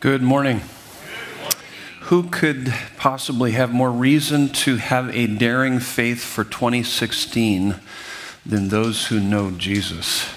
Good 0.00 0.22
morning. 0.22 0.60
Who 2.02 2.30
could 2.30 2.72
possibly 2.98 3.50
have 3.52 3.72
more 3.72 3.90
reason 3.90 4.48
to 4.50 4.76
have 4.76 5.12
a 5.12 5.26
daring 5.26 5.80
faith 5.80 6.22
for 6.22 6.44
2016 6.44 7.74
than 8.46 8.68
those 8.68 9.08
who 9.08 9.18
know 9.18 9.50
Jesus? 9.50 10.32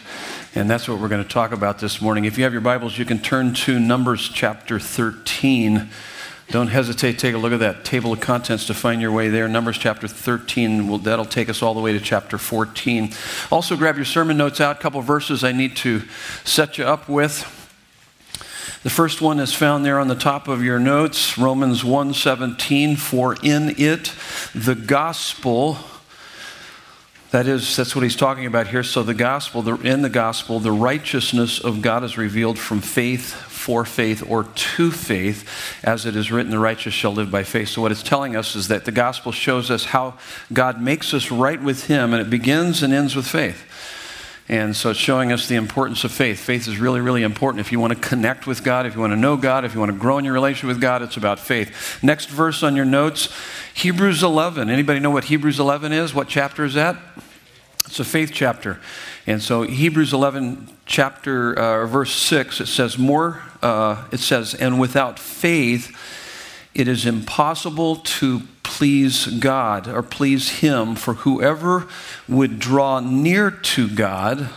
And 0.55 0.67
that's 0.67 0.87
what 0.87 0.99
we're 0.99 1.09
going 1.09 1.21
to 1.21 1.29
talk 1.29 1.51
about 1.51 1.77
this 1.77 2.01
morning. 2.01 2.25
If 2.25 2.39
you 2.39 2.43
have 2.43 2.53
your 2.53 2.63
Bibles, 2.63 2.97
you 2.97 3.05
can 3.05 3.19
turn 3.19 3.53
to 3.53 3.79
Numbers 3.79 4.29
chapter 4.29 4.79
13. 4.79 5.89
Don't 6.49 6.69
hesitate, 6.69 7.19
take 7.19 7.35
a 7.35 7.37
look 7.37 7.53
at 7.53 7.59
that 7.59 7.85
table 7.85 8.13
of 8.13 8.19
contents 8.19 8.65
to 8.65 8.73
find 8.73 8.99
your 8.99 9.11
way 9.11 9.29
there. 9.29 9.47
Numbers 9.47 9.77
chapter 9.77 10.07
13, 10.07 10.87
well, 10.87 10.97
that'll 10.97 11.23
take 11.23 11.49
us 11.49 11.61
all 11.61 11.75
the 11.75 11.81
way 11.81 11.93
to 11.93 11.99
chapter 11.99 12.39
14. 12.39 13.13
Also, 13.51 13.77
grab 13.77 13.95
your 13.95 14.05
sermon 14.05 14.37
notes 14.37 14.59
out, 14.59 14.77
a 14.77 14.79
couple 14.79 14.99
verses 15.01 15.43
I 15.43 15.51
need 15.51 15.75
to 15.77 16.01
set 16.43 16.79
you 16.79 16.83
up 16.85 17.07
with. 17.07 17.60
The 18.83 18.89
first 18.89 19.21
one 19.21 19.39
is 19.39 19.53
found 19.53 19.85
there 19.85 19.99
on 19.99 20.07
the 20.07 20.15
top 20.15 20.47
of 20.47 20.63
your 20.63 20.79
notes, 20.79 21.37
Romans 21.37 21.83
1:17, 21.83 22.95
for 22.95 23.37
in 23.43 23.75
it 23.77 24.13
the 24.55 24.75
gospel 24.75 25.77
that 27.29 27.47
is 27.47 27.77
that's 27.77 27.95
what 27.95 28.03
he's 28.03 28.15
talking 28.15 28.45
about 28.45 28.67
here. 28.67 28.83
So 28.83 29.03
the 29.03 29.13
gospel, 29.13 29.61
the, 29.61 29.75
in 29.75 30.01
the 30.01 30.09
gospel, 30.09 30.59
the 30.59 30.71
righteousness 30.71 31.59
of 31.59 31.81
God 31.81 32.03
is 32.03 32.17
revealed 32.17 32.59
from 32.59 32.81
faith 32.81 33.33
for 33.61 33.85
faith 33.85 34.23
or 34.27 34.43
to 34.43 34.91
faith, 34.91 35.47
as 35.83 36.07
it 36.07 36.15
is 36.15 36.31
written, 36.31 36.51
the 36.51 36.57
righteous 36.57 36.95
shall 36.95 37.13
live 37.13 37.29
by 37.29 37.43
faith. 37.43 37.69
So, 37.69 37.81
what 37.81 37.91
it's 37.91 38.01
telling 38.01 38.35
us 38.35 38.55
is 38.55 38.67
that 38.69 38.85
the 38.85 38.91
gospel 38.91 39.31
shows 39.31 39.69
us 39.69 39.85
how 39.85 40.15
God 40.51 40.81
makes 40.81 41.13
us 41.13 41.29
right 41.29 41.61
with 41.61 41.85
Him, 41.85 42.11
and 42.11 42.21
it 42.21 42.29
begins 42.29 42.81
and 42.81 42.91
ends 42.91 43.15
with 43.15 43.27
faith. 43.27 43.63
And 44.51 44.75
so 44.75 44.89
it's 44.89 44.99
showing 44.99 45.31
us 45.31 45.47
the 45.47 45.55
importance 45.55 46.03
of 46.03 46.11
faith. 46.11 46.37
Faith 46.37 46.67
is 46.67 46.77
really, 46.77 46.99
really 46.99 47.23
important. 47.23 47.61
If 47.65 47.71
you 47.71 47.79
want 47.79 47.93
to 47.93 47.99
connect 47.99 48.45
with 48.45 48.65
God, 48.65 48.85
if 48.85 48.93
you 48.93 48.99
want 48.99 49.13
to 49.13 49.17
know 49.17 49.37
God, 49.37 49.63
if 49.63 49.73
you 49.73 49.79
want 49.79 49.93
to 49.93 49.97
grow 49.97 50.17
in 50.17 50.25
your 50.25 50.33
relationship 50.33 50.67
with 50.67 50.81
God, 50.81 51.01
it's 51.01 51.15
about 51.15 51.39
faith. 51.39 52.03
Next 52.03 52.25
verse 52.27 52.61
on 52.61 52.75
your 52.75 52.83
notes, 52.83 53.29
Hebrews 53.73 54.23
11. 54.23 54.69
Anybody 54.69 54.99
know 54.99 55.09
what 55.09 55.23
Hebrews 55.23 55.57
11 55.57 55.93
is? 55.93 56.13
What 56.13 56.27
chapter 56.27 56.65
is 56.65 56.73
that? 56.73 56.97
It's 57.85 58.01
a 58.01 58.03
faith 58.03 58.31
chapter. 58.33 58.81
And 59.25 59.41
so 59.41 59.61
Hebrews 59.61 60.11
11, 60.11 60.67
chapter, 60.85 61.57
uh, 61.57 61.85
verse 61.85 62.11
6, 62.11 62.59
it 62.59 62.65
says 62.65 62.97
more, 62.97 63.41
uh, 63.61 64.05
it 64.11 64.19
says, 64.19 64.53
and 64.53 64.81
without 64.81 65.17
faith, 65.17 65.97
it 66.73 66.89
is 66.89 67.05
impossible 67.05 67.95
to 67.95 68.41
please 68.63 69.27
God 69.27 69.87
or 69.87 70.01
please 70.01 70.59
Him, 70.59 70.95
for 70.95 71.15
whoever 71.15 71.87
would 72.27 72.59
draw 72.59 72.99
near 72.99 73.51
to 73.51 73.87
God. 73.87 74.49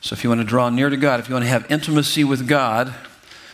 So, 0.00 0.14
if 0.14 0.24
you 0.24 0.30
want 0.30 0.40
to 0.40 0.46
draw 0.46 0.70
near 0.70 0.88
to 0.88 0.96
God, 0.96 1.20
if 1.20 1.28
you 1.28 1.34
want 1.34 1.44
to 1.44 1.50
have 1.50 1.70
intimacy 1.70 2.24
with 2.24 2.48
God, 2.48 2.94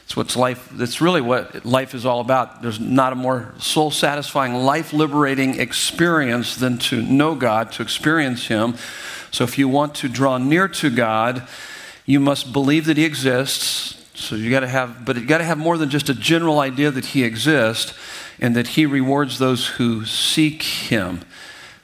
it's 0.05 0.17
what's 0.17 0.37
life. 0.37 0.69
That's 0.71 1.01
really 1.01 1.21
what 1.21 1.67
life 1.67 1.93
is 1.93 2.07
all 2.07 2.21
about. 2.21 2.63
There's 2.63 2.79
not 2.79 3.13
a 3.13 3.17
more 3.17 3.53
soul 3.59 3.91
satisfying, 3.91 4.55
life 4.55 4.93
liberating 4.93 5.59
experience 5.59 6.55
than 6.57 6.79
to 6.79 7.03
know 7.03 7.35
God, 7.35 7.73
to 7.73 7.83
experience 7.83 8.47
Him. 8.47 8.77
So, 9.33 9.43
if 9.43 9.59
you 9.59 9.69
want 9.69 9.97
to 9.97 10.09
draw 10.09 10.39
near 10.39 10.69
to 10.69 10.91
God, 10.91 11.49
you 12.05 12.21
must 12.21 12.53
believe 12.53 12.87
that 12.87 12.97
He 12.97 13.05
exists. 13.05 14.06
So 14.17 14.35
you 14.35 14.51
got 14.51 14.61
to 14.61 14.67
have, 14.67 15.05
but 15.05 15.17
you 15.17 15.27
got 15.27 15.39
to 15.39 15.45
have 15.45 15.59
more 15.59 15.77
than 15.77 15.91
just 15.91 16.09
a 16.09 16.15
general 16.15 16.59
idea 16.59 16.91
that 16.91 17.07
He 17.07 17.23
exists 17.23 17.93
and 18.41 18.57
that 18.57 18.69
He 18.69 18.87
rewards 18.87 19.39
those 19.39 19.67
who 19.67 20.07
seek 20.07 20.63
Him. 20.63 21.21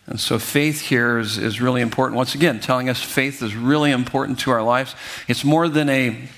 And 0.06 0.18
so 0.18 0.38
faith 0.38 0.80
here 0.80 1.18
is, 1.18 1.36
is 1.36 1.60
really 1.60 1.82
important. 1.82 2.16
Once 2.16 2.34
again, 2.34 2.58
telling 2.58 2.88
us 2.88 3.02
faith 3.02 3.42
is 3.42 3.54
really 3.54 3.90
important 3.90 4.38
to 4.40 4.50
our 4.50 4.62
lives. 4.62 4.96
It's 5.28 5.44
more 5.44 5.68
than 5.68 5.90
a, 5.90 6.28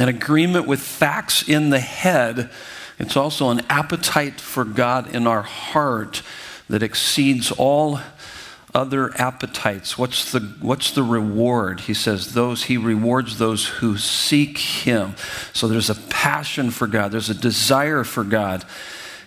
an 0.00 0.08
agreement 0.08 0.66
with 0.66 0.80
facts 0.80 1.46
in 1.46 1.68
the 1.68 1.80
head, 1.80 2.50
it's 2.98 3.16
also 3.16 3.50
an 3.50 3.60
appetite 3.68 4.40
for 4.40 4.64
God 4.64 5.14
in 5.14 5.26
our 5.26 5.42
heart 5.42 6.22
that 6.70 6.82
exceeds 6.82 7.50
all 7.52 8.00
other 8.74 9.12
appetites. 9.20 9.96
What's 9.96 10.32
the, 10.32 10.40
what's 10.60 10.90
the 10.90 11.04
reward? 11.04 11.80
He 11.80 11.94
says, 11.94 12.34
those, 12.34 12.64
he 12.64 12.76
rewards 12.76 13.38
those 13.38 13.66
who 13.66 13.96
seek 13.96 14.58
him. 14.58 15.14
So 15.52 15.68
there's 15.68 15.90
a 15.90 15.94
passion 15.94 16.70
for 16.70 16.86
God, 16.86 17.12
there's 17.12 17.30
a 17.30 17.34
desire 17.34 18.04
for 18.04 18.24
God. 18.24 18.64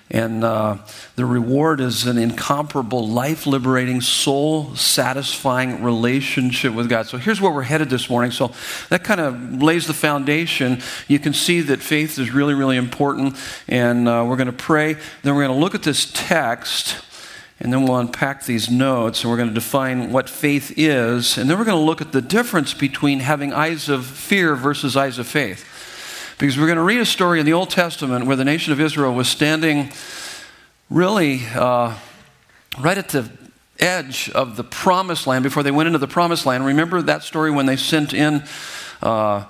And 0.09 0.41
uh, 0.45 0.77
the 1.17 1.25
reward 1.25 1.81
is 1.81 2.05
an 2.05 2.17
incomparable, 2.17 3.05
life 3.07 3.45
liberating, 3.45 3.99
soul 3.99 4.73
satisfying 4.73 5.83
relationship 5.83 6.73
with 6.73 6.87
God. 6.87 7.07
So 7.07 7.17
here's 7.17 7.41
where 7.41 7.51
we're 7.51 7.63
headed 7.63 7.89
this 7.89 8.09
morning. 8.09 8.31
So 8.31 8.53
that 8.87 9.03
kind 9.03 9.19
of 9.19 9.61
lays 9.61 9.85
the 9.85 9.93
foundation. 9.93 10.81
You 11.09 11.19
can 11.19 11.33
see 11.33 11.59
that 11.59 11.81
faith 11.81 12.19
is 12.19 12.31
really, 12.31 12.53
really 12.53 12.77
important. 12.77 13.35
And 13.67 14.07
uh, 14.07 14.25
we're 14.25 14.37
going 14.37 14.47
to 14.47 14.53
pray. 14.53 14.93
Then 15.23 15.35
we're 15.35 15.45
going 15.45 15.57
to 15.57 15.61
look 15.61 15.75
at 15.75 15.83
this 15.83 16.09
text 16.13 16.95
and 17.59 17.73
then 17.73 17.83
we'll 17.83 17.97
unpack 17.97 18.45
these 18.45 18.69
notes 18.69 19.23
and 19.23 19.31
we're 19.31 19.37
going 19.37 19.49
to 19.49 19.53
define 19.53 20.11
what 20.11 20.29
faith 20.29 20.73
is. 20.77 21.37
And 21.37 21.49
then 21.49 21.57
we're 21.57 21.65
going 21.65 21.77
to 21.77 21.83
look 21.83 22.01
at 22.01 22.11
the 22.11 22.21
difference 22.21 22.73
between 22.73 23.19
having 23.19 23.51
eyes 23.51 23.89
of 23.89 24.05
fear 24.05 24.55
versus 24.55 24.95
eyes 24.95 25.17
of 25.17 25.27
faith. 25.27 25.65
Because 26.37 26.57
we're 26.57 26.67
going 26.67 26.77
to 26.77 26.83
read 26.83 26.99
a 26.99 27.05
story 27.05 27.39
in 27.39 27.47
the 27.47 27.53
Old 27.53 27.71
Testament 27.71 28.27
where 28.27 28.35
the 28.35 28.45
nation 28.45 28.73
of 28.73 28.79
Israel 28.79 29.13
was 29.13 29.27
standing 29.27 29.91
really 30.89 31.41
uh, 31.55 31.95
right 32.79 32.97
at 32.97 33.09
the 33.09 33.29
edge 33.79 34.29
of 34.31 34.55
the 34.55 34.63
promised 34.63 35.25
land 35.25 35.43
before 35.43 35.63
they 35.63 35.71
went 35.71 35.87
into 35.87 35.99
the 35.99 36.07
promised 36.07 36.45
land. 36.45 36.63
Remember 36.63 37.01
that 37.01 37.23
story 37.23 37.49
when 37.49 37.65
they 37.65 37.75
sent 37.75 38.13
in 38.13 38.43
uh, 39.01 39.45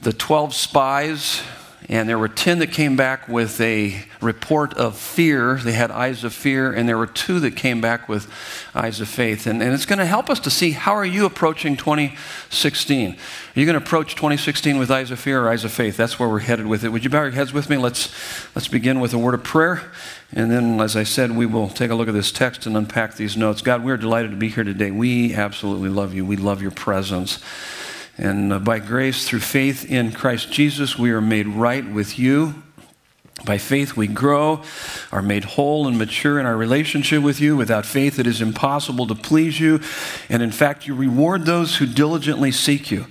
the 0.00 0.12
12 0.12 0.52
spies 0.52 1.42
and 1.88 2.08
there 2.08 2.18
were 2.18 2.28
10 2.28 2.60
that 2.60 2.68
came 2.68 2.96
back 2.96 3.28
with 3.28 3.60
a 3.60 4.04
report 4.20 4.74
of 4.74 4.96
fear. 4.96 5.56
They 5.56 5.72
had 5.72 5.90
eyes 5.90 6.22
of 6.22 6.32
fear. 6.32 6.72
And 6.72 6.88
there 6.88 6.96
were 6.96 7.08
two 7.08 7.40
that 7.40 7.56
came 7.56 7.80
back 7.80 8.08
with 8.08 8.30
eyes 8.74 9.00
of 9.00 9.08
faith. 9.08 9.46
And, 9.46 9.62
and 9.62 9.74
it's 9.74 9.84
going 9.84 9.98
to 9.98 10.06
help 10.06 10.30
us 10.30 10.38
to 10.40 10.50
see 10.50 10.70
how 10.70 10.92
are 10.92 11.04
you 11.04 11.26
approaching 11.26 11.76
2016? 11.76 13.10
Are 13.10 13.60
you 13.60 13.66
going 13.66 13.78
to 13.78 13.84
approach 13.84 14.14
2016 14.14 14.78
with 14.78 14.90
eyes 14.90 15.10
of 15.10 15.18
fear 15.18 15.42
or 15.44 15.50
eyes 15.50 15.64
of 15.64 15.72
faith? 15.72 15.96
That's 15.96 16.18
where 16.18 16.28
we're 16.28 16.38
headed 16.38 16.66
with 16.66 16.84
it. 16.84 16.90
Would 16.90 17.04
you 17.04 17.10
bow 17.10 17.24
your 17.24 17.32
heads 17.32 17.52
with 17.52 17.68
me? 17.68 17.76
Let's, 17.76 18.14
let's 18.54 18.68
begin 18.68 19.00
with 19.00 19.12
a 19.12 19.18
word 19.18 19.34
of 19.34 19.42
prayer. 19.42 19.90
And 20.32 20.50
then, 20.50 20.80
as 20.80 20.96
I 20.96 21.02
said, 21.02 21.32
we 21.32 21.46
will 21.46 21.68
take 21.68 21.90
a 21.90 21.94
look 21.94 22.08
at 22.08 22.14
this 22.14 22.32
text 22.32 22.64
and 22.64 22.76
unpack 22.76 23.16
these 23.16 23.36
notes. 23.36 23.60
God, 23.60 23.84
we're 23.84 23.98
delighted 23.98 24.30
to 24.30 24.36
be 24.36 24.48
here 24.48 24.64
today. 24.64 24.90
We 24.90 25.34
absolutely 25.34 25.90
love 25.90 26.14
you. 26.14 26.24
We 26.24 26.36
love 26.36 26.62
your 26.62 26.70
presence. 26.70 27.38
And 28.18 28.52
uh, 28.52 28.58
by 28.58 28.78
grace, 28.78 29.26
through 29.26 29.40
faith 29.40 29.90
in 29.90 30.12
Christ 30.12 30.52
Jesus, 30.52 30.98
we 30.98 31.10
are 31.12 31.20
made 31.20 31.46
right 31.46 31.86
with 31.88 32.18
you. 32.18 32.62
By 33.44 33.58
faith, 33.58 33.96
we 33.96 34.06
grow, 34.06 34.62
are 35.10 35.22
made 35.22 35.44
whole 35.44 35.88
and 35.88 35.98
mature 35.98 36.38
in 36.38 36.46
our 36.46 36.56
relationship 36.56 37.22
with 37.22 37.40
you. 37.40 37.56
Without 37.56 37.86
faith, 37.86 38.18
it 38.18 38.26
is 38.26 38.40
impossible 38.40 39.06
to 39.08 39.14
please 39.14 39.58
you. 39.58 39.80
And 40.28 40.42
in 40.42 40.52
fact, 40.52 40.86
you 40.86 40.94
reward 40.94 41.44
those 41.44 41.76
who 41.76 41.86
diligently 41.86 42.52
seek 42.52 42.90
you. 42.90 43.06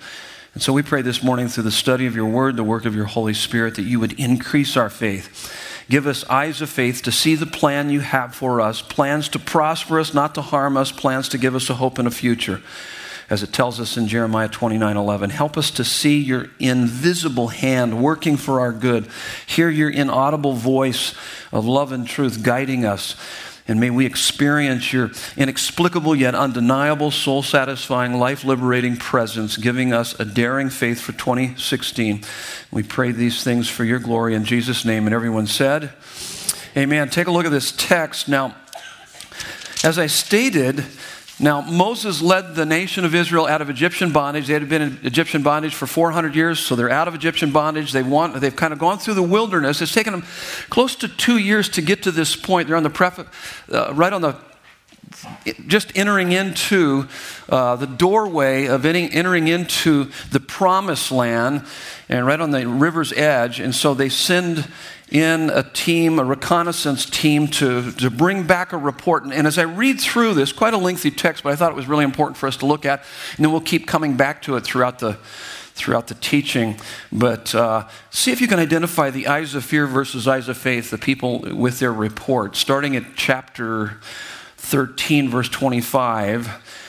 And 0.54 0.62
so 0.62 0.72
we 0.72 0.84
pray 0.84 1.02
this 1.02 1.24
morning 1.24 1.48
through 1.48 1.64
the 1.64 1.72
study 1.72 2.06
of 2.06 2.16
your 2.16 2.28
word, 2.28 2.56
the 2.56 2.64
work 2.64 2.86
of 2.86 2.96
your 2.96 3.06
Holy 3.06 3.34
Spirit, 3.34 3.76
that 3.76 3.84
you 3.84 4.00
would 4.00 4.14
increase 4.20 4.78
our 4.78 4.90
faith. 4.90 5.52
Give 5.90 6.08
us 6.08 6.24
eyes 6.30 6.62
of 6.62 6.70
faith 6.70 7.02
to 7.04 7.12
see 7.12 7.36
the 7.36 7.46
plan 7.46 7.90
you 7.90 8.02
have 8.02 8.36
for 8.36 8.62
us 8.62 8.82
plans 8.82 9.28
to 9.30 9.40
prosper 9.40 10.00
us, 10.00 10.14
not 10.14 10.36
to 10.36 10.42
harm 10.42 10.78
us, 10.78 10.92
plans 10.92 11.28
to 11.30 11.38
give 11.38 11.56
us 11.56 11.70
a 11.70 11.74
hope 11.74 11.98
and 11.98 12.08
a 12.08 12.12
future 12.12 12.62
as 13.32 13.42
it 13.42 13.54
tells 13.54 13.80
us 13.80 13.96
in 13.96 14.10
Jeremiah 14.10 14.50
29 14.50 14.98
11. 14.98 15.30
Help 15.30 15.58
us 15.58 15.72
to 15.72 15.86
see 15.86 16.20
your 16.20 16.48
invisible 16.60 17.48
hand 17.48 18.04
working 18.04 18.36
for 18.36 18.60
our 18.60 18.74
good, 18.74 19.08
hear 19.48 19.70
your 19.70 19.90
inaudible 19.90 20.54
voice 20.54 21.16
of 21.54 21.66
love 21.66 21.94
and 21.94 22.06
truth 22.06 22.44
guiding 22.44 22.84
us. 22.84 23.16
And 23.70 23.80
may 23.80 23.90
we 23.90 24.06
experience 24.06 24.92
your 24.92 25.12
inexplicable 25.38 26.14
yet 26.14 26.36
undeniable, 26.36 27.10
soul 27.10 27.42
satisfying, 27.42 28.20
life 28.20 28.44
liberating 28.44 28.98
presence, 28.98 29.56
giving 29.56 29.94
us 29.94 30.20
a 30.20 30.26
daring 30.26 30.70
faith 30.70 31.00
for 31.00 31.14
2016. 31.14 32.26
We 32.70 32.84
pray 32.84 33.14
these 33.14 33.46
things 33.46 33.70
for 33.70 33.86
your 33.86 34.00
glory 34.00 34.36
in 34.36 34.44
Jesus' 34.44 34.84
name. 34.84 35.06
And 35.08 35.16
everyone 35.16 35.48
said, 35.48 35.94
Amen. 36.76 37.10
Take 37.10 37.28
a 37.28 37.32
look 37.32 37.46
at 37.46 37.52
this 37.52 37.72
text. 37.72 38.28
Now, 38.28 38.58
as 39.86 39.98
I 39.98 40.08
stated, 40.08 40.84
now, 41.42 41.62
Moses 41.62 42.22
led 42.22 42.54
the 42.54 42.68
nation 42.68 43.04
of 43.04 43.16
Israel 43.16 43.48
out 43.48 43.64
of 43.64 43.70
Egyptian 43.70 44.12
bondage. 44.12 44.46
They 44.46 44.54
had 44.54 44.70
been 44.70 44.84
in 44.84 45.00
Egyptian 45.02 45.42
bondage 45.42 45.74
for 45.74 45.88
400 45.88 46.36
years, 46.36 46.60
so 46.60 46.76
they're 46.76 46.92
out 46.92 47.08
of 47.08 47.16
Egyptian 47.16 47.52
bondage. 47.52 47.94
They 47.94 48.04
want, 48.04 48.40
they've 48.40 48.56
kind 48.56 48.72
of 48.72 48.78
gone 48.78 49.00
through 49.00 49.16
the 49.16 49.24
wilderness. 49.24 49.82
It's 49.82 49.92
taken 49.92 50.14
them 50.14 50.24
close 50.70 50.96
to 50.98 51.08
two 51.08 51.40
years 51.40 51.68
to 51.70 51.82
get 51.82 52.04
to 52.04 52.12
this 52.12 52.36
point. 52.36 52.68
They're 52.68 52.78
on 52.78 52.84
the 52.84 52.92
pref- 52.92 53.68
uh, 53.72 53.92
right 53.96 54.14
on 54.14 54.22
the 54.22 54.38
just 55.68 55.92
entering 55.98 56.32
into 56.32 57.08
uh, 57.50 57.76
the 57.76 57.88
doorway 57.88 58.66
of 58.68 58.86
entering 58.86 59.48
into 59.48 60.12
the 60.32 60.40
promised 60.40 61.12
land 61.12 61.66
and 62.08 62.26
right 62.26 62.40
on 62.40 62.52
the 62.52 62.68
river's 62.68 63.12
edge. 63.14 63.60
And 63.60 63.74
so 63.74 63.94
they 63.94 64.10
send 64.10 64.68
in 65.12 65.50
a 65.50 65.62
team, 65.62 66.18
a 66.18 66.24
reconnaissance 66.24 67.06
team, 67.06 67.48
to, 67.50 67.92
to 67.92 68.10
bring 68.10 68.48
back 68.48 68.72
a 68.72 68.78
report. 68.78 69.24
And, 69.24 69.34
and 69.34 69.46
as 69.46 69.58
I 69.58 69.64
read 69.64 70.00
through 70.00 70.34
this, 70.34 70.54
quite 70.54 70.74
a 70.74 70.78
lengthy 70.78 71.12
text, 71.12 71.44
but 71.44 71.52
I 71.52 71.58
thought 71.58 71.72
it 71.72 71.76
was 71.76 71.88
really 71.88 72.06
important 72.06 72.38
for 72.38 72.48
us 72.48 72.56
to 72.58 72.66
look 72.66 72.86
at. 72.86 73.04
And 73.36 73.46
then 73.46 73.52
we'll 73.52 73.62
keep 73.62 73.86
coming 73.86 74.16
back 74.16 74.42
to 74.44 74.56
it 74.56 74.62
throughout 74.62 75.00
the 75.00 75.18
throughout 75.74 76.08
the 76.08 76.16
teaching. 76.16 76.78
But 77.12 77.56
uh, 77.56 77.88
see 78.10 78.32
if 78.32 78.42
you 78.42 78.48
can 78.48 78.60
identify 78.60 79.10
the 79.10 79.28
eyes 79.28 79.56
of 79.56 79.66
fear 79.66 79.88
versus 79.88 80.28
eyes 80.28 80.48
of 80.48 80.58
faith, 80.58 80.92
the 80.92 80.98
people 80.98 81.40
with 81.40 81.80
their 81.80 81.94
report. 81.94 82.56
Starting 82.56 82.96
at 82.96 83.16
chapter 83.16 83.98
13, 84.58 85.30
verse 85.30 85.50
25. 85.50 86.81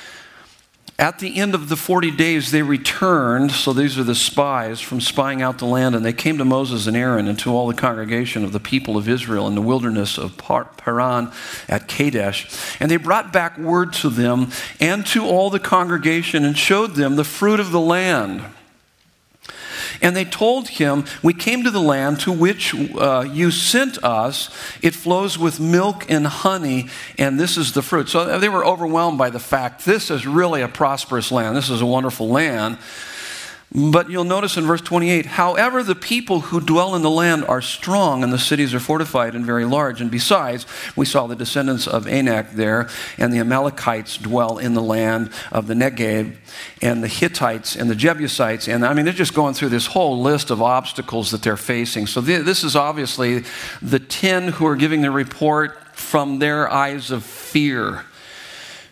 At 1.02 1.18
the 1.18 1.40
end 1.40 1.56
of 1.56 1.68
the 1.68 1.76
40 1.76 2.12
days, 2.12 2.52
they 2.52 2.62
returned. 2.62 3.50
So 3.50 3.72
these 3.72 3.98
are 3.98 4.04
the 4.04 4.14
spies 4.14 4.80
from 4.80 5.00
spying 5.00 5.42
out 5.42 5.58
the 5.58 5.66
land. 5.66 5.96
And 5.96 6.04
they 6.04 6.12
came 6.12 6.38
to 6.38 6.44
Moses 6.44 6.86
and 6.86 6.96
Aaron 6.96 7.26
and 7.26 7.36
to 7.40 7.50
all 7.50 7.66
the 7.66 7.74
congregation 7.74 8.44
of 8.44 8.52
the 8.52 8.60
people 8.60 8.96
of 8.96 9.08
Israel 9.08 9.48
in 9.48 9.56
the 9.56 9.62
wilderness 9.62 10.16
of 10.16 10.36
Paran 10.38 11.32
at 11.68 11.88
Kadesh. 11.88 12.76
And 12.78 12.88
they 12.88 12.98
brought 12.98 13.32
back 13.32 13.58
word 13.58 13.92
to 13.94 14.10
them 14.10 14.52
and 14.78 15.04
to 15.06 15.24
all 15.24 15.50
the 15.50 15.58
congregation 15.58 16.44
and 16.44 16.56
showed 16.56 16.94
them 16.94 17.16
the 17.16 17.24
fruit 17.24 17.58
of 17.58 17.72
the 17.72 17.80
land. 17.80 18.44
And 20.02 20.16
they 20.16 20.24
told 20.24 20.68
him, 20.68 21.04
We 21.22 21.32
came 21.32 21.62
to 21.62 21.70
the 21.70 21.80
land 21.80 22.20
to 22.20 22.32
which 22.32 22.74
uh, 22.74 23.24
you 23.32 23.50
sent 23.52 24.02
us. 24.02 24.50
It 24.82 24.94
flows 24.94 25.38
with 25.38 25.60
milk 25.60 26.10
and 26.10 26.26
honey, 26.26 26.88
and 27.16 27.38
this 27.38 27.56
is 27.56 27.72
the 27.72 27.82
fruit. 27.82 28.08
So 28.08 28.38
they 28.38 28.48
were 28.48 28.66
overwhelmed 28.66 29.16
by 29.16 29.30
the 29.30 29.38
fact 29.38 29.84
this 29.84 30.10
is 30.10 30.26
really 30.26 30.60
a 30.60 30.68
prosperous 30.68 31.30
land. 31.30 31.56
This 31.56 31.70
is 31.70 31.80
a 31.80 31.86
wonderful 31.86 32.28
land. 32.28 32.78
But 33.74 34.10
you'll 34.10 34.24
notice 34.24 34.58
in 34.58 34.64
verse 34.64 34.82
28 34.82 35.24
however, 35.24 35.82
the 35.82 35.94
people 35.94 36.40
who 36.40 36.60
dwell 36.60 36.94
in 36.94 37.00
the 37.00 37.10
land 37.10 37.44
are 37.46 37.62
strong, 37.62 38.22
and 38.22 38.30
the 38.30 38.38
cities 38.38 38.74
are 38.74 38.80
fortified 38.80 39.34
and 39.34 39.46
very 39.46 39.64
large. 39.64 40.02
And 40.02 40.10
besides, 40.10 40.66
we 40.94 41.06
saw 41.06 41.26
the 41.26 41.36
descendants 41.36 41.86
of 41.86 42.06
Anak 42.06 42.52
there, 42.52 42.90
and 43.16 43.32
the 43.32 43.38
Amalekites 43.38 44.18
dwell 44.18 44.58
in 44.58 44.74
the 44.74 44.82
land 44.82 45.30
of 45.50 45.68
the 45.68 45.74
Negev, 45.74 46.36
and 46.82 47.02
the 47.02 47.08
Hittites 47.08 47.74
and 47.74 47.88
the 47.88 47.94
Jebusites. 47.94 48.68
And 48.68 48.84
I 48.84 48.92
mean, 48.92 49.06
they're 49.06 49.14
just 49.14 49.34
going 49.34 49.54
through 49.54 49.70
this 49.70 49.86
whole 49.86 50.20
list 50.20 50.50
of 50.50 50.60
obstacles 50.60 51.30
that 51.30 51.42
they're 51.42 51.56
facing. 51.56 52.06
So 52.06 52.20
this 52.20 52.64
is 52.64 52.76
obviously 52.76 53.44
the 53.80 53.98
10 53.98 54.48
who 54.48 54.66
are 54.66 54.76
giving 54.76 55.00
the 55.00 55.10
report 55.10 55.78
from 55.96 56.40
their 56.40 56.70
eyes 56.70 57.10
of 57.10 57.24
fear. 57.24 58.04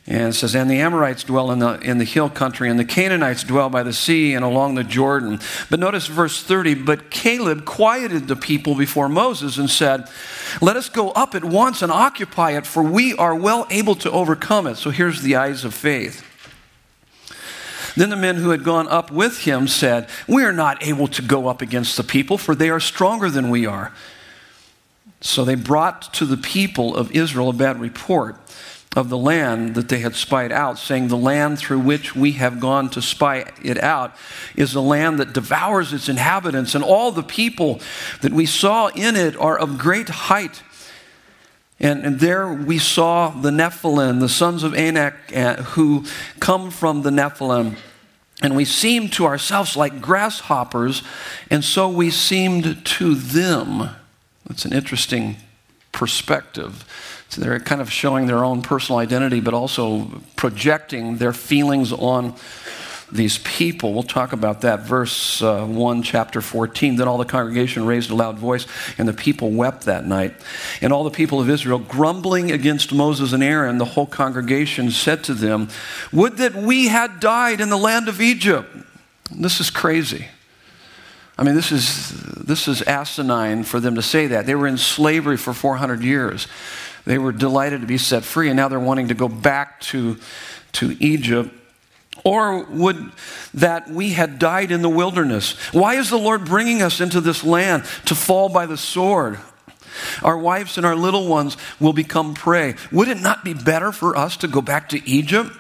And 0.06 0.28
it 0.28 0.32
says, 0.32 0.54
And 0.54 0.70
the 0.70 0.80
Amorites 0.80 1.24
dwell 1.24 1.50
in 1.50 1.58
the, 1.58 1.78
in 1.80 1.98
the 1.98 2.04
hill 2.04 2.30
country, 2.30 2.68
and 2.68 2.78
the 2.78 2.84
Canaanites 2.84 3.44
dwell 3.44 3.68
by 3.68 3.82
the 3.82 3.92
sea 3.92 4.34
and 4.34 4.44
along 4.44 4.74
the 4.74 4.84
Jordan. 4.84 5.40
But 5.68 5.78
notice 5.78 6.06
verse 6.06 6.42
30 6.42 6.74
But 6.74 7.10
Caleb 7.10 7.64
quieted 7.64 8.26
the 8.26 8.36
people 8.36 8.74
before 8.74 9.08
Moses 9.08 9.58
and 9.58 9.68
said, 9.68 10.08
Let 10.60 10.76
us 10.76 10.88
go 10.88 11.10
up 11.10 11.34
at 11.34 11.44
once 11.44 11.82
and 11.82 11.92
occupy 11.92 12.52
it, 12.52 12.66
for 12.66 12.82
we 12.82 13.14
are 13.14 13.34
well 13.34 13.66
able 13.70 13.94
to 13.96 14.10
overcome 14.10 14.66
it. 14.66 14.76
So 14.76 14.90
here's 14.90 15.22
the 15.22 15.36
eyes 15.36 15.64
of 15.64 15.74
faith. 15.74 16.26
Then 17.96 18.10
the 18.10 18.16
men 18.16 18.36
who 18.36 18.50
had 18.50 18.64
gone 18.64 18.88
up 18.88 19.10
with 19.10 19.40
him 19.40 19.68
said, 19.68 20.08
We 20.26 20.44
are 20.44 20.52
not 20.52 20.82
able 20.82 21.08
to 21.08 21.22
go 21.22 21.48
up 21.48 21.60
against 21.60 21.96
the 21.96 22.04
people, 22.04 22.38
for 22.38 22.54
they 22.54 22.70
are 22.70 22.80
stronger 22.80 23.28
than 23.28 23.50
we 23.50 23.66
are. 23.66 23.92
So 25.20 25.44
they 25.44 25.54
brought 25.54 26.14
to 26.14 26.24
the 26.24 26.38
people 26.38 26.96
of 26.96 27.12
Israel 27.12 27.50
a 27.50 27.52
bad 27.52 27.78
report 27.78 28.38
of 28.96 29.08
the 29.08 29.18
land 29.18 29.76
that 29.76 29.88
they 29.88 30.00
had 30.00 30.16
spied 30.16 30.50
out, 30.50 30.78
saying, 30.78 31.08
The 31.08 31.16
land 31.16 31.58
through 31.58 31.78
which 31.78 32.16
we 32.16 32.32
have 32.32 32.58
gone 32.58 32.90
to 32.90 33.02
spy 33.02 33.44
it 33.62 33.80
out 33.80 34.16
is 34.56 34.74
a 34.74 34.80
land 34.80 35.20
that 35.20 35.32
devours 35.32 35.92
its 35.92 36.08
inhabitants, 36.08 36.74
and 36.74 36.82
all 36.82 37.12
the 37.12 37.22
people 37.22 37.80
that 38.22 38.32
we 38.32 38.46
saw 38.46 38.88
in 38.88 39.14
it 39.14 39.36
are 39.36 39.56
of 39.56 39.78
great 39.78 40.08
height. 40.08 40.62
And, 41.78 42.04
and 42.04 42.20
there 42.20 42.52
we 42.52 42.78
saw 42.78 43.30
the 43.30 43.50
Nephilim, 43.50 44.20
the 44.20 44.28
sons 44.28 44.64
of 44.64 44.74
Anak, 44.74 45.14
uh, 45.34 45.62
who 45.62 46.04
come 46.40 46.70
from 46.70 47.02
the 47.02 47.10
Nephilim. 47.10 47.76
And 48.42 48.56
we 48.56 48.64
seemed 48.64 49.12
to 49.14 49.26
ourselves 49.26 49.76
like 49.76 50.00
grasshoppers, 50.00 51.02
and 51.48 51.62
so 51.62 51.88
we 51.88 52.10
seemed 52.10 52.84
to 52.84 53.14
them. 53.14 53.90
That's 54.46 54.64
an 54.64 54.72
interesting 54.72 55.36
perspective. 55.92 56.84
So 57.30 57.40
they're 57.40 57.60
kind 57.60 57.80
of 57.80 57.90
showing 57.90 58.26
their 58.26 58.44
own 58.44 58.60
personal 58.60 58.98
identity, 58.98 59.40
but 59.40 59.54
also 59.54 60.20
projecting 60.36 61.16
their 61.16 61.32
feelings 61.32 61.92
on 61.92 62.34
these 63.12 63.38
people. 63.38 63.92
We'll 63.92 64.02
talk 64.02 64.32
about 64.32 64.60
that. 64.62 64.80
Verse 64.80 65.42
uh, 65.42 65.64
1, 65.64 66.02
chapter 66.02 66.40
14. 66.40 66.96
Then 66.96 67.08
all 67.08 67.18
the 67.18 67.24
congregation 67.24 67.86
raised 67.86 68.10
a 68.10 68.14
loud 68.14 68.38
voice, 68.38 68.66
and 68.98 69.08
the 69.08 69.12
people 69.12 69.50
wept 69.50 69.84
that 69.84 70.06
night. 70.06 70.34
And 70.80 70.92
all 70.92 71.04
the 71.04 71.10
people 71.10 71.40
of 71.40 71.48
Israel, 71.48 71.78
grumbling 71.78 72.50
against 72.50 72.92
Moses 72.92 73.32
and 73.32 73.42
Aaron, 73.42 73.78
the 73.78 73.84
whole 73.84 74.06
congregation 74.06 74.90
said 74.90 75.24
to 75.24 75.34
them, 75.34 75.68
Would 76.12 76.36
that 76.38 76.54
we 76.54 76.88
had 76.88 77.20
died 77.20 77.60
in 77.60 77.68
the 77.68 77.78
land 77.78 78.08
of 78.08 78.20
Egypt. 78.20 78.68
This 79.30 79.60
is 79.60 79.70
crazy. 79.70 80.26
I 81.38 81.42
mean, 81.42 81.54
this 81.54 81.72
is, 81.72 82.10
this 82.34 82.68
is 82.68 82.82
asinine 82.82 83.64
for 83.64 83.80
them 83.80 83.94
to 83.94 84.02
say 84.02 84.26
that. 84.26 84.46
They 84.46 84.54
were 84.54 84.66
in 84.66 84.76
slavery 84.76 85.38
for 85.38 85.54
400 85.54 86.02
years. 86.02 86.46
They 87.10 87.18
were 87.18 87.32
delighted 87.32 87.80
to 87.80 87.88
be 87.88 87.98
set 87.98 88.22
free, 88.22 88.50
and 88.50 88.56
now 88.56 88.68
they're 88.68 88.78
wanting 88.78 89.08
to 89.08 89.14
go 89.14 89.26
back 89.26 89.80
to, 89.80 90.16
to 90.74 90.96
Egypt. 91.00 91.52
Or 92.22 92.62
would 92.66 93.10
that 93.52 93.90
we 93.90 94.10
had 94.10 94.38
died 94.38 94.70
in 94.70 94.80
the 94.80 94.88
wilderness? 94.88 95.54
Why 95.72 95.96
is 95.96 96.08
the 96.08 96.16
Lord 96.16 96.44
bringing 96.44 96.82
us 96.82 97.00
into 97.00 97.20
this 97.20 97.42
land 97.42 97.82
to 98.04 98.14
fall 98.14 98.48
by 98.48 98.66
the 98.66 98.76
sword? 98.76 99.40
Our 100.22 100.38
wives 100.38 100.76
and 100.76 100.86
our 100.86 100.94
little 100.94 101.26
ones 101.26 101.56
will 101.80 101.92
become 101.92 102.32
prey. 102.34 102.76
Would 102.92 103.08
it 103.08 103.20
not 103.20 103.42
be 103.42 103.54
better 103.54 103.90
for 103.90 104.16
us 104.16 104.36
to 104.36 104.46
go 104.46 104.62
back 104.62 104.90
to 104.90 105.04
Egypt? 105.04 105.50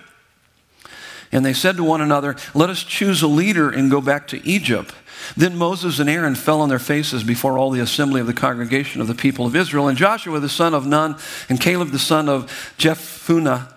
And 1.32 1.44
they 1.44 1.52
said 1.52 1.76
to 1.76 1.84
one 1.84 2.00
another, 2.00 2.36
Let 2.54 2.70
us 2.70 2.82
choose 2.82 3.22
a 3.22 3.28
leader 3.28 3.70
and 3.70 3.90
go 3.90 4.00
back 4.00 4.26
to 4.28 4.46
Egypt 4.46 4.94
then 5.36 5.56
Moses 5.56 5.98
and 5.98 6.08
Aaron 6.08 6.34
fell 6.34 6.60
on 6.60 6.68
their 6.68 6.78
faces 6.78 7.22
before 7.22 7.58
all 7.58 7.70
the 7.70 7.80
assembly 7.80 8.20
of 8.20 8.26
the 8.26 8.32
congregation 8.32 9.00
of 9.00 9.06
the 9.06 9.14
people 9.14 9.46
of 9.46 9.54
Israel. 9.54 9.88
And 9.88 9.96
Joshua 9.96 10.40
the 10.40 10.48
son 10.48 10.74
of 10.74 10.86
Nun 10.86 11.16
and 11.48 11.60
Caleb 11.60 11.90
the 11.90 11.98
son 11.98 12.28
of 12.28 12.74
Jephunneh, 12.78 13.72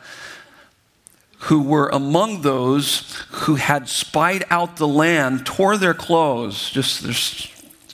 who 1.39 1.61
were 1.61 1.89
among 1.89 2.41
those 2.41 3.21
who 3.31 3.55
had 3.55 3.89
spied 3.89 4.45
out 4.49 4.77
the 4.77 4.87
land, 4.87 5.45
tore 5.45 5.77
their 5.77 5.93
clothes, 5.93 6.69
just 6.69 7.03
their 7.03 7.13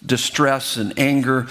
distress 0.05 0.77
and 0.77 0.97
anger 0.97 1.47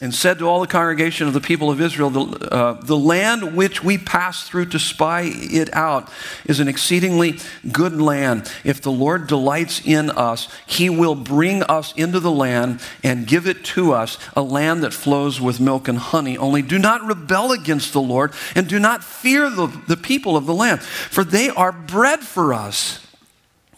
and 0.00 0.14
said 0.14 0.38
to 0.38 0.46
all 0.46 0.60
the 0.60 0.66
congregation 0.68 1.26
of 1.26 1.34
the 1.34 1.40
people 1.40 1.70
of 1.70 1.80
Israel, 1.80 2.10
the, 2.10 2.54
uh, 2.54 2.72
the 2.74 2.96
land 2.96 3.56
which 3.56 3.82
we 3.82 3.98
passed 3.98 4.48
through 4.48 4.66
to 4.66 4.78
spy 4.78 5.22
it 5.24 5.74
out 5.74 6.08
is 6.44 6.60
an 6.60 6.68
exceedingly 6.68 7.38
good 7.72 8.00
land. 8.00 8.52
If 8.62 8.80
the 8.80 8.92
Lord 8.92 9.26
delights 9.26 9.84
in 9.84 10.10
us, 10.10 10.48
he 10.66 10.88
will 10.88 11.16
bring 11.16 11.64
us 11.64 11.92
into 11.94 12.20
the 12.20 12.30
land 12.30 12.80
and 13.02 13.26
give 13.26 13.48
it 13.48 13.64
to 13.64 13.92
us, 13.92 14.18
a 14.36 14.42
land 14.42 14.84
that 14.84 14.94
flows 14.94 15.40
with 15.40 15.58
milk 15.58 15.88
and 15.88 15.98
honey. 15.98 16.38
Only 16.38 16.62
do 16.62 16.78
not 16.78 17.04
rebel 17.04 17.50
against 17.50 17.92
the 17.92 18.00
Lord 18.00 18.32
and 18.54 18.68
do 18.68 18.78
not 18.78 19.02
fear 19.02 19.50
the, 19.50 19.66
the 19.88 19.96
people 19.96 20.36
of 20.36 20.46
the 20.46 20.54
land, 20.54 20.80
for 20.80 21.24
they 21.24 21.48
are 21.48 21.72
bread 21.72 22.20
for 22.20 22.54
us. 22.54 23.04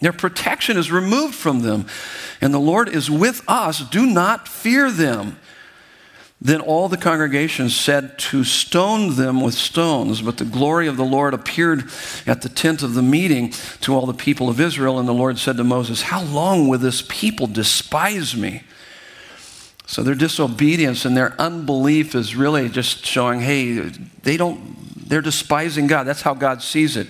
Their 0.01 0.13
protection 0.13 0.77
is 0.77 0.91
removed 0.91 1.35
from 1.35 1.61
them, 1.61 1.85
and 2.41 2.51
the 2.51 2.59
Lord 2.59 2.89
is 2.89 3.09
with 3.09 3.43
us. 3.47 3.87
Do 3.87 4.07
not 4.07 4.47
fear 4.47 4.91
them. 4.91 5.37
Then 6.43 6.59
all 6.59 6.89
the 6.89 6.97
congregation 6.97 7.69
said 7.69 8.17
to 8.17 8.43
stone 8.43 9.15
them 9.15 9.41
with 9.41 9.53
stones, 9.53 10.23
but 10.23 10.37
the 10.37 10.45
glory 10.45 10.87
of 10.87 10.97
the 10.97 11.05
Lord 11.05 11.35
appeared 11.35 11.83
at 12.25 12.41
the 12.41 12.49
tent 12.49 12.81
of 12.81 12.95
the 12.95 13.03
meeting 13.03 13.53
to 13.81 13.93
all 13.93 14.07
the 14.07 14.13
people 14.13 14.49
of 14.49 14.59
Israel. 14.59 14.97
And 14.97 15.07
the 15.07 15.13
Lord 15.13 15.37
said 15.37 15.57
to 15.57 15.63
Moses, 15.63 16.01
How 16.01 16.23
long 16.23 16.67
will 16.67 16.79
this 16.79 17.03
people 17.07 17.45
despise 17.45 18.35
me? 18.35 18.63
So 19.85 20.01
their 20.01 20.15
disobedience 20.15 21.05
and 21.05 21.15
their 21.17 21.39
unbelief 21.39 22.15
is 22.15 22.35
really 22.35 22.69
just 22.69 23.05
showing, 23.05 23.41
hey, 23.41 23.73
they 24.23 24.37
don't, 24.37 25.07
they're 25.07 25.21
despising 25.21 25.87
God. 25.87 26.05
That's 26.05 26.21
how 26.21 26.33
God 26.33 26.63
sees 26.63 26.95
it. 26.95 27.07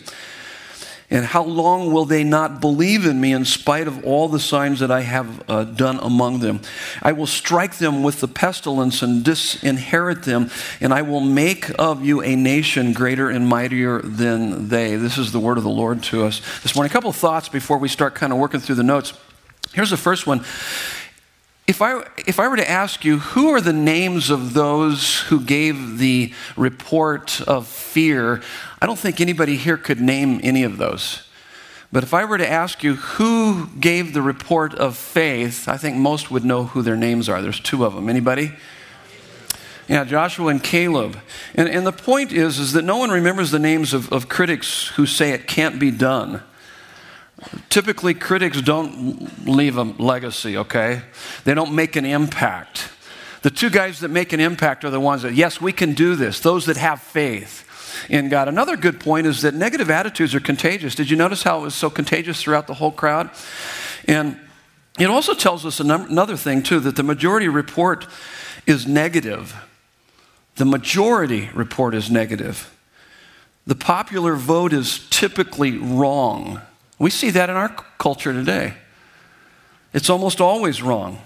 And 1.11 1.25
how 1.25 1.43
long 1.43 1.91
will 1.91 2.05
they 2.05 2.23
not 2.23 2.61
believe 2.61 3.05
in 3.05 3.19
me 3.19 3.33
in 3.33 3.43
spite 3.43 3.85
of 3.85 4.05
all 4.05 4.29
the 4.29 4.39
signs 4.39 4.79
that 4.79 4.89
I 4.89 5.01
have 5.01 5.43
uh, 5.49 5.65
done 5.65 5.99
among 6.01 6.39
them? 6.39 6.61
I 7.03 7.11
will 7.11 7.27
strike 7.27 7.79
them 7.79 8.01
with 8.01 8.21
the 8.21 8.29
pestilence 8.29 9.01
and 9.01 9.21
disinherit 9.21 10.23
them, 10.23 10.49
and 10.79 10.93
I 10.93 11.01
will 11.01 11.19
make 11.19 11.69
of 11.77 12.03
you 12.03 12.21
a 12.21 12.37
nation 12.37 12.93
greater 12.93 13.29
and 13.29 13.45
mightier 13.45 14.01
than 14.01 14.69
they. 14.69 14.95
This 14.95 15.17
is 15.17 15.33
the 15.33 15.39
word 15.39 15.57
of 15.57 15.65
the 15.65 15.69
Lord 15.69 16.01
to 16.03 16.23
us 16.23 16.41
this 16.63 16.75
morning. 16.75 16.89
A 16.89 16.93
couple 16.93 17.09
of 17.09 17.17
thoughts 17.17 17.49
before 17.49 17.77
we 17.77 17.89
start 17.89 18.15
kind 18.15 18.31
of 18.31 18.39
working 18.39 18.61
through 18.61 18.75
the 18.75 18.83
notes. 18.83 19.11
Here's 19.73 19.89
the 19.89 19.97
first 19.97 20.25
one. 20.25 20.45
If 21.67 21.81
I, 21.81 22.05
if 22.25 22.39
I 22.39 22.47
were 22.47 22.57
to 22.57 22.69
ask 22.69 23.05
you, 23.05 23.19
who 23.19 23.49
are 23.49 23.61
the 23.61 23.73
names 23.73 24.29
of 24.29 24.53
those 24.53 25.19
who 25.21 25.39
gave 25.41 25.99
the 25.99 26.33
report 26.55 27.41
of 27.41 27.67
fear? 27.67 28.41
I 28.81 28.87
don't 28.87 28.97
think 28.97 29.21
anybody 29.21 29.57
here 29.57 29.77
could 29.77 30.01
name 30.01 30.39
any 30.43 30.63
of 30.63 30.77
those. 30.77 31.21
But 31.91 32.03
if 32.03 32.13
I 32.13 32.25
were 32.25 32.37
to 32.37 32.49
ask 32.49 32.83
you 32.83 32.95
who 32.95 33.67
gave 33.79 34.13
the 34.13 34.21
report 34.21 34.73
of 34.73 34.97
faith, 34.97 35.67
I 35.67 35.77
think 35.77 35.97
most 35.97 36.31
would 36.31 36.45
know 36.45 36.63
who 36.63 36.81
their 36.81 36.95
names 36.95 37.29
are. 37.29 37.41
There's 37.41 37.59
two 37.59 37.85
of 37.85 37.93
them. 37.93 38.09
Anybody? 38.09 38.53
Yeah, 39.87 40.05
Joshua 40.05 40.47
and 40.47 40.63
Caleb. 40.63 41.19
And, 41.53 41.67
and 41.67 41.85
the 41.85 41.91
point 41.91 42.31
is, 42.31 42.59
is 42.59 42.71
that 42.73 42.85
no 42.85 42.97
one 42.97 43.11
remembers 43.11 43.51
the 43.51 43.59
names 43.59 43.93
of, 43.93 44.11
of 44.11 44.29
critics 44.29 44.87
who 44.89 45.05
say 45.05 45.31
it 45.31 45.47
can't 45.47 45.79
be 45.79 45.91
done. 45.91 46.41
Typically, 47.69 48.13
critics 48.13 48.61
don't 48.61 49.45
leave 49.47 49.77
a 49.77 49.83
legacy, 49.83 50.57
okay? 50.57 51.01
They 51.43 51.53
don't 51.53 51.73
make 51.73 51.95
an 51.97 52.05
impact. 52.05 52.89
The 53.41 53.49
two 53.49 53.69
guys 53.69 53.99
that 53.99 54.09
make 54.09 54.31
an 54.31 54.39
impact 54.39 54.85
are 54.85 54.91
the 54.91 54.99
ones 54.99 55.23
that, 55.23 55.33
yes, 55.33 55.59
we 55.59 55.73
can 55.73 55.93
do 55.93 56.15
this, 56.15 56.39
those 56.39 56.67
that 56.67 56.77
have 56.77 57.01
faith 57.01 57.67
in 58.09 58.29
God. 58.29 58.47
Another 58.47 58.77
good 58.77 58.99
point 58.99 59.27
is 59.27 59.41
that 59.41 59.53
negative 59.53 59.89
attitudes 59.89 60.33
are 60.35 60.39
contagious. 60.39 60.95
Did 60.95 61.09
you 61.09 61.17
notice 61.17 61.43
how 61.43 61.59
it 61.59 61.63
was 61.63 61.75
so 61.75 61.89
contagious 61.89 62.41
throughout 62.41 62.67
the 62.67 62.75
whole 62.75 62.91
crowd? 62.91 63.29
And 64.07 64.39
it 64.99 65.09
also 65.09 65.33
tells 65.33 65.65
us 65.65 65.79
another 65.79 66.35
thing, 66.35 66.63
too, 66.63 66.79
that 66.81 66.95
the 66.95 67.03
majority 67.03 67.47
report 67.47 68.07
is 68.65 68.85
negative. 68.85 69.55
The 70.55 70.65
majority 70.65 71.49
report 71.53 71.95
is 71.95 72.11
negative. 72.11 72.75
The 73.65 73.75
popular 73.75 74.35
vote 74.35 74.73
is 74.73 75.07
typically 75.09 75.77
wrong. 75.77 76.61
We 76.99 77.09
see 77.09 77.29
that 77.31 77.49
in 77.49 77.55
our 77.55 77.69
culture 77.97 78.33
today. 78.33 78.73
It's 79.93 80.09
almost 80.09 80.41
always 80.41 80.81
wrong. 80.81 81.21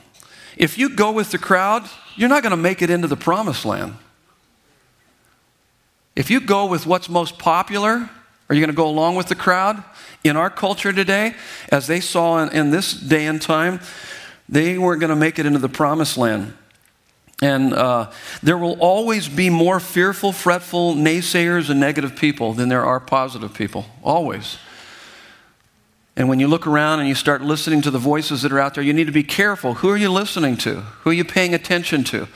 If 0.58 0.78
you 0.78 0.90
go 0.90 1.12
with 1.12 1.32
the 1.32 1.38
crowd, 1.38 1.90
you're 2.16 2.30
not 2.30 2.44
going 2.44 2.52
to 2.52 2.58
make 2.58 2.82
it 2.82 2.90
into 2.90 3.08
the 3.08 3.18
promised 3.18 3.66
land. 3.66 3.96
If 6.16 6.30
you 6.30 6.40
go 6.40 6.66
with 6.66 6.86
what's 6.86 7.10
most 7.10 7.38
popular, 7.38 8.10
are 8.50 8.56
you 8.56 8.62
going 8.62 8.70
to 8.70 8.74
go 8.74 8.88
along 8.88 9.16
with 9.16 9.28
the 9.28 9.36
crowd? 9.36 9.84
In 10.24 10.38
our 10.38 10.50
culture 10.50 10.94
today, 10.94 11.36
as 11.70 11.88
they 11.88 12.00
saw 12.00 12.44
in, 12.44 12.54
in 12.54 12.72
this 12.72 12.94
day 12.94 13.26
and 13.26 13.42
time, 13.42 13.80
they 14.48 14.78
weren't 14.78 15.02
going 15.02 15.10
to 15.10 15.16
make 15.16 15.40
it 15.40 15.46
into 15.46 15.60
the 15.60 15.70
promised 15.70 16.18
land. 16.18 16.54
And 17.42 17.74
uh, 17.74 18.12
there 18.42 18.58
will 18.58 18.80
always 18.80 19.28
be 19.28 19.50
more 19.50 19.80
fearful, 19.80 20.32
fretful, 20.32 20.96
naysayers, 20.96 21.70
and 21.70 21.80
negative 21.80 22.16
people 22.16 22.54
than 22.54 22.70
there 22.70 22.86
are 22.86 23.00
positive 23.00 23.54
people. 23.54 23.86
Always. 24.04 24.58
And 26.16 26.30
when 26.30 26.40
you 26.40 26.48
look 26.48 26.66
around 26.66 27.00
and 27.00 27.10
you 27.10 27.16
start 27.16 27.42
listening 27.42 27.82
to 27.82 27.92
the 27.92 28.00
voices 28.00 28.42
that 28.44 28.54
are 28.54 28.60
out 28.60 28.76
there, 28.76 28.84
you 28.84 28.94
need 28.94 29.08
to 29.08 29.12
be 29.12 29.24
careful. 29.24 29.76
Who 29.76 29.90
are 29.90 29.98
you 29.98 30.10
listening 30.10 30.56
to? 30.58 30.76
Who 30.82 31.10
are 31.10 31.14
you 31.14 31.26
paying 31.26 31.54
attention 31.54 32.06
to? 32.06 32.30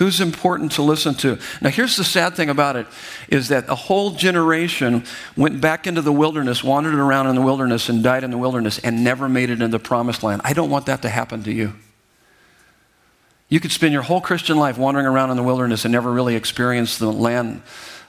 Who's 0.00 0.22
important 0.22 0.72
to 0.72 0.82
listen 0.82 1.14
to? 1.16 1.38
Now, 1.60 1.68
here's 1.68 1.98
the 1.98 2.04
sad 2.04 2.34
thing 2.34 2.48
about 2.48 2.74
it 2.74 2.86
is 3.28 3.48
that 3.48 3.68
a 3.68 3.74
whole 3.74 4.12
generation 4.12 5.04
went 5.36 5.60
back 5.60 5.86
into 5.86 6.00
the 6.00 6.10
wilderness, 6.10 6.64
wandered 6.64 6.94
around 6.94 7.26
in 7.26 7.34
the 7.34 7.42
wilderness, 7.42 7.90
and 7.90 8.02
died 8.02 8.24
in 8.24 8.30
the 8.30 8.38
wilderness 8.38 8.78
and 8.78 9.04
never 9.04 9.28
made 9.28 9.50
it 9.50 9.60
into 9.60 9.68
the 9.68 9.78
promised 9.78 10.22
land. 10.22 10.40
I 10.42 10.54
don't 10.54 10.70
want 10.70 10.86
that 10.86 11.02
to 11.02 11.10
happen 11.10 11.42
to 11.42 11.52
you. 11.52 11.74
You 13.50 13.60
could 13.60 13.72
spend 13.72 13.92
your 13.92 14.00
whole 14.00 14.22
Christian 14.22 14.56
life 14.56 14.78
wandering 14.78 15.04
around 15.04 15.32
in 15.32 15.36
the 15.36 15.42
wilderness 15.42 15.84
and 15.84 15.92
never 15.92 16.10
really 16.10 16.34
experience 16.34 16.96
the 16.96 17.12
land 17.12 17.60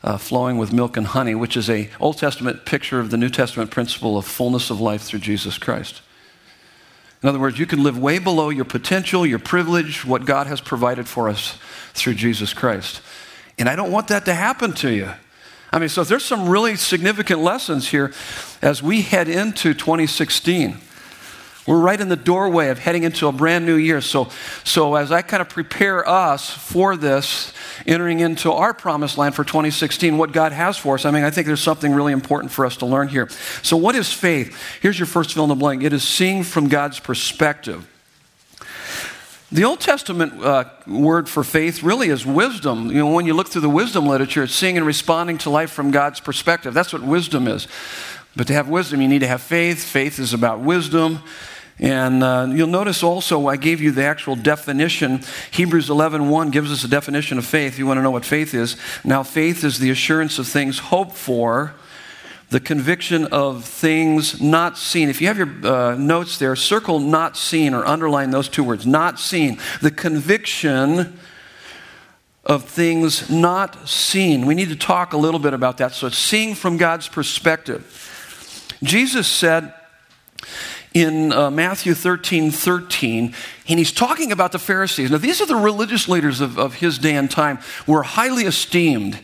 uh, 0.02 0.18
flowing 0.18 0.58
with 0.58 0.72
milk 0.72 0.96
and 0.96 1.08
honey, 1.08 1.36
which 1.36 1.58
is 1.58 1.70
a 1.70 1.90
Old 2.00 2.18
Testament 2.18 2.64
picture 2.64 3.02
of 3.02 3.12
the 3.12 3.18
New 3.18 3.30
Testament 3.30 3.70
principle 3.70 4.18
of 4.18 4.26
fullness 4.26 4.70
of 4.70 4.80
life 4.80 5.02
through 5.02 5.20
Jesus 5.20 5.58
Christ. 5.58 6.02
In 7.22 7.30
other 7.30 7.40
words, 7.40 7.60
you 7.60 7.66
can 7.66 7.84
live 7.84 7.98
way 7.98 8.18
below 8.18 8.50
your 8.50 8.66
potential, 8.66 9.26
your 9.26 9.40
privilege, 9.40 10.04
what 10.06 10.26
God 10.26 10.48
has 10.48 10.60
provided 10.60 11.08
for 11.08 11.30
us 11.30 11.58
through 11.94 12.16
Jesus 12.16 12.54
Christ. 12.54 13.02
And 13.60 13.70
I 13.70 13.76
don't 13.76 13.92
want 13.92 14.08
that 14.08 14.26
to 14.26 14.34
happen 14.34 14.74
to 14.74 14.92
you. 14.92 15.12
I 15.72 15.80
mean, 15.80 15.90
so 15.90 16.04
there's 16.04 16.26
some 16.26 16.50
really 16.50 16.76
significant 16.76 17.42
lessons 17.42 17.90
here 17.90 18.12
as 18.62 18.82
we 18.82 19.04
head 19.04 19.30
into 19.30 19.74
2016. 19.74 20.78
We're 21.72 21.80
right 21.80 22.02
in 22.02 22.10
the 22.10 22.18
doorway 22.18 22.68
of 22.68 22.80
heading 22.80 23.04
into 23.04 23.30
a 23.30 23.32
brand 23.32 23.66
new 23.66 23.78
year. 23.78 24.02
So, 24.02 24.28
so 24.66 24.96
as 24.96 25.10
I 25.10 25.22
kind 25.22 25.40
of 25.40 25.48
prepare 25.48 26.06
us 26.06 26.50
for 26.50 26.98
this, 26.98 27.54
entering 27.88 28.20
into 28.20 28.52
our 28.52 28.74
promised 28.74 29.18
land 29.18 29.36
for 29.36 29.46
2016, 29.46 30.18
what 30.18 30.34
God 30.34 30.52
has 30.52 30.78
for 30.78 30.96
us, 30.96 31.06
I 31.06 31.12
mean, 31.12 31.24
I 31.24 31.30
think 31.30 31.48
there's 31.48 31.62
something 31.62 31.94
really 31.94 32.12
important 32.12 32.52
for 32.52 32.66
us 32.66 32.76
to 32.76 32.86
learn 32.86 33.08
here. 33.08 33.30
So, 33.64 33.78
what 33.78 33.96
is 33.96 34.12
faith? 34.12 34.54
Here's 34.82 35.00
your 35.00 35.06
first 35.06 35.34
fill 35.34 35.44
in 35.44 35.50
the 35.50 35.56
blank 35.56 35.82
it 35.82 35.94
is 35.94 36.06
seeing 36.06 36.44
from 36.44 36.68
God's 36.68 37.00
perspective. 37.00 37.88
The 39.50 39.64
Old 39.64 39.80
Testament 39.80 40.44
uh, 40.44 40.66
word 40.86 41.30
for 41.30 41.42
faith 41.42 41.84
really 41.84 42.10
is 42.10 42.26
wisdom. 42.26 42.88
You 42.88 42.98
know, 42.98 43.12
when 43.14 43.26
you 43.26 43.34
look 43.34 43.48
through 43.48 43.62
the 43.62 43.70
wisdom 43.70 44.08
literature, 44.08 44.44
it's 44.44 44.54
seeing 44.54 44.76
and 44.76 44.86
responding 44.86 45.38
to 45.38 45.50
life 45.50 45.72
from 45.72 45.92
God's 45.92 46.20
perspective. 46.20 46.74
That's 46.74 46.92
what 46.92 47.02
wisdom 47.02 47.48
is. 47.48 47.70
But 48.36 48.48
to 48.48 48.54
have 48.54 48.68
wisdom, 48.68 49.02
you 49.02 49.08
need 49.08 49.20
to 49.20 49.28
have 49.28 49.42
faith. 49.42 49.82
Faith 49.82 50.20
is 50.20 50.34
about 50.34 50.60
wisdom. 50.60 51.22
And 51.82 52.24
uh, 52.24 52.48
you'll 52.52 52.68
notice 52.68 53.02
also, 53.02 53.48
I 53.48 53.58
gave 53.58 53.82
you 53.82 53.92
the 53.92 54.04
actual 54.04 54.36
definition. 54.36 55.22
Hebrews 55.50 55.90
11 55.90 56.30
1 56.30 56.52
gives 56.52 56.72
us 56.72 56.84
a 56.84 56.88
definition 56.88 57.40
of 57.40 57.46
faith. 57.46 57.80
You 57.80 57.88
want 57.88 57.98
to 57.98 58.04
know 58.04 58.12
what 58.12 58.24
faith 58.24 58.54
is. 58.54 58.78
Now, 59.04 59.24
faith 59.24 59.64
is 59.64 59.80
the 59.80 59.90
assurance 59.90 60.38
of 60.38 60.48
things 60.48 60.78
hoped 60.78 61.16
for, 61.16 61.74
the 62.52 62.60
conviction 62.60 63.26
of 63.26 63.66
things 63.66 64.40
not 64.40 64.78
seen. 64.78 65.10
If 65.10 65.22
you 65.22 65.28
have 65.28 65.40
your 65.40 65.66
uh, 65.66 65.96
notes 65.96 66.38
there, 66.38 66.56
circle 66.56 67.00
not 67.00 67.36
seen 67.36 67.74
or 67.74 67.84
underline 67.84 68.30
those 68.30 68.48
two 68.48 68.64
words 68.64 68.86
not 68.86 69.20
seen. 69.20 69.58
The 69.82 69.92
conviction 69.92 71.18
of 72.46 72.66
things 72.66 73.28
not 73.28 73.90
seen. 73.90 74.46
We 74.46 74.54
need 74.54 74.70
to 74.70 74.76
talk 74.76 75.14
a 75.14 75.18
little 75.18 75.40
bit 75.40 75.54
about 75.56 75.78
that. 75.78 75.94
So 75.94 76.08
it's 76.08 76.18
seeing 76.18 76.54
from 76.54 76.78
God's 76.78 77.08
perspective. 77.08 78.78
Jesus 78.84 79.28
said, 79.28 79.74
in 80.94 81.32
uh, 81.32 81.50
Matthew 81.50 81.94
13 81.94 82.52
13, 82.52 83.34
and 83.70 83.80
he's 83.80 83.92
talking 83.92 84.32
about 84.32 84.52
the 84.52 84.60
Pharisees. 84.60 85.12
Now, 85.12 85.18
these 85.18 85.42
are 85.42 85.46
the 85.46 85.56
religious 85.56 86.10
leaders 86.10 86.42
of, 86.42 86.60
of 86.60 86.76
his 86.76 86.98
day 86.98 87.16
and 87.16 87.32
time, 87.32 87.60
were 87.88 88.04
highly 88.04 88.44
esteemed. 88.44 89.20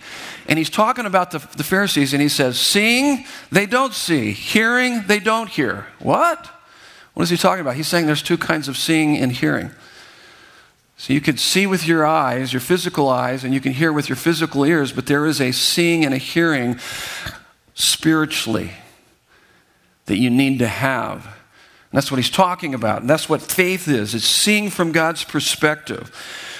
And 0.48 0.58
he's 0.58 0.70
talking 0.70 1.06
about 1.06 1.32
the, 1.32 1.40
the 1.58 1.64
Pharisees, 1.64 2.14
and 2.14 2.22
he 2.22 2.30
says, 2.30 2.58
Seeing, 2.58 3.26
they 3.52 3.66
don't 3.66 3.94
see. 3.94 4.32
Hearing, 4.32 5.04
they 5.08 5.20
don't 5.20 5.50
hear. 5.50 5.88
What? 6.00 6.50
What 7.14 7.24
is 7.24 7.30
he 7.30 7.38
talking 7.38 7.62
about? 7.62 7.76
He's 7.76 7.88
saying 7.88 8.06
there's 8.06 8.22
two 8.22 8.38
kinds 8.38 8.68
of 8.68 8.78
seeing 8.78 9.18
and 9.18 9.32
hearing. 9.32 9.72
So 10.96 11.14
you 11.14 11.22
could 11.22 11.40
see 11.40 11.68
with 11.68 11.86
your 11.86 12.06
eyes, 12.06 12.54
your 12.54 12.60
physical 12.60 13.10
eyes, 13.10 13.44
and 13.44 13.54
you 13.54 13.60
can 13.60 13.74
hear 13.74 13.92
with 13.92 14.08
your 14.08 14.16
physical 14.16 14.64
ears, 14.64 14.92
but 14.94 15.06
there 15.06 15.26
is 15.26 15.42
a 15.42 15.52
seeing 15.52 16.06
and 16.06 16.14
a 16.14 16.18
hearing 16.18 16.80
spiritually 17.76 18.72
that 20.06 20.18
you 20.18 20.30
need 20.30 20.60
to 20.60 20.68
have. 20.68 21.37
That's 21.98 22.12
what 22.12 22.18
he's 22.18 22.30
talking 22.30 22.75
about. 22.75 23.01
And 23.01 23.10
that's 23.10 23.27
what 23.27 23.42
faith 23.42 23.88
is 23.88 24.13
it's 24.13 24.24
seeing 24.24 24.70
from 24.70 24.92
God's 24.92 25.24
perspective. 25.24 26.16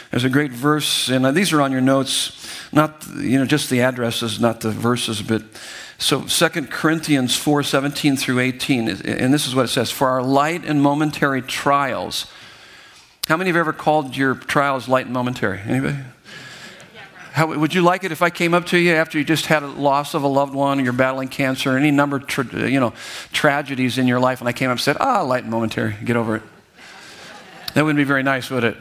There's 0.10 0.24
a 0.24 0.32
great 0.32 0.52
verse, 0.52 1.10
and 1.10 1.28
uh, 1.28 1.32
these 1.32 1.54
are 1.54 1.62
on 1.62 1.72
your 1.72 1.80
notes, 1.80 2.50
not 2.72 3.06
you 3.16 3.38
know 3.38 3.46
just 3.46 3.70
the 3.70 3.82
addresses, 3.82 4.40
not 4.40 4.62
the 4.62 4.72
verses, 4.72 5.22
but 5.22 5.44
so 6.00 6.24
2 6.24 6.50
Corinthians 6.72 7.36
4 7.36 7.62
17 7.62 8.18
through 8.18 8.40
18, 8.40 8.90
and 8.90 9.32
this 9.32 9.46
is 9.46 9.54
what 9.54 9.66
it 9.66 9.68
says 9.68 9.92
For 9.92 10.08
our 10.08 10.24
light 10.24 10.66
and 10.66 10.82
momentary 10.82 11.44
trials. 11.44 12.26
How 13.28 13.38
many 13.38 13.52
have 13.52 13.58
ever 13.58 13.74
called 13.74 14.18
your 14.18 14.34
trials 14.34 14.88
light 14.88 15.06
and 15.06 15.14
momentary? 15.14 15.60
Anybody? 15.60 15.98
How, 17.38 17.46
would 17.46 17.76
you 17.76 17.84
like 17.84 18.04
it 18.04 18.12
if 18.12 18.24
I 18.24 18.32
came 18.32 18.56
up 18.56 18.66
to 18.70 18.80
you 18.80 18.96
after 18.96 19.20
you 19.20 19.24
just 19.24 19.46
had 19.46 19.62
a 19.62 19.68
loss 19.68 20.16
of 20.16 20.24
a 20.24 20.28
loved 20.28 20.56
one, 20.56 20.80
or 20.80 20.84
you're 20.84 20.92
battling 20.92 21.28
cancer, 21.28 21.78
any 21.78 21.92
number 21.92 22.16
of 22.16 22.26
tra- 22.26 22.68
you 22.68 22.80
know, 22.80 22.94
tragedies 23.32 24.00
in 24.00 24.08
your 24.08 24.20
life, 24.20 24.40
and 24.40 24.50
I 24.50 24.54
came 24.54 24.72
up 24.72 24.78
and 24.78 24.82
said, 24.82 24.98
ah, 25.00 25.22
light 25.22 25.44
and 25.44 25.52
momentary, 25.52 25.96
get 26.04 26.16
over 26.16 26.38
it? 26.38 26.42
That 27.76 27.86
wouldn't 27.86 27.98
be 27.98 28.06
very 28.06 28.24
nice, 28.24 28.50
would 28.50 28.64
it? 28.64 28.76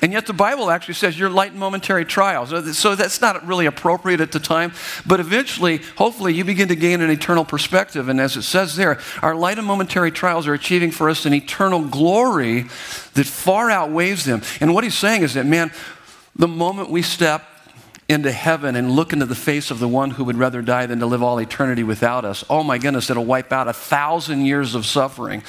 And 0.00 0.14
yet 0.14 0.24
the 0.24 0.32
Bible 0.32 0.70
actually 0.70 0.94
says 0.94 1.18
you're 1.18 1.28
light 1.28 1.50
and 1.50 1.60
momentary 1.60 2.06
trials. 2.06 2.78
So 2.78 2.94
that's 2.94 3.20
not 3.20 3.46
really 3.46 3.66
appropriate 3.66 4.22
at 4.22 4.32
the 4.32 4.40
time. 4.40 4.72
But 5.04 5.20
eventually, 5.20 5.82
hopefully, 5.96 6.32
you 6.32 6.42
begin 6.42 6.68
to 6.68 6.76
gain 6.76 7.02
an 7.02 7.10
eternal 7.10 7.44
perspective. 7.44 8.08
And 8.08 8.18
as 8.18 8.34
it 8.34 8.44
says 8.44 8.76
there, 8.76 8.98
our 9.20 9.34
light 9.34 9.58
and 9.58 9.66
momentary 9.66 10.10
trials 10.10 10.46
are 10.46 10.54
achieving 10.54 10.90
for 10.90 11.10
us 11.10 11.26
an 11.26 11.34
eternal 11.34 11.84
glory 11.84 12.62
that 13.12 13.26
far 13.26 13.70
outweighs 13.70 14.24
them. 14.24 14.40
And 14.58 14.72
what 14.72 14.84
he's 14.84 14.96
saying 14.96 15.20
is 15.20 15.34
that, 15.34 15.44
man, 15.44 15.70
the 16.34 16.48
moment 16.48 16.88
we 16.88 17.02
step 17.02 17.44
into 18.10 18.32
heaven 18.32 18.74
and 18.74 18.90
look 18.90 19.12
into 19.12 19.24
the 19.24 19.34
face 19.34 19.70
of 19.70 19.78
the 19.78 19.88
one 19.88 20.10
who 20.10 20.24
would 20.24 20.36
rather 20.36 20.60
die 20.60 20.84
than 20.86 20.98
to 20.98 21.06
live 21.06 21.22
all 21.22 21.38
eternity 21.38 21.84
without 21.84 22.24
us, 22.24 22.44
oh 22.50 22.64
my 22.64 22.76
goodness, 22.76 23.08
it'll 23.08 23.24
wipe 23.24 23.52
out 23.52 23.68
a 23.68 23.72
thousand 23.72 24.44
years 24.44 24.74
of 24.74 24.84
suffering. 24.84 25.42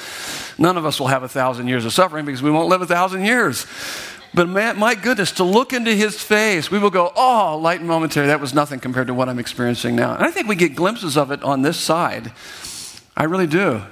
None 0.58 0.78
of 0.78 0.86
us 0.86 1.00
will 1.00 1.08
have 1.08 1.24
a 1.24 1.28
thousand 1.28 1.66
years 1.66 1.84
of 1.84 1.92
suffering 1.92 2.24
because 2.24 2.42
we 2.42 2.50
won't 2.50 2.68
live 2.68 2.80
a 2.80 2.86
thousand 2.86 3.24
years. 3.24 3.66
But 4.32 4.48
man, 4.48 4.78
my 4.78 4.94
goodness, 4.94 5.32
to 5.32 5.44
look 5.44 5.72
into 5.72 5.92
his 5.94 6.22
face, 6.22 6.70
we 6.70 6.78
will 6.78 6.90
go, 6.90 7.12
oh, 7.16 7.58
light 7.58 7.80
and 7.80 7.88
momentary. 7.88 8.28
That 8.28 8.40
was 8.40 8.54
nothing 8.54 8.80
compared 8.80 9.08
to 9.08 9.14
what 9.14 9.28
I'm 9.28 9.38
experiencing 9.38 9.94
now. 9.96 10.14
And 10.14 10.24
I 10.24 10.30
think 10.30 10.48
we 10.48 10.56
get 10.56 10.74
glimpses 10.74 11.18
of 11.18 11.30
it 11.32 11.42
on 11.42 11.62
this 11.62 11.78
side. 11.78 12.32
I 13.16 13.24
really 13.24 13.46
do. 13.46 13.82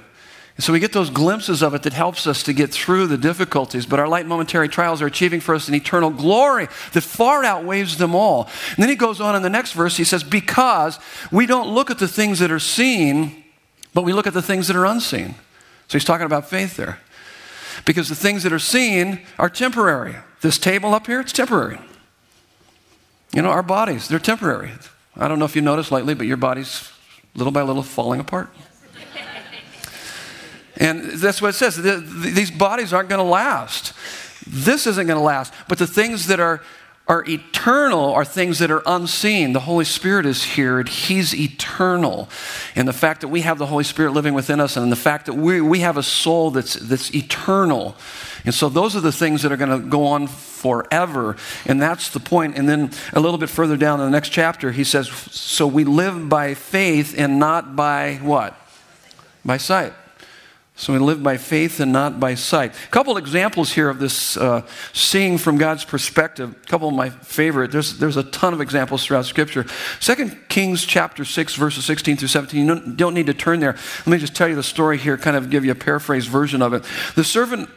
And 0.57 0.63
so 0.63 0.73
we 0.73 0.79
get 0.79 0.91
those 0.91 1.09
glimpses 1.09 1.63
of 1.63 1.73
it 1.73 1.83
that 1.83 1.93
helps 1.93 2.27
us 2.27 2.43
to 2.43 2.53
get 2.53 2.71
through 2.71 3.07
the 3.07 3.17
difficulties. 3.17 3.85
But 3.85 3.99
our 3.99 4.07
light 4.07 4.25
momentary 4.25 4.67
trials 4.67 5.01
are 5.01 5.07
achieving 5.07 5.39
for 5.39 5.55
us 5.55 5.67
an 5.67 5.75
eternal 5.75 6.09
glory 6.09 6.67
that 6.93 7.01
far 7.01 7.43
outweighs 7.43 7.97
them 7.97 8.13
all. 8.13 8.49
And 8.69 8.77
then 8.77 8.89
he 8.89 8.95
goes 8.95 9.21
on 9.21 9.35
in 9.35 9.41
the 9.41 9.49
next 9.49 9.71
verse, 9.71 9.97
he 9.97 10.03
says, 10.03 10.23
Because 10.23 10.99
we 11.31 11.45
don't 11.45 11.73
look 11.73 11.89
at 11.89 11.99
the 11.99 12.07
things 12.07 12.39
that 12.39 12.51
are 12.51 12.59
seen, 12.59 13.43
but 13.93 14.03
we 14.03 14.13
look 14.13 14.27
at 14.27 14.33
the 14.33 14.41
things 14.41 14.67
that 14.67 14.75
are 14.75 14.85
unseen. 14.85 15.35
So 15.87 15.97
he's 15.97 16.05
talking 16.05 16.25
about 16.25 16.49
faith 16.49 16.75
there. 16.75 16.99
Because 17.85 18.09
the 18.09 18.15
things 18.15 18.43
that 18.43 18.53
are 18.53 18.59
seen 18.59 19.21
are 19.39 19.49
temporary. 19.49 20.15
This 20.41 20.57
table 20.57 20.93
up 20.93 21.07
here, 21.07 21.21
it's 21.21 21.31
temporary. 21.31 21.79
You 23.33 23.41
know, 23.41 23.49
our 23.49 23.63
bodies, 23.63 24.07
they're 24.07 24.19
temporary. 24.19 24.71
I 25.15 25.27
don't 25.27 25.39
know 25.39 25.45
if 25.45 25.55
you 25.55 25.61
noticed 25.61 25.91
lately, 25.91 26.13
but 26.13 26.27
your 26.27 26.37
body's 26.37 26.91
little 27.35 27.51
by 27.51 27.61
little 27.61 27.83
falling 27.83 28.19
apart. 28.19 28.49
And 30.77 31.03
that's 31.03 31.41
what 31.41 31.49
it 31.49 31.53
says. 31.53 31.75
These 31.77 32.51
bodies 32.51 32.93
aren't 32.93 33.09
going 33.09 33.23
to 33.23 33.29
last. 33.29 33.93
This 34.47 34.87
isn't 34.87 35.07
going 35.07 35.19
to 35.19 35.23
last. 35.23 35.53
But 35.67 35.77
the 35.77 35.87
things 35.87 36.27
that 36.27 36.39
are 36.39 36.61
are 37.11 37.25
eternal 37.27 38.13
are 38.13 38.23
things 38.23 38.59
that 38.59 38.71
are 38.71 38.81
unseen. 38.85 39.51
The 39.51 39.61
Holy 39.61 39.83
Spirit 39.83 40.25
is 40.25 40.43
here, 40.43 40.79
and 40.79 40.87
He's 40.87 41.35
eternal. 41.35 42.29
And 42.73 42.87
the 42.87 42.93
fact 42.93 43.19
that 43.21 43.27
we 43.27 43.41
have 43.41 43.57
the 43.57 43.65
Holy 43.65 43.83
Spirit 43.83 44.13
living 44.13 44.33
within 44.33 44.61
us, 44.61 44.77
and 44.77 44.89
the 44.89 44.95
fact 44.95 45.25
that 45.25 45.33
we, 45.33 45.59
we 45.59 45.81
have 45.81 45.97
a 45.97 46.03
soul 46.03 46.51
that's, 46.51 46.75
that's 46.75 47.13
eternal. 47.13 47.95
And 48.45 48.53
so, 48.53 48.69
those 48.69 48.95
are 48.95 49.01
the 49.01 49.11
things 49.11 49.41
that 49.41 49.51
are 49.51 49.57
going 49.57 49.81
to 49.81 49.85
go 49.85 50.05
on 50.05 50.27
forever. 50.27 51.35
And 51.65 51.81
that's 51.81 52.09
the 52.09 52.21
point. 52.21 52.57
And 52.57 52.69
then 52.69 52.91
a 53.11 53.19
little 53.19 53.37
bit 53.37 53.49
further 53.49 53.75
down 53.75 53.99
in 53.99 54.05
the 54.05 54.11
next 54.11 54.29
chapter, 54.29 54.71
he 54.71 54.85
says, 54.85 55.09
So 55.09 55.67
we 55.67 55.83
live 55.83 56.29
by 56.29 56.53
faith 56.53 57.13
and 57.17 57.39
not 57.39 57.75
by 57.75 58.19
what? 58.21 58.55
By 59.43 59.57
sight. 59.57 59.93
So 60.81 60.93
we 60.93 60.97
live 60.97 61.21
by 61.21 61.37
faith 61.37 61.79
and 61.79 61.93
not 61.93 62.19
by 62.19 62.33
sight. 62.33 62.73
A 62.73 62.87
couple 62.89 63.15
examples 63.17 63.71
here 63.71 63.87
of 63.87 63.99
this 63.99 64.35
uh, 64.35 64.65
seeing 64.93 65.37
from 65.37 65.59
God's 65.59 65.85
perspective. 65.85 66.55
A 66.59 66.67
couple 66.67 66.87
of 66.87 66.95
my 66.95 67.11
favorite. 67.11 67.71
There's, 67.71 67.99
there's 67.99 68.17
a 68.17 68.23
ton 68.23 68.51
of 68.51 68.61
examples 68.61 69.05
throughout 69.05 69.27
Scripture. 69.27 69.67
Second 69.99 70.35
Kings 70.49 70.83
chapter 70.83 71.23
6, 71.23 71.53
verses 71.53 71.85
16 71.85 72.17
through 72.17 72.29
17. 72.29 72.59
You 72.59 72.67
don't, 72.67 72.97
don't 72.97 73.13
need 73.13 73.27
to 73.27 73.33
turn 73.35 73.59
there. 73.59 73.73
Let 73.73 74.07
me 74.07 74.17
just 74.17 74.35
tell 74.35 74.47
you 74.47 74.55
the 74.55 74.63
story 74.63 74.97
here, 74.97 75.19
kind 75.19 75.37
of 75.37 75.51
give 75.51 75.63
you 75.63 75.71
a 75.71 75.75
paraphrased 75.75 76.29
version 76.29 76.63
of 76.63 76.73
it. 76.73 76.83
The 77.13 77.23
servant 77.23 77.69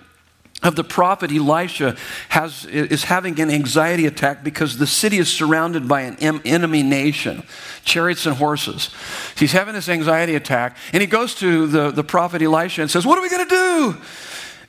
of 0.64 0.74
the 0.76 0.82
prophet 0.82 1.30
Elisha 1.30 1.94
has, 2.30 2.64
is 2.64 3.04
having 3.04 3.38
an 3.38 3.50
anxiety 3.50 4.06
attack 4.06 4.42
because 4.42 4.78
the 4.78 4.86
city 4.86 5.18
is 5.18 5.32
surrounded 5.32 5.86
by 5.86 6.00
an 6.00 6.16
enemy 6.44 6.82
nation, 6.82 7.44
chariots 7.84 8.24
and 8.26 8.36
horses. 8.36 8.90
He's 9.36 9.52
having 9.52 9.74
this 9.74 9.88
anxiety 9.88 10.34
attack, 10.34 10.76
and 10.92 11.02
he 11.02 11.06
goes 11.06 11.34
to 11.36 11.66
the, 11.66 11.90
the 11.90 12.02
prophet 12.02 12.42
Elisha 12.42 12.80
and 12.80 12.90
says, 12.90 13.06
What 13.06 13.18
are 13.18 13.22
we 13.22 13.28
going 13.28 13.46
to 13.46 13.54
do? 13.54 13.96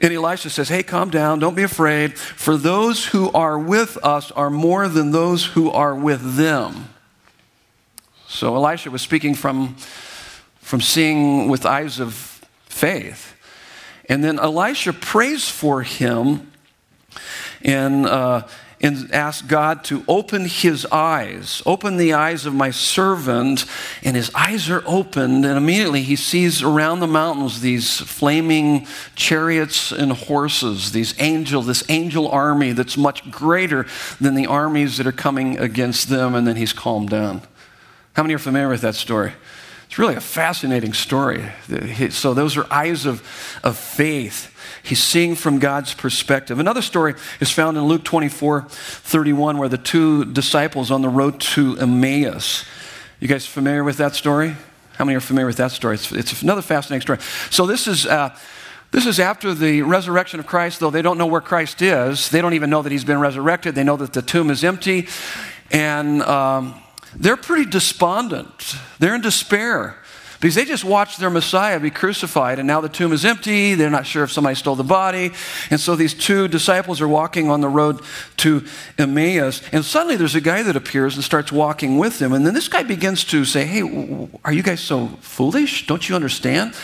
And 0.02 0.14
Elisha 0.14 0.50
says, 0.50 0.68
Hey, 0.68 0.84
calm 0.84 1.10
down, 1.10 1.40
don't 1.40 1.56
be 1.56 1.64
afraid, 1.64 2.20
for 2.20 2.58
those 2.58 3.06
who 3.06 3.32
are 3.32 3.58
with 3.58 3.98
us 4.04 4.32
are 4.32 4.50
more 4.50 4.90
than 4.90 5.12
those 5.12 5.46
who 5.46 5.72
are 5.72 5.96
with 5.96 6.36
them. 6.36 6.90
So 8.28 8.54
Elisha 8.56 8.92
was 8.92 9.02
speaking 9.02 9.34
from, 9.34 9.76
from 10.60 10.82
seeing 10.82 11.48
with 11.48 11.66
eyes 11.66 12.02
of 12.02 12.14
faith. 12.66 13.35
And 14.08 14.24
then 14.24 14.40
Elisha 14.40 14.94
prays 14.94 15.50
for 15.50 15.82
him 15.82 16.52
and, 17.64 18.06
uh, 18.06 18.48
and 18.82 19.12
asks 19.12 19.42
God 19.42 19.84
to 19.86 20.04
open 20.08 20.46
his 20.46 20.86
eyes, 20.92 21.64
open 21.66 21.98
the 21.98 22.14
eyes 22.14 22.46
of 22.46 22.54
my 22.54 22.70
servant. 22.70 23.66
And 24.04 24.16
his 24.16 24.30
eyes 24.36 24.70
are 24.70 24.84
opened, 24.86 25.46
and 25.46 25.58
immediately 25.58 26.04
he 26.04 26.16
sees 26.16 26.62
around 26.62 27.00
the 27.00 27.08
mountains 27.08 27.62
these 27.62 28.00
flaming 28.00 28.86
chariots 29.16 29.92
and 29.92 30.12
horses, 30.12 30.92
these 30.92 31.20
angel, 31.20 31.64
this 31.64 31.84
angel 31.90 32.28
army 32.28 32.74
that's 32.74 32.98
much 32.98 33.30
greater 33.32 33.88
than 34.22 34.36
the 34.36 34.46
armies 34.46 34.98
that 34.98 35.08
are 35.08 35.12
coming 35.12 35.58
against 35.58 36.10
them. 36.10 36.36
And 36.36 36.46
then 36.46 36.58
he's 36.58 36.74
calmed 36.74 37.10
down. 37.10 37.42
How 38.14 38.24
many 38.24 38.36
are 38.36 38.40
familiar 38.40 38.70
with 38.70 38.82
that 38.82 38.96
story? 38.96 39.34
It's 39.96 40.00
really 40.02 40.16
a 40.16 40.20
fascinating 40.20 40.92
story. 40.92 41.54
So, 42.10 42.34
those 42.34 42.58
are 42.58 42.68
eyes 42.70 43.06
of, 43.06 43.22
of 43.64 43.78
faith. 43.78 44.54
He's 44.84 45.02
seeing 45.02 45.36
from 45.36 45.58
God's 45.58 45.94
perspective. 45.94 46.60
Another 46.60 46.82
story 46.82 47.14
is 47.40 47.50
found 47.50 47.78
in 47.78 47.86
Luke 47.86 48.04
24 48.04 48.64
31, 48.68 49.58
where 49.58 49.70
the 49.70 49.78
two 49.78 50.26
disciples 50.26 50.92
on 50.92 51.02
the 51.02 51.08
road 51.08 51.40
to 51.40 51.78
Emmaus. 51.78 52.66
You 53.22 53.30
guys 53.30 53.46
familiar 53.46 53.86
with 53.86 53.96
that 53.96 54.16
story? 54.16 54.58
How 54.96 55.06
many 55.06 55.16
are 55.16 55.22
familiar 55.22 55.48
with 55.48 55.56
that 55.56 55.72
story? 55.72 55.96
It's, 55.96 56.12
it's 56.12 56.42
another 56.42 56.62
fascinating 56.62 57.00
story. 57.00 57.20
So, 57.50 57.66
this 57.66 57.88
is. 57.88 58.06
Uh, 58.06 58.38
this 58.92 59.06
is 59.06 59.20
after 59.20 59.54
the 59.54 59.82
resurrection 59.82 60.42
of 60.42 60.46
Christ, 60.46 60.82
though 60.82 60.90
they 60.90 61.02
don't 61.02 61.18
know 61.18 61.26
where 61.26 61.42
Christ 61.42 61.82
is. 61.82 62.30
They 62.30 62.42
don't 62.42 62.54
even 62.54 62.70
know 62.70 62.82
that 62.82 62.92
he's 62.92 63.06
been 63.06 63.20
resurrected. 63.20 63.76
They 63.76 63.84
know 63.84 63.98
that 63.98 64.12
the 64.12 64.22
tomb 64.22 64.50
is 64.50 64.64
empty. 64.64 65.08
And 65.72 66.22
um, 66.22 66.82
they're 67.18 67.38
pretty 67.38 67.70
despondent. 67.70 68.76
They're 69.00 69.16
in 69.16 69.22
despair 69.22 69.98
because 70.40 70.56
they 70.56 70.66
just 70.66 70.84
watched 70.84 71.20
their 71.20 71.30
Messiah 71.30 71.80
be 71.80 71.90
crucified, 71.90 72.60
and 72.60 72.68
now 72.68 72.82
the 72.82 72.90
tomb 72.90 73.14
is 73.14 73.26
empty. 73.26 73.74
They're 73.74 73.90
not 73.90 74.06
sure 74.06 74.24
if 74.24 74.32
somebody 74.32 74.56
stole 74.56 74.76
the 74.76 74.84
body. 74.84 75.32
And 75.72 75.80
so 75.80 75.96
these 75.96 76.14
two 76.14 76.48
disciples 76.48 77.02
are 77.02 77.08
walking 77.08 77.50
on 77.50 77.62
the 77.62 77.70
road 77.70 78.02
to 78.38 78.64
Emmaus, 78.98 79.62
and 79.72 79.84
suddenly 79.84 80.18
there's 80.18 80.36
a 80.36 80.42
guy 80.42 80.62
that 80.62 80.76
appears 80.76 81.16
and 81.16 81.24
starts 81.24 81.52
walking 81.52 81.98
with 81.98 82.20
them. 82.20 82.34
And 82.34 82.46
then 82.46 82.54
this 82.54 82.68
guy 82.68 82.84
begins 82.84 83.24
to 83.26 83.44
say, 83.44 83.66
Hey, 83.66 84.30
are 84.44 84.54
you 84.54 84.62
guys 84.62 84.82
so 84.82 85.08
foolish? 85.22 85.88
Don't 85.88 86.08
you 86.08 86.16
understand 86.16 86.76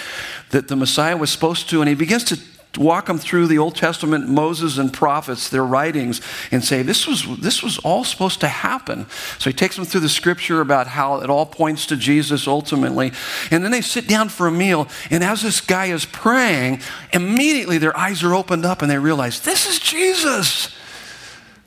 that 0.50 0.68
the 0.68 0.76
Messiah 0.76 1.18
was 1.18 1.30
supposed 1.30 1.70
to? 1.70 1.82
And 1.82 1.90
he 1.90 1.94
begins 1.96 2.24
to 2.26 2.40
walk 2.78 3.08
them 3.08 3.18
through 3.18 3.48
the 3.48 3.58
Old 3.58 3.76
Testament, 3.76 4.30
Moses 4.30 4.78
and 4.78 4.94
prophets, 4.94 5.50
their 5.50 5.66
writings, 5.66 6.22
and 6.52 6.64
say, 6.64 6.82
this 6.82 7.06
was, 7.06 7.26
this 7.40 7.62
was 7.62 7.78
all 7.80 8.04
supposed 8.04 8.40
to 8.42 8.48
happen. 8.48 9.06
So 9.40 9.50
he 9.50 9.54
takes 9.54 9.76
them 9.76 9.86
through 9.86 10.02
the 10.02 10.10
scripture 10.10 10.62
about 10.62 10.88
how 10.88 11.22
it 11.22 11.30
all 11.30 11.46
points 11.46 11.86
to 11.88 11.98
Jesus 11.98 12.48
ultimately. 12.48 13.12
And 13.52 13.64
then 13.64 13.72
they 13.72 13.82
sit 13.82 14.08
down 14.08 14.30
for 14.30 14.48
a 14.48 14.52
meal, 14.52 14.88
and 15.10 15.24
as 15.24 15.42
this 15.42 15.60
guy 15.60 15.88
is 15.88 16.06
praying, 16.06 16.82
immediately 17.14 17.78
their 17.78 17.98
eyes 17.98 18.24
are 18.24 18.34
opened 18.34 18.66
up 18.66 18.82
and 18.82 18.90
they 18.90 18.98
realize, 18.98 19.42
this 19.42 19.68
is 19.68 19.80
Jesus. 19.80 20.74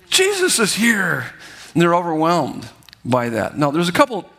Jesus 0.08 0.58
is 0.58 0.74
here. 0.74 1.32
And 1.74 1.82
they're 1.82 1.94
overwhelmed 1.94 2.68
by 3.04 3.28
that. 3.30 3.58
Now, 3.58 3.70
there's 3.70 3.88
a 3.88 3.92
couple 3.92 4.30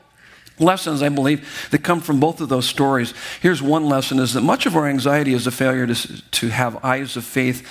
lessons, 0.60 1.02
I 1.02 1.10
believe, 1.10 1.68
that 1.72 1.84
come 1.84 2.02
from 2.02 2.20
both 2.20 2.42
of 2.42 2.50
those 2.50 2.68
stories. 2.68 3.14
Here's 3.42 3.62
one 3.62 3.86
lesson 3.88 4.20
is 4.20 4.34
that 4.34 4.42
much 4.42 4.66
of 4.66 4.76
our 4.76 4.88
anxiety 4.88 5.34
is 5.34 5.48
a 5.48 5.52
failure 5.52 5.88
to, 5.88 6.32
to 6.32 6.50
have 6.50 6.84
eyes 6.84 7.18
of 7.18 7.24
faith 7.24 7.68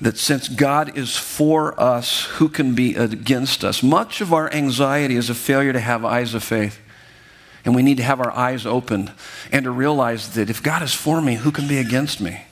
that 0.00 0.18
since 0.18 0.48
God 0.48 0.98
is 0.98 1.16
for 1.16 1.80
us, 1.80 2.24
who 2.24 2.48
can 2.48 2.74
be 2.74 2.96
against 2.96 3.64
us? 3.64 3.84
Much 3.84 4.20
of 4.20 4.32
our 4.32 4.52
anxiety 4.52 5.16
is 5.16 5.30
a 5.30 5.34
failure 5.34 5.72
to 5.72 5.80
have 5.80 6.04
eyes 6.04 6.34
of 6.34 6.42
faith. 6.42 6.80
And 7.64 7.76
we 7.76 7.82
need 7.82 7.98
to 7.98 8.02
have 8.02 8.20
our 8.20 8.32
eyes 8.32 8.66
opened 8.66 9.12
and 9.52 9.64
to 9.64 9.70
realize 9.70 10.34
that 10.34 10.50
if 10.50 10.60
God 10.60 10.82
is 10.82 10.92
for 10.92 11.20
me, 11.20 11.36
who 11.36 11.52
can 11.52 11.68
be 11.68 11.78
against 11.78 12.20
me? 12.20 12.42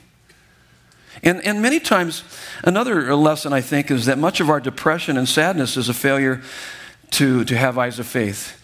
And, 1.24 1.44
and 1.44 1.60
many 1.60 1.80
times, 1.80 2.22
another 2.62 3.14
lesson 3.16 3.52
I 3.52 3.60
think 3.60 3.90
is 3.90 4.06
that 4.06 4.16
much 4.16 4.38
of 4.38 4.48
our 4.48 4.60
depression 4.60 5.16
and 5.18 5.28
sadness 5.28 5.76
is 5.76 5.88
a 5.88 5.94
failure 5.94 6.40
to, 7.10 7.44
to 7.44 7.56
have 7.56 7.76
eyes 7.76 7.98
of 7.98 8.06
faith. 8.06 8.59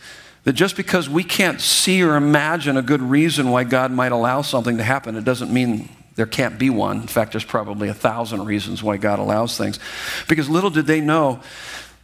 That 0.47 0.53
just 0.53 0.77
because 0.77 1.11
we 1.11 1.25
can't 1.25 1.61
see 1.61 2.05
or 2.05 2.15
imagine 2.15 2.77
a 2.77 2.83
good 2.83 3.03
reason 3.03 3.51
why 3.51 3.65
God 3.65 3.91
might 3.91 4.13
allow 4.13 4.43
something 4.43 4.77
to 4.77 4.85
happen, 4.85 5.17
it 5.17 5.25
doesn't 5.25 5.53
mean 5.53 5.89
there 6.15 6.25
can't 6.25 6.57
be 6.57 6.71
one. 6.71 7.01
In 7.01 7.09
fact, 7.09 7.33
there's 7.33 7.45
probably 7.45 7.89
a 7.89 7.95
thousand 7.95 8.45
reasons 8.45 8.81
why 8.81 8.97
God 8.97 9.19
allows 9.19 9.59
things. 9.59 9.81
Because 10.29 10.49
little 10.49 10.71
did 10.71 10.87
they 10.87 11.01
know 11.01 11.41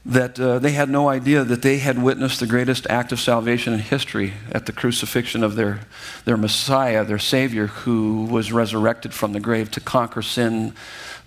that 0.04 0.40
uh, 0.40 0.58
they 0.58 0.72
had 0.72 0.90
no 0.90 1.08
idea 1.08 1.44
that 1.44 1.62
they 1.62 1.78
had 1.78 2.02
witnessed 2.02 2.40
the 2.40 2.46
greatest 2.48 2.84
act 2.90 3.12
of 3.12 3.20
salvation 3.20 3.74
in 3.74 3.78
history 3.78 4.32
at 4.50 4.66
the 4.66 4.72
crucifixion 4.72 5.44
of 5.44 5.54
their, 5.54 5.78
their 6.24 6.36
Messiah, 6.36 7.04
their 7.04 7.20
Savior, 7.20 7.68
who 7.68 8.24
was 8.24 8.50
resurrected 8.50 9.14
from 9.14 9.34
the 9.34 9.40
grave 9.40 9.70
to 9.70 9.80
conquer 9.80 10.20
sin, 10.20 10.74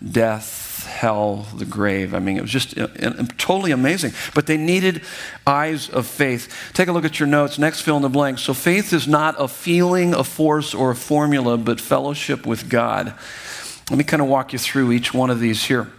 death, 0.05 0.64
hell, 0.95 1.45
the 1.55 1.65
grave. 1.65 2.13
I 2.13 2.19
mean, 2.19 2.37
it 2.37 2.41
was 2.41 2.51
just 2.51 2.77
uh, 2.77 2.87
uh, 3.01 3.25
totally 3.37 3.71
amazing. 3.71 4.13
But 4.33 4.47
they 4.47 4.57
needed 4.57 5.03
eyes 5.45 5.89
of 5.89 6.07
faith. 6.07 6.71
Take 6.73 6.87
a 6.87 6.91
look 6.91 7.05
at 7.05 7.19
your 7.19 7.27
notes. 7.27 7.59
Next, 7.59 7.81
fill 7.81 7.97
in 7.97 8.01
the 8.01 8.09
blank. 8.09 8.39
So, 8.39 8.53
faith 8.53 8.93
is 8.93 9.07
not 9.07 9.35
a 9.37 9.47
feeling, 9.47 10.13
a 10.13 10.23
force, 10.23 10.73
or 10.73 10.91
a 10.91 10.95
formula, 10.95 11.57
but 11.57 11.79
fellowship 11.79 12.45
with 12.45 12.69
God. 12.69 13.13
Let 13.89 13.97
me 13.97 14.03
kind 14.03 14.21
of 14.21 14.27
walk 14.27 14.53
you 14.53 14.59
through 14.59 14.91
each 14.93 15.13
one 15.13 15.29
of 15.29 15.39
these 15.39 15.63
here. 15.63 15.91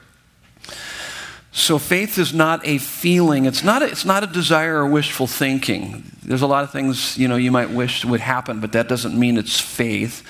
So 1.56 1.78
faith 1.78 2.18
is 2.18 2.34
not 2.34 2.66
a 2.66 2.76
feeling. 2.76 3.46
It's 3.46 3.64
not 3.64 3.80
a, 3.80 3.86
it's 3.86 4.04
not 4.04 4.22
a 4.22 4.26
desire 4.26 4.76
or 4.76 4.86
wishful 4.86 5.26
thinking. 5.26 6.04
There's 6.22 6.42
a 6.42 6.46
lot 6.46 6.64
of 6.64 6.70
things, 6.70 7.16
you 7.16 7.28
know, 7.28 7.36
you 7.36 7.50
might 7.50 7.70
wish 7.70 8.04
would 8.04 8.20
happen, 8.20 8.60
but 8.60 8.72
that 8.72 8.88
doesn't 8.88 9.18
mean 9.18 9.38
it's 9.38 9.58
faith. 9.58 10.22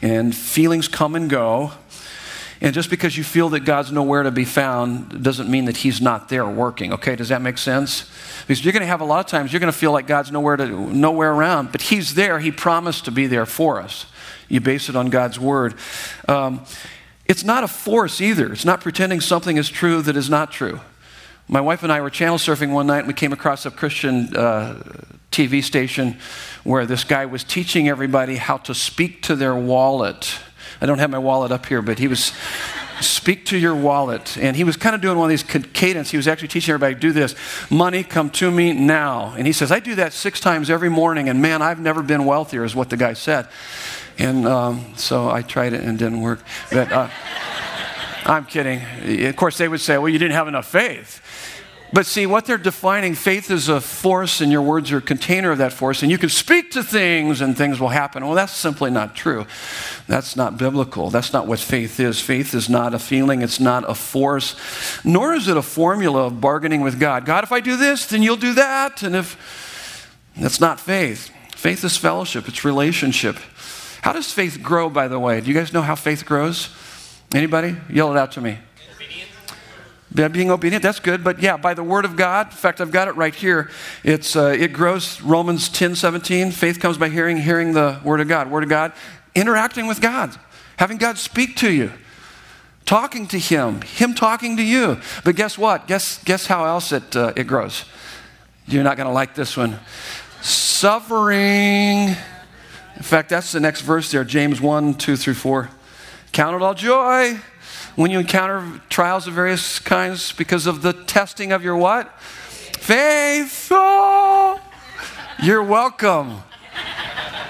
And 0.00 0.34
feelings 0.34 0.88
come 0.88 1.14
and 1.14 1.28
go. 1.28 1.72
And 2.62 2.72
just 2.72 2.90
because 2.90 3.18
you 3.18 3.24
feel 3.24 3.48
that 3.50 3.60
God's 3.60 3.90
nowhere 3.90 4.22
to 4.22 4.30
be 4.30 4.44
found 4.44 5.24
doesn't 5.24 5.50
mean 5.50 5.64
that 5.64 5.78
He's 5.78 6.00
not 6.00 6.28
there 6.28 6.46
working. 6.46 6.92
Okay, 6.92 7.16
does 7.16 7.28
that 7.30 7.42
make 7.42 7.58
sense? 7.58 8.08
Because 8.42 8.64
you're 8.64 8.72
going 8.72 8.82
to 8.82 8.86
have 8.86 9.00
a 9.00 9.04
lot 9.04 9.18
of 9.18 9.26
times 9.26 9.52
you're 9.52 9.58
going 9.58 9.72
to 9.72 9.76
feel 9.76 9.90
like 9.90 10.06
God's 10.06 10.30
nowhere 10.30 10.56
to 10.56 10.68
nowhere 10.94 11.32
around, 11.32 11.72
but 11.72 11.82
He's 11.82 12.14
there. 12.14 12.38
He 12.38 12.52
promised 12.52 13.04
to 13.06 13.10
be 13.10 13.26
there 13.26 13.46
for 13.46 13.80
us. 13.80 14.06
You 14.48 14.60
base 14.60 14.88
it 14.88 14.94
on 14.94 15.10
God's 15.10 15.40
word. 15.40 15.74
Um, 16.28 16.64
it's 17.26 17.42
not 17.42 17.64
a 17.64 17.68
force 17.68 18.20
either. 18.20 18.52
It's 18.52 18.64
not 18.64 18.80
pretending 18.80 19.20
something 19.20 19.56
is 19.56 19.68
true 19.68 20.00
that 20.02 20.16
is 20.16 20.30
not 20.30 20.52
true. 20.52 20.80
My 21.48 21.60
wife 21.60 21.82
and 21.82 21.90
I 21.90 22.00
were 22.00 22.10
channel 22.10 22.38
surfing 22.38 22.72
one 22.72 22.86
night 22.86 23.00
and 23.00 23.08
we 23.08 23.14
came 23.14 23.32
across 23.32 23.66
a 23.66 23.72
Christian 23.72 24.36
uh, 24.36 24.80
TV 25.32 25.64
station 25.64 26.16
where 26.62 26.86
this 26.86 27.02
guy 27.02 27.26
was 27.26 27.42
teaching 27.42 27.88
everybody 27.88 28.36
how 28.36 28.58
to 28.58 28.74
speak 28.74 29.22
to 29.22 29.34
their 29.34 29.56
wallet 29.56 30.38
I 30.82 30.86
don't 30.86 30.98
have 30.98 31.10
my 31.10 31.18
wallet 31.18 31.52
up 31.52 31.66
here, 31.66 31.80
but 31.80 32.00
he 32.00 32.08
was 32.08 32.32
speak 33.00 33.46
to 33.46 33.56
your 33.56 33.74
wallet. 33.74 34.36
And 34.36 34.56
he 34.56 34.64
was 34.64 34.76
kind 34.76 34.96
of 34.96 35.00
doing 35.00 35.16
one 35.16 35.26
of 35.26 35.30
these 35.30 35.44
cadence. 35.72 36.10
He 36.10 36.16
was 36.16 36.26
actually 36.26 36.48
teaching 36.48 36.74
everybody 36.74 36.98
do 36.98 37.12
this 37.12 37.36
money 37.70 38.02
come 38.02 38.30
to 38.30 38.50
me 38.50 38.72
now. 38.72 39.32
And 39.36 39.46
he 39.46 39.52
says, 39.52 39.70
I 39.70 39.78
do 39.78 39.94
that 39.94 40.12
six 40.12 40.40
times 40.40 40.70
every 40.70 40.88
morning, 40.88 41.28
and 41.28 41.40
man, 41.40 41.62
I've 41.62 41.78
never 41.78 42.02
been 42.02 42.24
wealthier, 42.24 42.64
is 42.64 42.74
what 42.74 42.90
the 42.90 42.96
guy 42.96 43.12
said. 43.12 43.46
And 44.18 44.44
um, 44.46 44.92
so 44.96 45.30
I 45.30 45.42
tried 45.42 45.72
it 45.72 45.82
and 45.82 46.00
it 46.00 46.04
didn't 46.04 46.20
work. 46.20 46.40
But 46.72 46.90
uh, 46.90 47.08
I'm 48.24 48.44
kidding. 48.44 48.82
Of 49.24 49.36
course, 49.36 49.58
they 49.58 49.68
would 49.68 49.80
say, 49.80 49.98
well, 49.98 50.08
you 50.08 50.18
didn't 50.18 50.34
have 50.34 50.48
enough 50.48 50.66
faith. 50.66 51.20
But 51.94 52.06
see, 52.06 52.24
what 52.24 52.46
they're 52.46 52.56
defining, 52.56 53.14
faith 53.14 53.50
is 53.50 53.68
a 53.68 53.78
force, 53.78 54.40
and 54.40 54.50
your 54.50 54.62
words 54.62 54.90
are 54.92 54.96
a 54.96 55.02
container 55.02 55.50
of 55.50 55.58
that 55.58 55.74
force, 55.74 56.02
and 56.02 56.10
you 56.10 56.16
can 56.16 56.30
speak 56.30 56.70
to 56.70 56.82
things 56.82 57.42
and 57.42 57.54
things 57.54 57.78
will 57.78 57.90
happen. 57.90 58.24
Well, 58.24 58.34
that's 58.34 58.54
simply 58.54 58.90
not 58.90 59.14
true. 59.14 59.46
That's 60.06 60.34
not 60.34 60.56
biblical. 60.56 61.10
That's 61.10 61.34
not 61.34 61.46
what 61.46 61.58
faith 61.58 62.00
is. 62.00 62.18
Faith 62.18 62.54
is 62.54 62.70
not 62.70 62.94
a 62.94 62.98
feeling, 62.98 63.42
it's 63.42 63.60
not 63.60 63.88
a 63.88 63.94
force, 63.94 64.56
nor 65.04 65.34
is 65.34 65.48
it 65.48 65.58
a 65.58 65.62
formula 65.62 66.26
of 66.28 66.40
bargaining 66.40 66.80
with 66.80 66.98
God. 66.98 67.26
God, 67.26 67.44
if 67.44 67.52
I 67.52 67.60
do 67.60 67.76
this, 67.76 68.06
then 68.06 68.22
you'll 68.22 68.36
do 68.36 68.54
that. 68.54 69.02
And 69.02 69.14
if 69.14 70.08
that's 70.34 70.60
not 70.60 70.80
faith, 70.80 71.30
faith 71.54 71.84
is 71.84 71.98
fellowship, 71.98 72.48
it's 72.48 72.64
relationship. 72.64 73.36
How 74.00 74.14
does 74.14 74.32
faith 74.32 74.62
grow, 74.62 74.88
by 74.88 75.08
the 75.08 75.18
way? 75.18 75.42
Do 75.42 75.48
you 75.48 75.54
guys 75.54 75.74
know 75.74 75.82
how 75.82 75.94
faith 75.94 76.24
grows? 76.24 76.70
Anybody? 77.34 77.76
Yell 77.90 78.10
it 78.10 78.18
out 78.18 78.32
to 78.32 78.40
me. 78.40 78.58
Being 80.14 80.50
obedient, 80.50 80.82
that's 80.82 81.00
good. 81.00 81.24
But 81.24 81.40
yeah, 81.40 81.56
by 81.56 81.72
the 81.72 81.82
word 81.82 82.04
of 82.04 82.16
God. 82.16 82.48
In 82.48 82.52
fact, 82.52 82.80
I've 82.80 82.90
got 82.90 83.08
it 83.08 83.16
right 83.16 83.34
here. 83.34 83.70
It's, 84.04 84.36
uh, 84.36 84.54
it 84.58 84.72
grows, 84.72 85.22
Romans 85.22 85.68
10 85.70 85.94
17. 85.94 86.50
Faith 86.50 86.80
comes 86.80 86.98
by 86.98 87.08
hearing, 87.08 87.38
hearing 87.38 87.72
the 87.72 87.98
word 88.04 88.20
of 88.20 88.28
God. 88.28 88.50
Word 88.50 88.62
of 88.62 88.68
God, 88.68 88.92
interacting 89.34 89.86
with 89.86 90.00
God, 90.00 90.36
having 90.76 90.98
God 90.98 91.16
speak 91.16 91.56
to 91.56 91.72
you, 91.72 91.92
talking 92.84 93.26
to 93.28 93.38
Him, 93.38 93.80
Him 93.82 94.14
talking 94.14 94.58
to 94.58 94.62
you. 94.62 95.00
But 95.24 95.34
guess 95.36 95.56
what? 95.56 95.86
Guess, 95.86 96.22
guess 96.24 96.46
how 96.46 96.66
else 96.66 96.92
it, 96.92 97.16
uh, 97.16 97.32
it 97.34 97.44
grows? 97.44 97.86
You're 98.66 98.84
not 98.84 98.98
going 98.98 99.08
to 99.08 99.14
like 99.14 99.34
this 99.34 99.56
one. 99.56 99.78
Suffering. 100.42 102.08
In 102.96 103.02
fact, 103.02 103.30
that's 103.30 103.52
the 103.52 103.60
next 103.60 103.80
verse 103.80 104.10
there, 104.10 104.24
James 104.24 104.60
1 104.60 104.94
2 104.94 105.16
through 105.16 105.34
4. 105.34 105.70
Count 106.32 106.54
it 106.56 106.62
all 106.62 106.74
joy 106.74 107.40
when 107.96 108.10
you 108.10 108.18
encounter 108.18 108.80
trials 108.88 109.26
of 109.26 109.34
various 109.34 109.78
kinds 109.78 110.32
because 110.32 110.66
of 110.66 110.82
the 110.82 110.92
testing 110.92 111.52
of 111.52 111.62
your 111.62 111.76
what? 111.76 112.18
Faith. 112.20 113.68
Oh, 113.70 114.60
you're 115.42 115.62
welcome. 115.62 116.38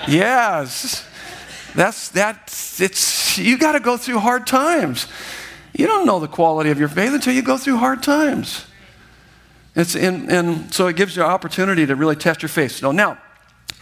Yes. 0.08 1.06
That's 1.74 2.08
that 2.10 2.52
it's 2.78 3.38
you 3.38 3.56
got 3.56 3.72
to 3.72 3.80
go 3.80 3.96
through 3.96 4.18
hard 4.18 4.46
times. 4.46 5.06
You 5.72 5.86
don't 5.86 6.04
know 6.04 6.18
the 6.18 6.28
quality 6.28 6.70
of 6.70 6.78
your 6.78 6.88
faith 6.88 7.14
until 7.14 7.32
you 7.32 7.42
go 7.42 7.56
through 7.56 7.78
hard 7.78 8.02
times. 8.02 8.66
It's 9.74 9.94
in, 9.94 10.30
and 10.30 10.74
so 10.74 10.88
it 10.88 10.96
gives 10.96 11.16
you 11.16 11.22
an 11.22 11.30
opportunity 11.30 11.86
to 11.86 11.96
really 11.96 12.16
test 12.16 12.42
your 12.42 12.50
faith. 12.50 12.72
So 12.72 12.92
now, 12.92 13.16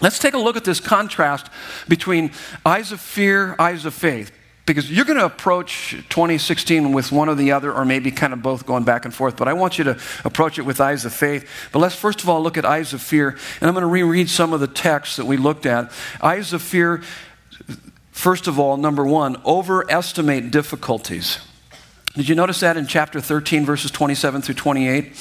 let's 0.01 0.21
take 0.21 0.35
a 0.35 0.39
look 0.39 0.57
at 0.57 0.65
this 0.65 0.79
contrast 0.79 1.49
between 1.89 2.31
eyes 2.65 2.93
of 2.93 3.01
fear, 3.01 3.57
eyes 3.59 3.85
of 3.87 3.95
faith 3.95 4.31
because 4.71 4.89
you're 4.89 5.05
going 5.05 5.19
to 5.19 5.25
approach 5.25 5.97
2016 6.11 6.93
with 6.93 7.11
one 7.11 7.29
or 7.29 7.35
the 7.35 7.51
other, 7.51 7.73
or 7.73 7.85
maybe 7.85 8.13
kind 8.13 8.33
of 8.33 8.41
both 8.41 8.67
going 8.67 8.85
back 8.85 9.05
and 9.05 9.13
forth. 9.13 9.37
But 9.37 9.49
I 9.49 9.53
want 9.53 9.79
you 9.79 9.85
to 9.85 9.99
approach 10.25 10.61
it 10.61 10.63
with 10.63 10.81
eyes 10.81 11.05
of 11.05 11.13
faith. 11.13 11.49
But 11.73 11.81
let's 11.81 11.97
first 11.97 12.23
of 12.23 12.29
all 12.29 12.41
look 12.41 12.57
at 12.57 12.65
eyes 12.65 12.93
of 12.93 13.03
fear. 13.03 13.31
And 13.61 13.69
I'm 13.69 13.75
going 13.75 13.83
to 13.83 13.89
reread 13.89 14.31
some 14.31 14.53
of 14.53 14.61
the 14.61 14.69
texts 14.69 15.17
that 15.17 15.25
we 15.25 15.37
looked 15.37 15.67
at. 15.67 15.91
Eyes 16.23 16.53
of 16.53 16.63
fear, 16.63 17.03
first 18.13 18.47
of 18.47 18.61
all, 18.61 18.77
number 18.77 19.05
one, 19.05 19.43
overestimate 19.45 20.53
difficulties. 20.53 21.41
Did 22.15 22.29
you 22.29 22.37
notice 22.37 22.61
that 22.61 22.77
in 22.77 22.87
chapter 22.87 23.21
13, 23.21 23.67
verses 23.67 23.91
27 23.91 24.43
through 24.43 24.55
28? 24.55 25.17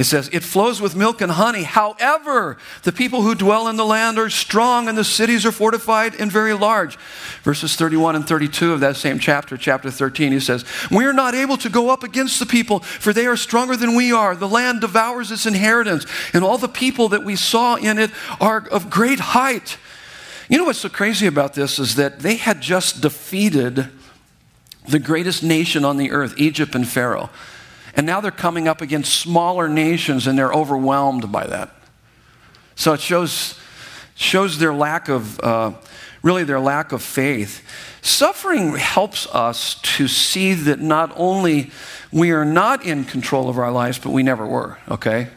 It 0.00 0.04
says, 0.04 0.30
It 0.32 0.42
flows 0.42 0.80
with 0.80 0.96
milk 0.96 1.20
and 1.20 1.30
honey. 1.30 1.62
However, 1.62 2.56
the 2.84 2.90
people 2.90 3.20
who 3.20 3.34
dwell 3.34 3.68
in 3.68 3.76
the 3.76 3.84
land 3.84 4.18
are 4.18 4.30
strong, 4.30 4.88
and 4.88 4.96
the 4.96 5.04
cities 5.04 5.44
are 5.44 5.52
fortified 5.52 6.18
and 6.18 6.32
very 6.32 6.54
large. 6.54 6.96
Verses 7.42 7.76
31 7.76 8.16
and 8.16 8.26
32 8.26 8.72
of 8.72 8.80
that 8.80 8.96
same 8.96 9.18
chapter, 9.18 9.58
chapter 9.58 9.90
13, 9.90 10.32
he 10.32 10.40
says, 10.40 10.64
We 10.90 11.04
are 11.04 11.12
not 11.12 11.34
able 11.34 11.58
to 11.58 11.68
go 11.68 11.90
up 11.90 12.02
against 12.02 12.40
the 12.40 12.46
people, 12.46 12.78
for 12.80 13.12
they 13.12 13.26
are 13.26 13.36
stronger 13.36 13.76
than 13.76 13.94
we 13.94 14.10
are. 14.10 14.34
The 14.34 14.48
land 14.48 14.80
devours 14.80 15.30
its 15.30 15.44
inheritance, 15.44 16.06
and 16.32 16.42
all 16.42 16.56
the 16.56 16.66
people 16.66 17.10
that 17.10 17.22
we 17.22 17.36
saw 17.36 17.74
in 17.74 17.98
it 17.98 18.10
are 18.40 18.66
of 18.70 18.88
great 18.88 19.20
height. 19.20 19.76
You 20.48 20.56
know 20.56 20.64
what's 20.64 20.78
so 20.78 20.88
crazy 20.88 21.26
about 21.26 21.52
this 21.52 21.78
is 21.78 21.96
that 21.96 22.20
they 22.20 22.36
had 22.36 22.62
just 22.62 23.02
defeated 23.02 23.90
the 24.88 24.98
greatest 24.98 25.42
nation 25.42 25.84
on 25.84 25.98
the 25.98 26.10
earth, 26.10 26.32
Egypt 26.38 26.74
and 26.74 26.88
Pharaoh. 26.88 27.28
And 27.94 28.06
now 28.06 28.20
they're 28.20 28.30
coming 28.30 28.68
up 28.68 28.80
against 28.80 29.14
smaller 29.14 29.68
nations 29.68 30.26
and 30.26 30.38
they're 30.38 30.52
overwhelmed 30.52 31.30
by 31.30 31.46
that. 31.46 31.74
So 32.74 32.92
it 32.92 33.00
shows, 33.00 33.58
shows 34.14 34.58
their 34.58 34.72
lack 34.72 35.08
of, 35.08 35.38
uh, 35.40 35.72
really 36.22 36.44
their 36.44 36.60
lack 36.60 36.92
of 36.92 37.02
faith. 37.02 37.62
Suffering 38.02 38.76
helps 38.76 39.26
us 39.34 39.74
to 39.96 40.08
see 40.08 40.54
that 40.54 40.80
not 40.80 41.12
only 41.16 41.70
we 42.12 42.30
are 42.30 42.44
not 42.44 42.84
in 42.84 43.04
control 43.04 43.48
of 43.48 43.58
our 43.58 43.70
lives, 43.70 43.98
but 43.98 44.10
we 44.10 44.22
never 44.22 44.46
were, 44.46 44.78
okay? 44.90 45.28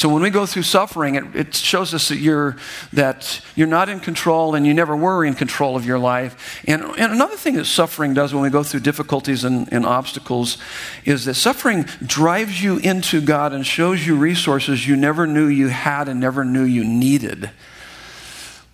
So 0.00 0.08
when 0.08 0.22
we 0.22 0.30
go 0.30 0.46
through 0.46 0.62
suffering, 0.62 1.16
it, 1.16 1.36
it, 1.36 1.54
shows 1.54 1.92
us 1.92 2.08
that 2.08 2.16
you're, 2.16 2.56
that 2.94 3.42
you're 3.54 3.66
not 3.66 3.90
in 3.90 4.00
control 4.00 4.54
and 4.54 4.66
you 4.66 4.72
never 4.72 4.96
were 4.96 5.26
in 5.26 5.34
control 5.34 5.76
of 5.76 5.84
your 5.84 5.98
life. 5.98 6.64
And, 6.66 6.82
and 6.82 7.12
another 7.12 7.36
thing 7.36 7.56
that 7.56 7.66
suffering 7.66 8.14
does 8.14 8.32
when 8.32 8.42
we 8.42 8.48
go 8.48 8.62
through 8.62 8.80
difficulties 8.80 9.44
and, 9.44 9.70
and 9.70 9.84
obstacles 9.84 10.56
is 11.04 11.26
that 11.26 11.34
suffering 11.34 11.82
drives 12.06 12.62
you 12.62 12.78
into 12.78 13.20
God 13.20 13.52
and 13.52 13.66
shows 13.66 14.06
you 14.06 14.16
resources 14.16 14.88
you 14.88 14.96
never 14.96 15.26
knew 15.26 15.48
you 15.48 15.68
had 15.68 16.08
and 16.08 16.18
never 16.18 16.46
knew 16.46 16.64
you 16.64 16.82
needed. 16.82 17.50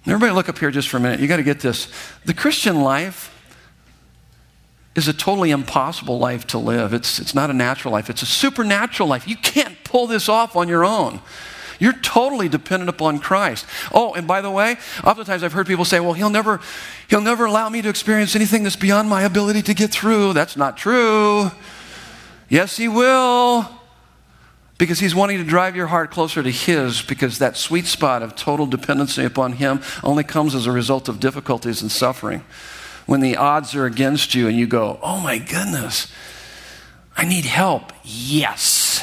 Everybody, 0.07 0.33
look 0.33 0.49
up 0.49 0.61
here 0.61 0.71
just 0.71 0.89
for 0.89 0.99
a 0.99 1.01
minute. 1.01 1.19
You 1.19 1.27
got 1.27 1.39
to 1.39 1.43
get 1.43 1.59
this. 1.59 1.93
The 2.25 2.35
Christian 2.35 2.83
life 2.83 3.37
is 4.95 5.09
a 5.09 5.13
totally 5.13 5.51
impossible 5.51 6.21
life 6.21 6.47
to 6.47 6.59
live. 6.59 6.95
It's, 6.95 7.19
it's 7.19 7.35
not 7.35 7.51
a 7.51 7.53
natural 7.53 7.93
life, 7.93 8.11
it's 8.11 8.23
a 8.23 8.27
supernatural 8.27 9.09
life. 9.09 9.27
You 9.27 9.37
can't 9.37 9.76
pull 9.97 10.07
this 10.07 10.29
off 10.29 10.57
on 10.57 10.69
your 10.69 10.85
own. 10.85 11.21
You're 11.79 11.95
totally 11.95 12.51
dependent 12.51 12.91
upon 12.91 13.19
Christ. 13.19 13.65
Oh, 13.95 14.13
and 14.13 14.29
by 14.29 14.43
the 14.43 14.51
way, 14.51 14.77
oftentimes 15.03 15.43
I've 15.43 15.55
heard 15.55 15.67
people 15.67 15.87
say, 15.87 16.01
well, 16.01 16.13
he'll 16.13 16.29
never, 16.29 16.61
he'll 17.09 17.23
never 17.23 17.47
allow 17.47 17.71
me 17.71 17.81
to 17.81 17.89
experience 17.89 18.37
anything 18.37 18.63
that's 18.63 18.77
beyond 18.77 19.09
my 19.09 19.23
ability 19.23 19.63
to 19.63 19.73
get 19.73 19.91
through. 19.91 20.35
That's 20.35 20.55
not 20.55 20.77
true. 20.77 21.51
Yes, 22.51 22.77
he 22.77 22.89
will. 22.89 23.67
Because 24.77 25.01
he's 25.01 25.15
wanting 25.15 25.39
to 25.39 25.45
drive 25.45 25.75
your 25.75 25.87
heart 25.87 26.11
closer 26.11 26.43
to 26.43 26.51
his, 26.51 27.01
because 27.01 27.39
that 27.39 27.57
sweet 27.57 27.87
spot 27.87 28.23
of 28.23 28.37
total 28.37 28.67
dependency 28.67 29.25
upon 29.25 29.53
him 29.53 29.81
only 30.05 30.25
comes 30.25 30.55
as 30.55 30.67
a 30.67 30.73
result 30.73 31.09
of 31.09 31.21
difficulties 31.21 31.81
and 31.81 31.91
suffering 31.91 32.45
when 33.07 33.21
the 33.21 33.35
odds 33.35 33.75
are 33.75 33.87
against 33.87 34.35
you 34.35 34.47
and 34.47 34.59
you 34.59 34.67
go, 34.67 34.99
oh 35.03 35.21
my 35.21 35.39
goodness, 35.39 36.13
I 37.17 37.25
need 37.25 37.47
help. 37.47 37.95
Yes. 38.05 39.03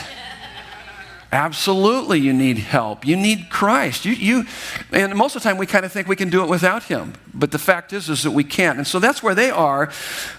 Absolutely, 1.33 2.19
you 2.19 2.31
need 2.31 2.59
help. 2.59 3.07
You 3.07 3.15
need 3.15 3.49
Christ. 3.49 4.05
You, 4.05 4.11
you, 4.11 4.45
and 4.91 5.15
most 5.15 5.35
of 5.35 5.41
the 5.41 5.49
time, 5.49 5.57
we 5.57 5.65
kind 5.65 5.83
of 5.83 5.91
think 5.91 6.07
we 6.07 6.15
can 6.15 6.29
do 6.29 6.43
it 6.43 6.47
without 6.47 6.83
Him. 6.83 7.13
But 7.33 7.49
the 7.49 7.57
fact 7.57 7.91
is, 7.91 8.07
is 8.07 8.21
that 8.21 8.29
we 8.29 8.43
can't. 8.43 8.77
And 8.77 8.85
so 8.85 8.99
that's 8.99 9.23
where 9.23 9.33
they 9.33 9.49
are. 9.49 9.91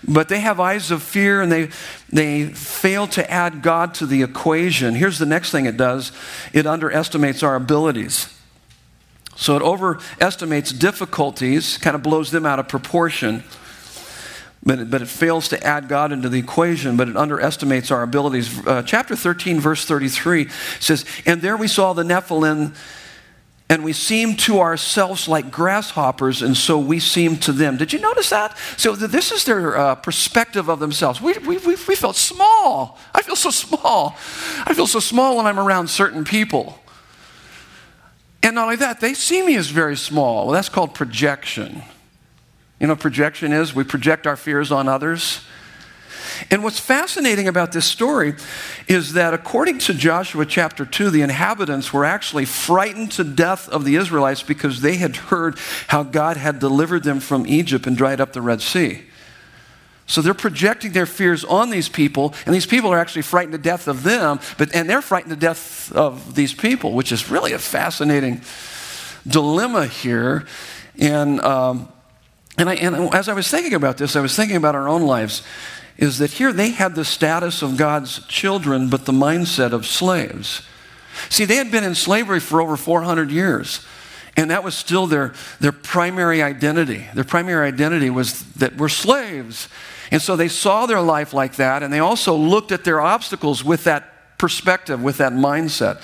But 0.07 0.28
they 0.28 0.38
have 0.38 0.61
eyes 0.61 0.92
of 0.92 1.02
fear, 1.02 1.42
and 1.42 1.50
they 1.50 1.70
they 2.11 2.44
fail 2.46 3.09
to 3.09 3.28
add 3.28 3.61
God 3.61 3.92
to 3.94 4.07
the 4.07 4.22
equation. 4.22 4.94
Here's 4.94 5.18
the 5.18 5.26
next 5.26 5.50
thing 5.50 5.66
it 5.66 5.76
does: 5.76 6.12
it 6.52 6.64
underestimates 6.64 7.42
our 7.42 7.57
abilities. 7.57 8.33
So 9.35 9.57
it 9.57 9.62
overestimates 9.62 10.70
difficulties, 10.72 11.76
kind 11.76 11.96
of 11.96 12.04
blows 12.04 12.30
them 12.30 12.46
out 12.46 12.61
of 12.61 12.68
proportion. 12.68 13.42
But 14.66 14.79
it, 14.79 14.90
but 14.90 15.03
it 15.03 15.09
fails 15.09 15.48
to 15.48 15.62
add 15.62 15.88
God 15.88 16.11
into 16.11 16.29
the 16.29 16.38
equation, 16.38 16.96
but 16.96 17.09
it 17.09 17.16
underestimates 17.16 17.90
our 17.90 18.03
abilities. 18.03 18.66
Uh, 18.66 18.83
chapter 18.83 19.14
13, 19.14 19.61
verse 19.61 19.85
33 19.85 20.48
says, 20.81 21.05
And 21.27 21.42
there 21.42 21.57
we 21.57 21.68
saw 21.68 21.92
the 21.92 22.03
Nephilim, 22.03 22.74
and 23.68 23.85
we 23.85 23.92
seemed 23.92 24.38
to 24.40 24.61
ourselves 24.61 25.29
like 25.29 25.50
grasshoppers, 25.50 26.40
and 26.40 26.57
so 26.57 26.79
we 26.79 26.98
seemed 26.98 27.42
to 27.42 27.53
them. 27.53 27.77
Did 27.77 27.92
you 27.92 27.98
notice 28.00 28.31
that? 28.31 28.57
So 28.79 28.94
this 28.94 29.33
is 29.33 29.44
their 29.44 29.77
uh, 29.77 29.94
perspective 29.96 30.68
of 30.68 30.81
themselves. 30.81 31.20
We, 31.20 31.35
we, 31.38 31.59
we, 31.59 31.77
we 31.88 31.96
felt 31.96 32.16
small. 32.16 32.98
I 33.14 33.20
feel 33.22 33.37
so 33.37 33.50
small. 33.50 34.16
I 34.64 34.72
feel 34.74 34.87
so 34.87 35.00
small 35.00 35.37
when 35.37 35.46
I'm 35.46 35.59
around 35.59 35.88
certain 35.88 36.24
people. 36.24 36.79
And 38.42 38.55
not 38.55 38.64
only 38.64 38.77
that, 38.77 39.00
they 39.00 39.14
see 39.14 39.44
me 39.44 39.57
as 39.57 39.68
very 39.68 39.96
small. 39.96 40.46
Well, 40.46 40.55
that's 40.55 40.68
called 40.68 40.94
projection. 40.94 41.83
You 42.84 42.88
know 42.88 42.96
projection 42.96 43.54
is? 43.54 43.74
We 43.74 43.82
project 43.82 44.26
our 44.26 44.36
fears 44.36 44.70
on 44.70 44.88
others. 44.88 45.40
And 46.50 46.62
what's 46.62 46.78
fascinating 46.78 47.48
about 47.48 47.72
this 47.72 47.86
story 47.86 48.34
is 48.86 49.14
that 49.14 49.32
according 49.32 49.78
to 49.78 49.94
Joshua 49.94 50.44
chapter 50.44 50.84
2, 50.84 51.08
the 51.08 51.22
inhabitants 51.22 51.94
were 51.94 52.04
actually 52.04 52.44
frightened 52.44 53.10
to 53.12 53.24
death 53.24 53.70
of 53.70 53.86
the 53.86 53.96
Israelites 53.96 54.42
because 54.42 54.82
they 54.82 54.96
had 54.96 55.16
heard 55.16 55.58
how 55.88 56.02
God 56.02 56.36
had 56.36 56.58
delivered 56.58 57.04
them 57.04 57.20
from 57.20 57.46
Egypt 57.46 57.86
and 57.86 57.96
dried 57.96 58.20
up 58.20 58.34
the 58.34 58.42
Red 58.42 58.60
Sea. 58.60 59.04
So 60.04 60.20
they're 60.20 60.34
projecting 60.34 60.92
their 60.92 61.06
fears 61.06 61.42
on 61.42 61.70
these 61.70 61.88
people, 61.88 62.34
and 62.44 62.54
these 62.54 62.66
people 62.66 62.92
are 62.92 62.98
actually 62.98 63.22
frightened 63.22 63.52
to 63.52 63.58
death 63.58 63.88
of 63.88 64.02
them, 64.02 64.40
but, 64.58 64.74
and 64.74 64.90
they're 64.90 65.00
frightened 65.00 65.32
to 65.32 65.40
death 65.40 65.90
of 65.92 66.34
these 66.34 66.52
people, 66.52 66.92
which 66.92 67.12
is 67.12 67.30
really 67.30 67.54
a 67.54 67.58
fascinating 67.58 68.42
dilemma 69.26 69.86
here. 69.86 70.44
And 70.98 71.40
um, 71.40 71.88
And, 72.56 72.70
I, 72.70 72.74
and 72.74 73.12
as 73.14 73.28
I 73.28 73.34
was 73.34 73.50
thinking 73.50 73.74
about 73.74 73.98
this, 73.98 74.16
I 74.16 74.20
was 74.20 74.36
thinking 74.36 74.56
about 74.56 74.74
our 74.74 74.88
own 74.88 75.02
lives, 75.02 75.42
is 75.96 76.18
that 76.18 76.32
here 76.32 76.52
they 76.52 76.70
had 76.70 76.94
the 76.94 77.04
status 77.04 77.62
of 77.62 77.76
God's 77.76 78.24
children, 78.26 78.88
but 78.88 79.06
the 79.06 79.12
mindset 79.12 79.72
of 79.72 79.86
slaves. 79.86 80.62
See, 81.30 81.44
they 81.44 81.56
had 81.56 81.70
been 81.70 81.84
in 81.84 81.94
slavery 81.94 82.40
for 82.40 82.60
over 82.60 82.76
400 82.76 83.30
years. 83.30 83.84
And 84.36 84.50
that 84.50 84.64
was 84.64 84.74
still 84.74 85.06
their, 85.06 85.32
their 85.60 85.72
primary 85.72 86.42
identity. 86.42 87.06
Their 87.14 87.24
primary 87.24 87.68
identity 87.68 88.10
was 88.10 88.42
that 88.54 88.76
we're 88.76 88.88
slaves. 88.88 89.68
And 90.10 90.20
so 90.20 90.34
they 90.34 90.48
saw 90.48 90.86
their 90.86 91.00
life 91.00 91.32
like 91.32 91.56
that, 91.56 91.82
and 91.82 91.92
they 91.92 92.00
also 92.00 92.34
looked 92.34 92.72
at 92.72 92.84
their 92.84 93.00
obstacles 93.00 93.64
with 93.64 93.84
that 93.84 94.38
perspective, 94.38 95.02
with 95.02 95.18
that 95.18 95.32
mindset. 95.32 96.00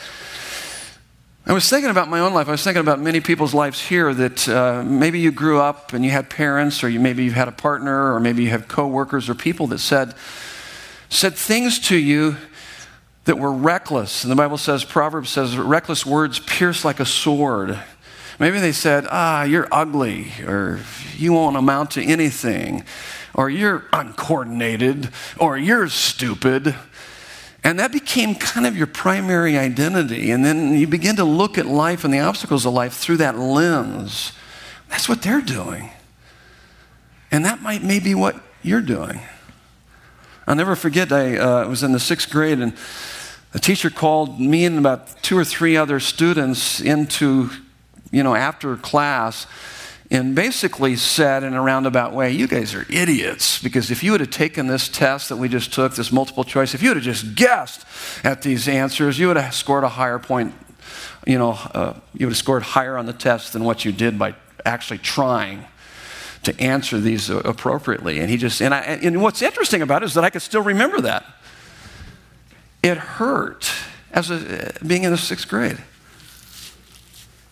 I 1.47 1.55
was 1.55 1.69
thinking 1.69 1.91
about 1.91 2.09
my 2.09 2.21
own 2.21 2.35
life. 2.35 2.49
I 2.49 2.51
was 2.51 2.63
thinking 2.63 2.83
about 2.83 3.01
many 3.01 3.21
people's 3.21 3.55
lives 3.55 3.81
here 3.81 4.13
that 4.13 4.47
uh, 4.47 4.85
maybe 4.85 5.21
you 5.21 5.33
grew 5.33 5.59
up 5.59 5.95
and 5.95 6.05
you 6.05 6.11
had 6.11 6.29
parents, 6.29 6.85
or 6.85 6.89
you, 6.91 7.01
maybe 7.01 7.25
you 7.25 7.31
had 7.31 7.49
a 7.49 7.53
partner, 7.53 8.13
or 8.13 8.21
maybe 8.21 8.43
you 8.43 8.51
have 8.51 8.69
coworkers 8.69 9.31
or 9.31 9.35
people 9.35 9.67
that 9.69 9.79
said, 9.79 10.15
said 11.09 11.35
things 11.35 11.79
to 11.89 11.97
you 11.97 12.37
that 13.25 13.39
were 13.39 13.53
reckless. 13.53 14.23
And 14.23 14.31
the 14.31 14.37
Bible 14.37 14.59
says, 14.59 14.85
Proverbs 14.85 15.31
says, 15.31 15.57
reckless 15.57 16.05
words 16.05 16.41
pierce 16.41 16.85
like 16.85 17.01
a 17.01 17.07
sword. 17.07 17.79
Maybe 18.39 18.61
they 18.61 18.73
said, 18.73 19.07
ah, 19.11 19.43
you're 19.43 19.69
ugly, 19.73 20.33
or 20.47 20.81
you 21.17 21.33
won't 21.33 21.57
amount 21.57 21.93
to 21.93 22.05
anything, 22.05 22.85
or 23.33 23.49
you're 23.49 23.85
uncoordinated, 23.95 25.09
or 25.39 25.57
you're 25.57 25.89
stupid. 25.89 26.75
And 27.63 27.79
that 27.79 27.93
became 27.93 28.35
kind 28.35 28.67
of 28.67 28.77
your 28.77 28.87
primary 28.87 29.59
identity. 29.59 30.31
And 30.31 30.45
then 30.45 30.75
you 30.75 30.87
begin 30.87 31.17
to 31.17 31.25
look 31.25 31.59
at 31.59 31.67
life 31.67 32.05
and 32.05 32.13
the 32.13 32.21
obstacles 32.21 32.65
of 32.65 32.73
life 32.73 32.95
through 32.95 33.19
that 33.19 33.39
lens. 33.39 34.33
That's 34.89 35.09
what 35.09 35.23
they're 35.23 35.43
doing. 35.43 35.91
And 37.31 37.45
that 37.45 37.63
might 37.63 37.83
maybe 37.83 38.15
what 38.15 38.41
you're 38.63 38.81
doing. 38.81 39.21
I'll 40.47 40.57
never 40.57 40.75
forget, 40.75 41.13
I 41.13 41.37
uh, 41.37 41.69
was 41.69 41.83
in 41.83 41.93
the 41.93 42.01
sixth 42.01 42.31
grade, 42.31 42.59
and 42.59 42.75
a 43.55 43.59
teacher 43.59 43.91
called 43.91 44.41
me 44.41 44.65
and 44.65 44.79
about 44.79 45.23
two 45.23 45.39
or 45.39 45.45
three 45.45 45.77
other 45.77 46.01
students 46.01 46.81
into 46.81 47.51
you 48.11 48.23
know, 48.23 48.35
after 48.35 48.77
class 48.77 49.47
and 50.11 50.35
basically 50.35 50.97
said 50.97 51.45
in 51.45 51.55
a 51.55 51.63
roundabout 51.63 52.13
way, 52.13 52.33
You 52.33 52.49
guys 52.49 52.75
are 52.75 52.85
idiots. 52.91 53.63
Because 53.63 53.91
if 53.91 54.03
you 54.03 54.13
would 54.13 54.21
have 54.21 54.31
taken 54.31 54.67
this 54.67 54.89
test 54.89 55.29
that 55.29 55.37
we 55.37 55.49
just 55.49 55.73
took, 55.73 55.95
this 55.95 56.11
multiple 56.11 56.45
choice, 56.45 56.75
if 56.75 56.83
you 56.83 56.91
would 56.91 56.97
have 56.97 57.05
just 57.05 57.37
guessed 57.37 57.87
at 58.25 58.43
these 58.43 58.67
answers, 58.67 59.19
you 59.19 59.29
would 59.29 59.37
have 59.37 59.55
scored 59.55 59.85
a 59.85 59.89
higher 59.89 60.19
point. 60.19 60.55
You 61.27 61.39
know, 61.39 61.53
uh, 61.53 61.95
you 62.15 62.27
would 62.27 62.33
have 62.33 62.39
scored 62.39 62.63
higher 62.63 62.97
on 62.97 63.07
the 63.07 63.13
test 63.13 63.53
than 63.53 63.63
what 63.63 63.85
you 63.85 63.93
did 63.93 64.19
by 64.19 64.35
actually 64.65 64.99
trying 64.99 65.67
to 66.43 66.59
answer 66.61 66.99
these 66.99 67.31
appropriately. 67.31 68.19
And 68.19 68.31
he 68.31 68.37
just, 68.37 68.61
and, 68.63 68.75
I, 68.75 68.81
and 68.81 69.23
what's 69.23 69.43
interesting 69.43 69.83
about 69.83 70.03
it 70.03 70.07
is 70.07 70.15
that 70.15 70.25
I 70.25 70.31
could 70.31 70.43
still 70.43 70.63
remember 70.63 71.01
that. 71.03 71.25
It 72.83 72.97
hurt 72.97 73.71
as 74.11 74.31
a, 74.31 74.73
being 74.85 75.05
in 75.05 75.13
the 75.13 75.19
sixth 75.19 75.49
grade. 75.49 75.79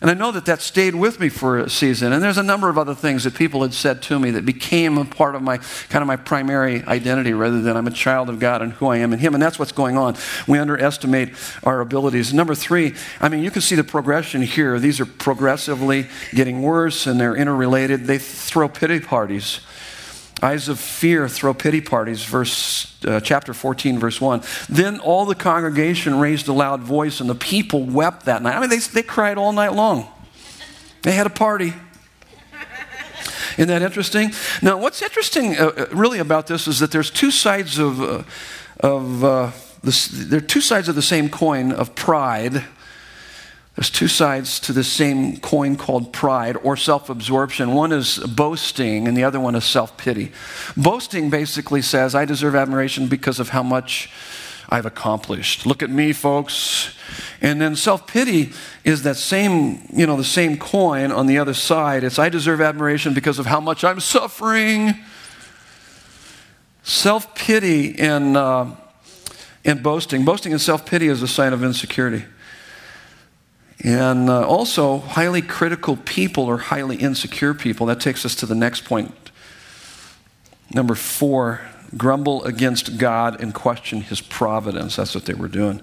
And 0.01 0.09
I 0.09 0.13
know 0.13 0.31
that 0.31 0.45
that 0.45 0.61
stayed 0.61 0.95
with 0.95 1.19
me 1.19 1.27
for 1.27 1.59
a 1.59 1.69
season. 1.69 2.13
And 2.13 2.23
there's 2.23 2.37
a 2.37 2.43
number 2.43 2.69
of 2.69 2.77
other 2.77 2.95
things 2.95 3.25
that 3.25 3.35
people 3.35 3.63
had 3.63 3.73
said 3.73 4.01
to 4.03 4.17
me 4.17 4.31
that 4.31 4.45
became 4.45 4.97
a 4.97 5.03
part 5.03 5.35
of 5.35 5.41
my 5.41 5.57
kind 5.89 6.01
of 6.01 6.07
my 6.07 6.15
primary 6.15 6.81
identity 6.83 7.33
rather 7.33 7.61
than 7.61 7.75
I'm 7.75 7.85
a 7.85 7.91
child 7.91 8.29
of 8.29 8.39
God 8.39 8.61
and 8.61 8.71
who 8.71 8.87
I 8.87 8.97
am 8.97 9.11
in 9.11 9.19
Him. 9.19 9.33
And 9.33 9.43
that's 9.43 9.59
what's 9.59 9.73
going 9.73 9.97
on. 9.97 10.15
We 10.47 10.57
underestimate 10.57 11.33
our 11.65 11.81
abilities. 11.81 12.33
Number 12.33 12.55
three, 12.55 12.95
I 13.19 13.27
mean, 13.27 13.43
you 13.43 13.51
can 13.51 13.61
see 13.61 13.75
the 13.75 13.83
progression 13.83 14.41
here. 14.41 14.79
These 14.79 15.01
are 15.01 15.05
progressively 15.05 16.07
getting 16.33 16.61
worse 16.61 17.05
and 17.05 17.19
they're 17.19 17.35
interrelated. 17.35 18.05
They 18.05 18.19
throw 18.19 18.69
pity 18.69 19.01
parties 19.01 19.59
Eyes 20.41 20.69
of 20.69 20.79
fear 20.79 21.27
throw 21.27 21.53
pity 21.53 21.81
parties, 21.81 22.23
verse, 22.23 22.95
uh, 23.05 23.19
chapter 23.19 23.53
14, 23.53 23.99
verse 23.99 24.21
1. 24.21 24.41
Then 24.69 24.99
all 24.99 25.25
the 25.25 25.35
congregation 25.35 26.17
raised 26.17 26.47
a 26.47 26.53
loud 26.53 26.81
voice, 26.81 27.19
and 27.19 27.29
the 27.29 27.35
people 27.35 27.83
wept 27.83 28.25
that 28.25 28.41
night. 28.41 28.55
I 28.55 28.61
mean, 28.61 28.69
they, 28.69 28.77
they 28.77 29.03
cried 29.03 29.37
all 29.37 29.51
night 29.51 29.73
long. 29.73 30.07
They 31.01 31.11
had 31.11 31.27
a 31.27 31.29
party. 31.29 31.73
Isn't 33.57 33.67
that 33.67 33.81
interesting? 33.81 34.31
Now, 34.61 34.77
what's 34.77 35.01
interesting 35.01 35.57
uh, 35.57 35.71
uh 35.75 35.85
really 35.91 36.19
about 36.19 36.47
this 36.47 36.67
is 36.67 36.79
that 36.79 36.91
there's 36.91 37.11
two 37.11 37.31
sides 37.31 37.77
of, 37.77 38.01
uh, 38.01 38.23
of 38.79 39.23
uh, 39.23 39.51
there 39.83 40.37
are 40.37 40.41
two 40.41 40.61
sides 40.61 40.87
of 40.87 40.95
the 40.95 41.01
same 41.01 41.27
coin 41.27 41.73
of 41.73 41.95
pride 41.95 42.63
there's 43.79 43.89
two 43.89 44.09
sides 44.09 44.59
to 44.59 44.73
the 44.73 44.83
same 44.83 45.37
coin 45.37 45.77
called 45.77 46.11
pride 46.11 46.57
or 46.63 46.75
self 46.75 47.09
absorption. 47.09 47.73
One 47.73 47.93
is 47.93 48.17
boasting, 48.17 49.07
and 49.07 49.15
the 49.15 49.23
other 49.23 49.39
one 49.39 49.55
is 49.55 49.63
self 49.63 49.95
pity. 49.95 50.33
Boasting 50.75 51.29
basically 51.29 51.81
says, 51.81 52.13
I 52.13 52.25
deserve 52.25 52.55
admiration 52.55 53.07
because 53.07 53.39
of 53.39 53.47
how 53.47 53.63
much 53.63 54.11
I've 54.67 54.85
accomplished. 54.85 55.65
Look 55.65 55.81
at 55.81 55.89
me, 55.89 56.11
folks. 56.11 56.93
And 57.39 57.61
then 57.61 57.77
self 57.77 58.05
pity 58.05 58.51
is 58.83 59.03
that 59.03 59.15
same, 59.15 59.87
you 59.93 60.05
know, 60.05 60.17
the 60.17 60.25
same 60.25 60.57
coin 60.57 61.13
on 61.13 61.27
the 61.27 61.37
other 61.37 61.53
side. 61.53 62.03
It's, 62.03 62.19
I 62.19 62.27
deserve 62.27 62.59
admiration 62.59 63.13
because 63.13 63.39
of 63.39 63.45
how 63.45 63.61
much 63.61 63.85
I'm 63.85 64.01
suffering. 64.01 64.93
Self 66.83 67.33
pity 67.33 67.97
and, 67.97 68.35
uh, 68.35 68.75
and 69.63 69.81
boasting. 69.81 70.25
Boasting 70.25 70.51
and 70.51 70.61
self 70.61 70.85
pity 70.85 71.07
is 71.07 71.21
a 71.21 71.29
sign 71.29 71.53
of 71.53 71.63
insecurity. 71.63 72.25
And 73.83 74.29
uh, 74.29 74.45
also, 74.45 74.97
highly 74.97 75.41
critical 75.41 75.95
people 75.95 76.45
or 76.45 76.57
highly 76.57 76.97
insecure 76.97 77.53
people. 77.53 77.85
That 77.85 78.01
takes 78.01 78.25
us 78.25 78.35
to 78.35 78.45
the 78.45 78.55
next 78.55 78.83
point. 78.83 79.31
Number 80.73 80.95
four, 80.95 81.61
grumble 81.97 82.43
against 82.43 82.97
God 82.97 83.41
and 83.41 83.53
question 83.53 84.01
his 84.01 84.19
providence. 84.21 84.97
That's 84.97 85.15
what 85.15 85.25
they 85.25 85.33
were 85.33 85.47
doing. 85.47 85.81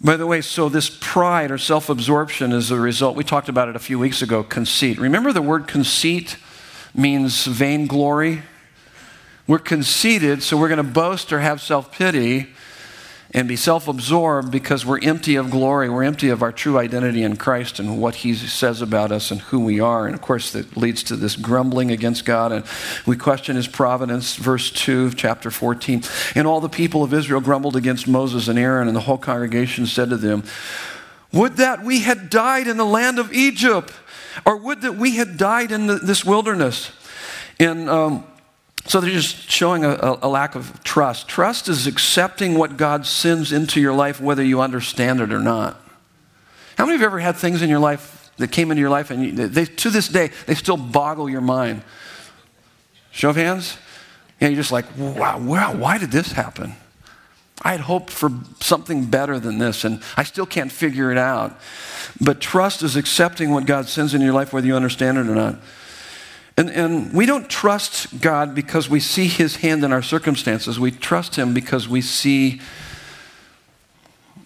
By 0.00 0.16
the 0.18 0.26
way, 0.26 0.42
so 0.42 0.68
this 0.68 0.90
pride 1.00 1.50
or 1.50 1.56
self 1.56 1.88
absorption 1.88 2.52
is 2.52 2.70
a 2.70 2.78
result, 2.78 3.16
we 3.16 3.24
talked 3.24 3.48
about 3.48 3.68
it 3.68 3.76
a 3.76 3.80
few 3.80 3.98
weeks 3.98 4.20
ago, 4.20 4.42
conceit. 4.42 4.98
Remember 4.98 5.32
the 5.32 5.42
word 5.42 5.66
conceit 5.66 6.36
means 6.94 7.46
vainglory? 7.46 8.42
We're 9.46 9.58
conceited, 9.58 10.42
so 10.42 10.56
we're 10.56 10.68
going 10.68 10.78
to 10.78 10.82
boast 10.82 11.32
or 11.32 11.40
have 11.40 11.62
self 11.62 11.90
pity 11.90 12.48
and 13.36 13.46
be 13.46 13.54
self 13.54 13.86
absorbed 13.86 14.50
because 14.50 14.86
we're 14.86 14.98
empty 15.00 15.36
of 15.36 15.50
glory. 15.50 15.90
We're 15.90 16.04
empty 16.04 16.30
of 16.30 16.42
our 16.42 16.52
true 16.52 16.78
identity 16.78 17.22
in 17.22 17.36
Christ 17.36 17.78
and 17.78 18.00
what 18.00 18.16
He 18.16 18.34
says 18.34 18.80
about 18.80 19.12
us 19.12 19.30
and 19.30 19.42
who 19.42 19.60
we 19.60 19.78
are. 19.78 20.06
And 20.06 20.14
of 20.14 20.22
course, 20.22 20.50
that 20.52 20.74
leads 20.74 21.02
to 21.04 21.16
this 21.16 21.36
grumbling 21.36 21.90
against 21.90 22.24
God. 22.24 22.50
And 22.50 22.64
we 23.04 23.14
question 23.14 23.54
His 23.54 23.68
providence. 23.68 24.36
Verse 24.36 24.70
2 24.70 25.04
of 25.04 25.16
chapter 25.16 25.50
14. 25.50 26.02
And 26.34 26.46
all 26.46 26.62
the 26.62 26.70
people 26.70 27.04
of 27.04 27.12
Israel 27.12 27.42
grumbled 27.42 27.76
against 27.76 28.08
Moses 28.08 28.48
and 28.48 28.58
Aaron, 28.58 28.88
and 28.88 28.96
the 28.96 29.02
whole 29.02 29.18
congregation 29.18 29.84
said 29.84 30.08
to 30.08 30.16
them, 30.16 30.42
Would 31.30 31.58
that 31.58 31.84
we 31.84 32.00
had 32.00 32.30
died 32.30 32.66
in 32.66 32.78
the 32.78 32.86
land 32.86 33.18
of 33.18 33.34
Egypt, 33.34 33.92
or 34.46 34.56
would 34.56 34.80
that 34.80 34.96
we 34.96 35.16
had 35.16 35.36
died 35.36 35.72
in 35.72 35.86
the, 35.86 35.96
this 35.96 36.24
wilderness. 36.24 36.90
And 37.60 37.90
um, 37.90 38.24
so 38.86 39.00
they're 39.00 39.10
just 39.10 39.50
showing 39.50 39.84
a, 39.84 40.18
a, 40.22 40.28
lack 40.28 40.54
of 40.54 40.82
trust. 40.84 41.28
Trust 41.28 41.68
is 41.68 41.86
accepting 41.86 42.54
what 42.56 42.76
God 42.76 43.04
sends 43.04 43.52
into 43.52 43.80
your 43.80 43.92
life, 43.92 44.20
whether 44.20 44.44
you 44.44 44.60
understand 44.60 45.20
it 45.20 45.32
or 45.32 45.40
not. 45.40 45.80
How 46.78 46.84
many 46.84 46.94
of 46.94 47.00
you 47.00 47.06
ever 47.06 47.18
had 47.18 47.36
things 47.36 47.62
in 47.62 47.68
your 47.68 47.78
life 47.78 48.30
that 48.36 48.52
came 48.52 48.70
into 48.70 48.80
your 48.80 48.90
life 48.90 49.10
and 49.10 49.24
you, 49.24 49.32
they, 49.48 49.64
to 49.64 49.90
this 49.90 50.08
day, 50.08 50.30
they 50.46 50.54
still 50.54 50.76
boggle 50.76 51.28
your 51.28 51.40
mind? 51.40 51.82
Show 53.10 53.30
of 53.30 53.36
hands? 53.36 53.76
Yeah, 54.40 54.48
you're 54.48 54.56
just 54.56 54.72
like, 54.72 54.84
wow, 54.96 55.38
wow, 55.38 55.74
why 55.74 55.98
did 55.98 56.10
this 56.10 56.32
happen? 56.32 56.74
I 57.62 57.72
had 57.72 57.80
hoped 57.80 58.10
for 58.10 58.30
something 58.60 59.06
better 59.06 59.40
than 59.40 59.58
this, 59.58 59.84
and 59.84 60.02
I 60.16 60.24
still 60.24 60.46
can't 60.46 60.70
figure 60.70 61.10
it 61.10 61.18
out. 61.18 61.58
But 62.20 62.40
trust 62.40 62.82
is 62.82 62.96
accepting 62.96 63.50
what 63.50 63.64
God 63.64 63.88
sends 63.88 64.14
in 64.14 64.20
your 64.20 64.34
life, 64.34 64.52
whether 64.52 64.66
you 64.66 64.76
understand 64.76 65.18
it 65.18 65.26
or 65.26 65.34
not. 65.34 65.56
And, 66.58 66.70
and 66.70 67.12
we 67.12 67.26
don't 67.26 67.50
trust 67.50 68.20
God 68.20 68.54
because 68.54 68.88
we 68.88 69.00
see 69.00 69.26
his 69.26 69.56
hand 69.56 69.84
in 69.84 69.92
our 69.92 70.02
circumstances. 70.02 70.80
We 70.80 70.90
trust 70.90 71.36
him 71.36 71.52
because 71.52 71.86
we 71.86 72.00
see, 72.00 72.60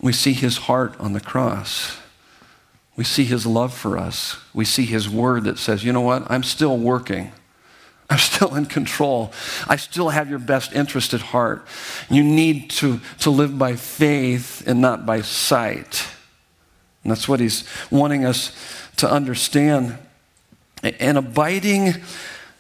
we 0.01 0.13
see 0.13 0.33
his 0.33 0.57
heart 0.57 0.99
on 0.99 1.13
the 1.13 1.21
cross. 1.21 1.99
We 2.97 3.05
see 3.05 3.25
his 3.25 3.47
love 3.47 3.73
for 3.73 3.97
us. 3.97 4.37
We 4.53 4.65
see 4.65 4.85
his 4.85 5.09
word 5.09 5.45
that 5.45 5.59
says, 5.59 5.85
you 5.85 5.93
know 5.93 6.01
what? 6.01 6.29
I'm 6.29 6.43
still 6.43 6.77
working. 6.77 7.33
I'm 8.11 8.19
still 8.19 8.57
in 8.57 8.67
control. 8.67 9.33
I 9.69 9.77
still 9.77 10.09
have 10.09 10.29
your 10.29 10.41
best 10.41 10.73
interest 10.73 11.15
at 11.15 11.21
heart. 11.21 11.65
You 12.11 12.25
need 12.25 12.71
to, 12.71 13.01
to 13.21 13.31
live 13.31 13.57
by 13.57 13.77
faith 13.77 14.67
and 14.67 14.81
not 14.81 15.07
by 15.07 15.21
sight. 15.21 16.09
And 17.05 17.13
that's 17.13 17.29
what 17.29 17.39
he's 17.39 17.65
wanting 17.89 18.25
us 18.25 18.53
to 18.97 19.09
understand. 19.09 19.97
An 20.83 21.17
abiding 21.17 21.95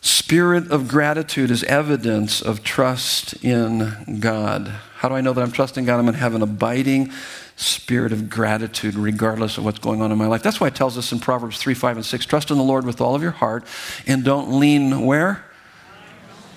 spirit 0.03 0.71
of 0.71 0.89
gratitude 0.89 1.51
is 1.51 1.63
evidence 1.65 2.41
of 2.41 2.63
trust 2.63 3.45
in 3.45 4.19
God. 4.21 4.69
How 4.97 5.09
do 5.09 5.15
I 5.15 5.21
know 5.21 5.33
that 5.33 5.43
I'm 5.43 5.53
trusting 5.53 5.85
God? 5.85 5.99
I'm 5.99 6.05
going 6.05 6.15
to 6.15 6.21
have 6.21 6.35
an 6.35 6.43
abiding 6.43 7.13
spirit 7.57 8.13
of 8.13 8.31
gratitude 8.31 8.95
regardless 8.95 9.59
of 9.59 9.65
what's 9.65 9.79
going 9.79 10.01
on 10.01 10.13
in 10.13 10.19
my 10.19 10.27
life. 10.27 10.43
That's 10.43 10.61
why 10.61 10.69
it 10.69 10.75
tells 10.75 10.97
us 10.97 11.13
in 11.13 11.21
Proverbs 11.21 11.59
3, 11.59 11.75
5, 11.75 11.97
and 11.99 12.07
6 12.07 12.27
trust 12.27 12.51
in 12.51 12.57
the 12.57 12.65
Lord 12.65 12.87
with 12.87 13.01
all 13.01 13.15
of 13.15 13.23
your 13.23 13.33
heart 13.33 13.65
and 14.07 14.25
don't 14.25 14.59
lean 14.59 15.05
where? 15.05 15.45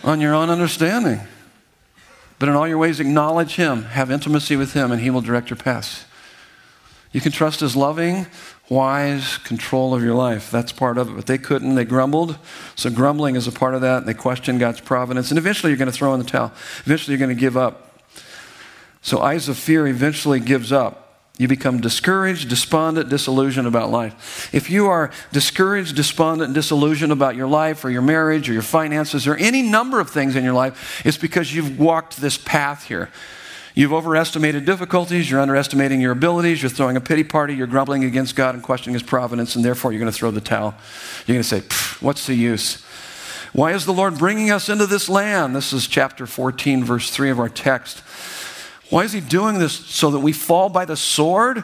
On 0.04 0.19
your 0.21 0.34
own 0.34 0.49
understanding. 0.49 1.21
But 2.39 2.49
in 2.49 2.56
all 2.56 2.67
your 2.67 2.78
ways, 2.78 2.99
acknowledge 2.99 3.56
Him, 3.56 3.84
have 3.84 4.12
intimacy 4.12 4.58
with 4.58 4.73
Him, 4.73 4.91
and 4.91 5.02
He 5.02 5.10
will 5.10 5.21
direct 5.21 5.49
your 5.49 5.58
paths. 5.58 6.06
You 7.13 7.21
can 7.21 7.32
trust 7.32 7.62
His 7.62 7.76
loving, 7.76 8.26
wise 8.69 9.38
control 9.38 9.93
of 9.93 10.04
your 10.04 10.15
life. 10.15 10.52
That's 10.52 10.71
part 10.71 10.97
of 10.97 11.10
it. 11.10 11.15
But 11.15 11.28
they 11.28 11.38
couldn't. 11.38 11.76
They 11.76 11.86
grumbled. 11.86 12.38
So 12.76 12.89
grumbling 12.89 13.36
is 13.36 13.47
a 13.47 13.52
part 13.52 13.76
of 13.76 13.82
that. 13.82 13.99
And 13.99 14.08
They 14.08 14.13
questioned 14.13 14.60
God's 14.60 14.82
providence. 14.82 15.30
And 15.30 15.38
eventually 15.38 15.71
you're 15.71 15.78
going 15.78 15.91
to 15.91 15.97
throw 15.97 16.13
in 16.13 16.19
the 16.19 16.26
towel. 16.26 16.52
Eventually 16.86 17.13
you're 17.13 17.26
going 17.26 17.36
to 17.36 17.39
give 17.39 17.56
up. 17.56 18.02
So 19.02 19.21
eyes 19.21 19.47
of 19.47 19.58
fear 19.58 19.88
eventually 19.88 20.39
gives 20.39 20.71
up. 20.71 20.99
You 21.38 21.47
become 21.47 21.82
discouraged, 21.82 22.49
despondent, 22.49 23.10
disillusioned 23.10 23.67
about 23.67 23.89
life. 23.89 24.54
If 24.54 24.69
you 24.69 24.88
are 24.88 25.10
discouraged, 25.32 25.95
despondent, 25.95 26.54
disillusioned 26.54 27.12
about 27.12 27.36
your 27.36 27.47
life 27.47 27.84
or 27.84 27.89
your 27.89 28.04
marriage 28.04 28.49
or 28.49 28.54
your 28.54 28.62
finances 28.62 29.26
or 29.28 29.36
any 29.36 29.63
number 29.63 29.99
of 29.99 30.12
things 30.12 30.36
in 30.36 30.43
your 30.43 30.54
life, 30.54 31.02
it's 31.04 31.17
because 31.17 31.54
you've 31.54 31.80
walked 31.80 32.17
this 32.21 32.38
path 32.38 32.84
here. 32.86 33.10
You've 33.76 33.94
overestimated 33.94 34.66
difficulties, 34.66 35.32
you're 35.32 35.40
underestimating 35.40 36.00
your 36.00 36.12
abilities, 36.12 36.62
you're 36.62 36.70
throwing 36.70 36.96
a 36.96 37.02
pity 37.02 37.24
party, 37.24 37.56
you're 37.56 37.66
grumbling 37.66 38.04
against 38.04 38.36
God 38.36 38.54
and 38.54 38.64
questioning 38.64 38.94
His 38.94 39.02
providence, 39.02 39.56
and 39.56 39.66
therefore 39.66 39.92
you're 39.92 40.00
going 40.00 40.12
to 40.12 40.18
throw 40.18 40.30
the 40.30 40.42
towel. 40.42 40.76
You're 41.26 41.36
going 41.36 41.44
to 41.44 41.62
say, 41.62 41.64
What's 42.00 42.28
the 42.28 42.36
use? 42.36 42.84
Why 43.52 43.74
is 43.74 43.86
the 43.86 43.94
Lord 43.94 44.18
bringing 44.18 44.52
us 44.52 44.70
into 44.70 44.86
this 44.86 45.10
land? 45.10 45.56
This 45.56 45.74
is 45.74 45.88
chapter 45.88 46.28
14, 46.28 46.84
verse 46.84 47.10
3 47.10 47.32
of 47.32 47.40
our 47.40 47.50
text. 47.50 48.00
Why 48.92 49.06
is 49.06 49.14
He 49.14 49.22
doing 49.22 49.58
this? 49.58 49.74
So 49.74 50.12
that 50.12 50.20
we 50.20 50.34
fall 50.34 50.70
by 50.70 50.86
the 50.86 50.98
sword? 50.98 51.64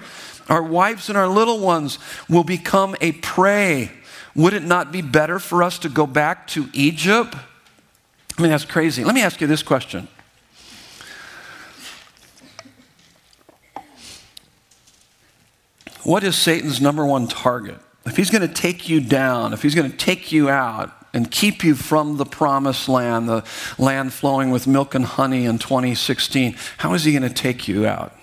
Our 0.50 0.64
wives 0.64 1.10
and 1.10 1.18
our 1.18 1.28
little 1.28 1.60
ones 1.60 2.00
will 2.28 2.44
become 2.44 2.96
a 3.02 3.12
prey. 3.12 3.92
Would 4.36 4.54
it 4.54 4.64
not 4.64 4.92
be 4.92 5.04
better 5.04 5.38
for 5.38 5.62
us 5.62 5.78
to 5.80 5.90
go 5.90 6.08
back 6.08 6.48
to 6.48 6.70
Egypt? 6.74 7.36
I 8.38 8.42
mean, 8.42 8.50
that's 8.50 8.66
crazy. 8.66 9.04
Let 9.04 9.14
me 9.14 9.22
ask 9.22 9.42
you 9.42 9.48
this 9.48 9.62
question 9.62 10.08
What 16.10 16.24
is 16.24 16.36
Satan's 16.36 16.82
number 16.82 17.06
one 17.06 17.28
target? 17.28 17.78
If 18.04 18.18
he's 18.18 18.32
going 18.32 18.42
to 18.42 18.52
take 18.52 18.90
you 18.90 19.00
down, 19.00 19.54
if 19.54 19.62
he's 19.62 19.76
going 19.76 19.92
to 19.92 19.96
take 19.96 20.32
you 20.32 20.50
out 20.50 20.92
and 21.14 21.30
keep 21.30 21.64
you 21.64 21.76
from 21.76 22.18
the 22.18 22.26
promised 22.26 22.90
land, 22.90 23.30
the 23.30 23.46
land 23.78 24.12
flowing 24.12 24.50
with 24.50 24.66
milk 24.66 24.96
and 24.96 25.06
honey 25.06 25.46
in 25.46 25.60
2016, 25.60 26.56
how 26.78 26.96
is 26.96 27.04
he 27.04 27.12
going 27.12 27.22
to 27.22 27.30
take 27.30 27.68
you 27.68 27.86
out? 27.86 28.16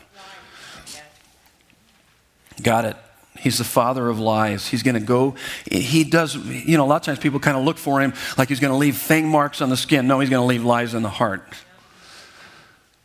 Got 2.60 2.86
it. 2.86 2.96
He's 3.38 3.58
the 3.58 3.64
father 3.64 4.08
of 4.08 4.18
lies. 4.18 4.66
He's 4.66 4.82
going 4.82 4.94
to 4.94 5.00
go, 5.00 5.36
he 5.70 6.02
does, 6.02 6.34
you 6.34 6.76
know, 6.76 6.84
a 6.84 6.88
lot 6.88 6.96
of 6.96 7.02
times 7.02 7.20
people 7.20 7.38
kind 7.38 7.56
of 7.56 7.62
look 7.62 7.78
for 7.78 8.00
him 8.00 8.14
like 8.36 8.48
he's 8.48 8.58
going 8.58 8.72
to 8.72 8.78
leave 8.78 8.96
fang 8.96 9.28
marks 9.28 9.62
on 9.62 9.68
the 9.68 9.76
skin. 9.76 10.08
No, 10.08 10.18
he's 10.18 10.28
going 10.28 10.42
to 10.42 10.46
leave 10.46 10.64
lies 10.64 10.92
in 10.92 11.04
the 11.04 11.08
heart. 11.08 11.44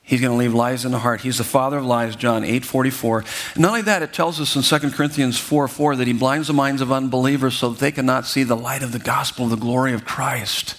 He's 0.04 0.20
going 0.20 0.32
to 0.32 0.38
leave 0.38 0.54
lies 0.54 0.84
in 0.84 0.92
the 0.92 1.00
heart. 1.00 1.22
He's 1.22 1.38
the 1.38 1.44
father 1.44 1.78
of 1.78 1.86
lies, 1.86 2.16
John 2.16 2.44
8 2.44 2.66
44. 2.66 3.24
not 3.58 3.70
only 3.70 3.82
that, 3.84 4.02
it 4.02 4.12
tells 4.12 4.42
us 4.42 4.56
in 4.56 4.80
2 4.80 4.92
Corinthians 4.92 5.38
4 5.40 5.68
4 5.68 5.96
that 5.98 6.08
he 6.08 6.14
blinds 6.14 6.48
the 6.48 6.54
minds 6.54 6.82
of 6.82 6.92
unbelievers 6.92 7.56
so 7.56 7.70
that 7.70 7.80
they 7.80 7.92
cannot 7.92 8.26
see 8.26 8.44
the 8.44 8.58
light 8.58 8.84
of 8.84 8.92
the 8.92 9.00
gospel, 9.00 9.48
the 9.48 9.56
glory 9.56 9.94
of 9.94 10.04
Christ. 10.04 10.76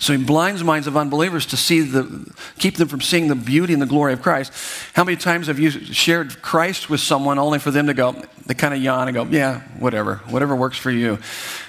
So 0.00 0.16
he 0.16 0.24
blinds 0.24 0.64
minds 0.64 0.86
of 0.86 0.96
unbelievers 0.96 1.44
to 1.46 1.58
see 1.58 1.82
the, 1.82 2.32
keep 2.58 2.76
them 2.78 2.88
from 2.88 3.02
seeing 3.02 3.28
the 3.28 3.34
beauty 3.34 3.74
and 3.74 3.82
the 3.82 3.86
glory 3.86 4.14
of 4.14 4.22
Christ. 4.22 4.50
How 4.94 5.04
many 5.04 5.18
times 5.18 5.46
have 5.48 5.58
you 5.58 5.70
shared 5.70 6.40
Christ 6.40 6.88
with 6.88 7.00
someone 7.00 7.38
only 7.38 7.58
for 7.58 7.70
them 7.70 7.86
to 7.86 7.92
go, 7.92 8.12
they 8.46 8.54
kind 8.54 8.72
of 8.72 8.82
yawn 8.82 9.08
and 9.08 9.14
go, 9.14 9.24
yeah, 9.24 9.60
whatever, 9.78 10.16
whatever 10.30 10.56
works 10.56 10.78
for 10.78 10.90
you? 10.90 11.18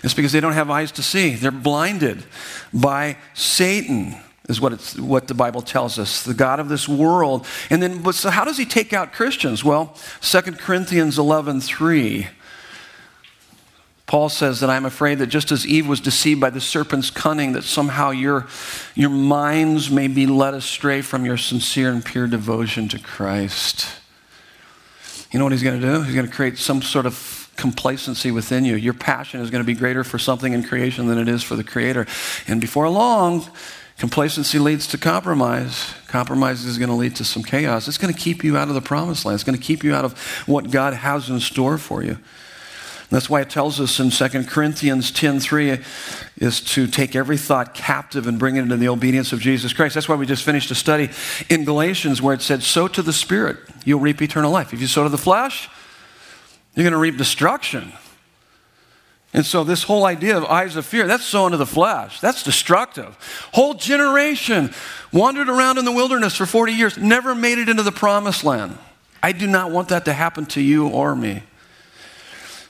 It's 0.02 0.14
because 0.14 0.32
they 0.32 0.40
don't 0.40 0.54
have 0.54 0.70
eyes 0.70 0.94
to 0.94 1.04
see. 1.04 1.36
They're 1.36 1.52
blinded 1.52 2.24
by 2.74 3.18
Satan 3.34 4.16
is 4.50 4.60
what, 4.60 4.74
it's, 4.74 4.98
what 4.98 5.28
the 5.28 5.34
Bible 5.34 5.62
tells 5.62 6.00
us, 6.00 6.24
the 6.24 6.34
God 6.34 6.60
of 6.60 6.68
this 6.68 6.88
world. 6.88 7.46
And 7.70 7.82
then, 7.82 8.02
but 8.02 8.16
so 8.16 8.30
how 8.30 8.44
does 8.44 8.58
he 8.58 8.66
take 8.66 8.92
out 8.94 9.14
Christians? 9.14 9.64
Well, 9.64 9.96
2 10.22 10.42
Corinthians 10.54 11.18
11 11.18 11.62
3. 11.62 12.28
Paul 14.12 14.28
says 14.28 14.60
that 14.60 14.70
I'm 14.70 14.86
afraid 14.86 15.20
that 15.20 15.28
just 15.28 15.54
as 15.54 15.66
Eve 15.66 15.88
was 15.88 16.02
deceived 16.02 16.42
by 16.42 16.50
the 16.50 16.60
serpent's 16.60 17.10
cunning, 17.10 17.54
that 17.54 17.64
somehow 17.64 18.10
your, 18.10 18.46
your 18.94 19.10
minds 19.10 19.90
may 19.90 20.10
be 20.10 20.26
led 20.26 20.54
astray 20.54 21.02
from 21.02 21.24
your 21.24 21.38
sincere 21.38 21.92
and 21.92 22.04
pure 22.04 22.28
devotion 22.28 22.90
to 22.90 23.00
Christ. 23.00 23.88
You 25.32 25.40
know 25.40 25.46
what 25.46 25.54
he's 25.54 25.64
going 25.64 25.80
to 25.80 25.88
do? 25.88 26.02
He's 26.02 26.14
going 26.14 26.28
to 26.28 26.32
create 26.32 26.58
some 26.58 26.82
sort 26.82 27.06
of 27.06 27.50
complacency 27.56 28.32
within 28.32 28.66
you. 28.66 28.76
Your 28.76 28.94
passion 28.94 29.40
is 29.40 29.50
going 29.50 29.64
to 29.64 29.68
be 29.68 29.76
greater 29.76 30.04
for 30.04 30.20
something 30.20 30.52
in 30.52 30.64
creation 30.64 31.08
than 31.08 31.18
it 31.18 31.30
is 31.30 31.42
for 31.42 31.56
the 31.56 31.64
Creator. 31.64 32.06
And 32.48 32.60
before 32.60 32.90
long, 32.90 33.48
Complacency 34.02 34.58
leads 34.58 34.88
to 34.88 34.98
compromise. 34.98 35.94
Compromise 36.08 36.66
is 36.66 36.80
going 36.80 36.90
to 36.90 36.96
lead 36.96 37.16
to 37.18 37.24
some 37.24 37.44
chaos. 37.44 37.88
It's 37.88 38.00
going 38.00 38.12
to 38.12 38.20
keep 38.20 38.44
you 38.44 38.58
out 38.58 38.68
of 38.68 38.74
the 38.74 38.82
promised 38.82 39.26
land. 39.26 39.36
It's 39.36 39.44
going 39.44 39.56
to 39.56 39.64
keep 39.64 39.84
you 39.84 39.94
out 39.94 40.04
of 40.04 40.18
what 40.48 40.72
God 40.72 40.96
has 40.96 41.30
in 41.30 41.40
store 41.40 41.78
for 41.78 42.02
you. 42.04 42.18
That's 43.12 43.30
why 43.30 43.42
it 43.42 43.52
tells 43.52 43.80
us 43.80 44.00
in 44.00 44.10
2 44.10 44.48
Corinthians 44.50 45.12
10:3 45.12 45.84
is 46.38 46.62
to 46.62 46.88
take 46.88 47.16
every 47.16 47.38
thought 47.38 47.76
captive 47.76 48.26
and 48.26 48.40
bring 48.40 48.56
it 48.56 48.64
into 48.64 48.76
the 48.76 48.88
obedience 48.88 49.34
of 49.34 49.40
Jesus 49.40 49.72
Christ. 49.72 49.94
That's 49.94 50.10
why 50.10 50.16
we 50.16 50.26
just 50.26 50.42
finished 50.42 50.72
a 50.72 50.76
study 50.76 51.12
in 51.48 51.64
Galatians 51.64 52.24
where 52.24 52.34
it 52.34 52.42
said, 52.42 52.64
"Sow 52.64 52.88
to 52.88 53.04
the 53.04 53.14
Spirit, 53.14 53.58
you'll 53.86 54.00
reap 54.00 54.20
eternal 54.20 54.50
life. 54.50 54.74
If 54.74 54.82
you 54.82 54.88
sow 54.88 55.04
to 55.04 55.10
the 55.10 55.18
flesh, 55.20 55.70
you're 56.74 56.86
going 56.86 56.94
to 56.94 56.98
reap 56.98 57.20
destruction." 57.20 57.94
And 59.34 59.46
so, 59.46 59.63
this 59.63 59.84
whole 59.84 60.06
idea 60.06 60.38
of 60.38 60.44
eyes 60.46 60.76
of 60.76 60.86
fear, 60.86 61.08
that's 61.08 61.24
sowing 61.24 61.52
to 61.52 61.58
the 61.58 61.65
flesh. 61.65 62.20
That's 62.20 62.44
destructive. 62.44 63.17
Whole 63.54 63.74
generation 63.74 64.74
wandered 65.13 65.48
around 65.48 65.78
in 65.78 65.86
the 65.86 65.91
wilderness 65.91 66.36
for 66.36 66.46
40 66.46 66.74
years, 66.74 66.98
never 66.98 67.34
made 67.34 67.58
it 67.58 67.70
into 67.70 67.84
the 67.84 67.94
promised 67.94 68.44
land. 68.44 68.78
I 69.24 69.32
do 69.32 69.48
not 69.48 69.72
want 69.72 69.89
that 69.89 70.06
to 70.06 70.13
happen 70.13 70.46
to 70.48 70.62
you 70.62 70.88
or 70.88 71.15
me. 71.15 71.44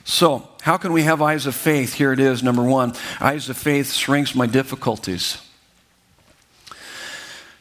So, 0.04 0.48
how 0.62 0.76
can 0.76 0.92
we 0.92 1.02
have 1.02 1.20
eyes 1.20 1.46
of 1.46 1.56
faith? 1.56 1.94
Here 1.94 2.12
it 2.12 2.20
is, 2.20 2.42
number 2.42 2.62
one 2.62 2.94
eyes 3.20 3.48
of 3.48 3.56
faith 3.56 3.92
shrinks 3.92 4.34
my 4.34 4.46
difficulties. 4.46 5.38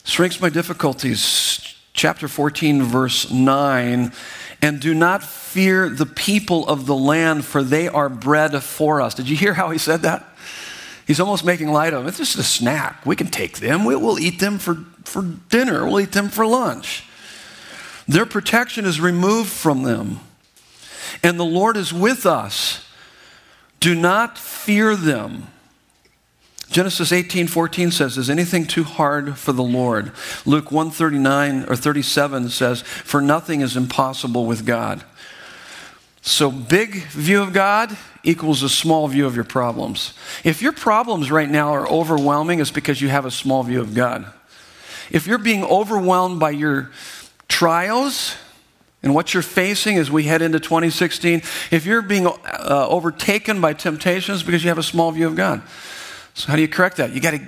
Shrinks 0.04 0.40
my 0.40 0.50
difficulties. 0.50 1.76
Chapter 1.94 2.28
14, 2.28 2.84
verse 2.84 3.32
9 3.32 4.12
and 4.62 4.80
do 4.80 4.94
not 4.94 5.24
fear 5.24 5.90
the 5.90 6.06
people 6.06 6.68
of 6.68 6.86
the 6.86 6.96
land, 6.96 7.46
for 7.46 7.64
they 7.64 7.88
are 7.88 8.10
bread 8.10 8.62
for 8.62 9.02
us. 9.02 9.14
Did 9.14 9.28
you 9.28 9.36
hear 9.36 9.54
how 9.54 9.72
he 9.72 9.78
said 9.78 10.02
that? 10.04 10.24
He's 11.08 11.20
almost 11.20 11.44
making 11.44 11.70
light 11.70 11.94
of 11.94 12.02
them. 12.02 12.08
It's 12.08 12.20
just 12.20 12.38
a 12.38 12.44
snack. 12.44 13.06
We 13.06 13.16
can 13.16 13.28
take 13.28 13.60
them. 13.60 13.86
We, 13.86 13.96
will 13.96 14.20
eat 14.20 14.40
them 14.40 14.60
for, 14.60 14.76
for 15.04 15.24
dinner. 15.50 15.86
We'll 15.86 16.02
eat 16.02 16.12
them 16.12 16.30
for 16.30 16.46
lunch. 16.46 17.04
Their 18.08 18.26
protection 18.26 18.86
is 18.86 19.02
removed 19.02 19.50
from 19.50 19.84
them. 19.84 20.20
And 21.24 21.40
the 21.40 21.46
Lord 21.46 21.76
is 21.76 21.94
with 21.94 22.26
us. 22.26 22.86
Do 23.80 23.96
not 23.96 24.38
fear 24.38 24.96
them. 24.96 25.48
Genesis 26.72 27.12
18, 27.12 27.48
14 27.48 27.92
says, 27.92 28.18
Is 28.18 28.30
anything 28.30 28.66
too 28.66 28.86
hard 28.86 29.38
for 29.38 29.52
the 29.52 29.64
Lord? 29.64 30.14
Luke 30.46 30.72
139 30.72 31.66
or 31.68 31.76
37 31.76 32.50
says, 32.50 32.82
For 32.82 33.22
nothing 33.22 33.60
is 33.60 33.76
impossible 33.76 34.46
with 34.46 34.66
God. 34.66 35.04
So, 36.22 36.50
big 36.50 37.04
view 37.08 37.42
of 37.42 37.52
God 37.52 37.98
equals 38.24 38.64
a 38.64 38.70
small 38.70 39.08
view 39.08 39.26
of 39.26 39.36
your 39.36 39.44
problems. 39.44 40.14
If 40.44 40.62
your 40.62 40.72
problems 40.72 41.30
right 41.30 41.50
now 41.50 41.74
are 41.74 41.90
overwhelming, 41.90 42.60
it's 42.60 42.72
because 42.72 43.02
you 43.02 43.10
have 43.10 43.26
a 43.26 43.32
small 43.32 43.64
view 43.64 43.82
of 43.82 43.94
God. 43.94 44.32
If 45.10 45.28
you're 45.28 45.40
being 45.40 45.66
overwhelmed 45.66 46.40
by 46.40 46.52
your 46.52 46.92
trials, 47.50 48.36
and 49.04 49.16
what 49.16 49.34
you're 49.34 49.44
facing 49.44 49.98
as 49.98 50.12
we 50.12 50.24
head 50.24 50.44
into 50.44 50.60
2016, 50.60 51.42
if 51.72 51.86
you're 51.86 52.04
being 52.04 52.28
uh, 52.28 52.88
overtaken 52.88 53.60
by 53.60 53.74
temptations 53.74 54.44
because 54.44 54.64
you 54.64 54.70
have 54.70 54.78
a 54.78 54.84
small 54.84 55.12
view 55.12 55.28
of 55.28 55.36
God. 55.36 55.64
So, 56.34 56.50
how 56.50 56.56
do 56.56 56.62
you 56.62 56.68
correct 56.68 56.98
that? 56.98 57.14
You 57.14 57.22
got 57.22 57.32
to 57.32 57.42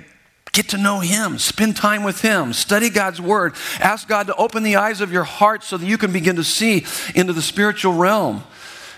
get 0.52 0.68
to 0.70 0.78
know 0.78 1.00
Him, 1.00 1.38
spend 1.38 1.76
time 1.76 2.04
with 2.04 2.22
Him, 2.22 2.52
study 2.52 2.88
God's 2.88 3.20
Word, 3.20 3.54
ask 3.80 4.08
God 4.08 4.28
to 4.28 4.36
open 4.36 4.62
the 4.62 4.76
eyes 4.76 5.00
of 5.00 5.12
your 5.12 5.24
heart 5.24 5.64
so 5.64 5.76
that 5.76 5.86
you 5.86 5.98
can 5.98 6.12
begin 6.12 6.36
to 6.36 6.44
see 6.44 6.86
into 7.14 7.32
the 7.32 7.42
spiritual 7.42 7.94
realm 7.94 8.44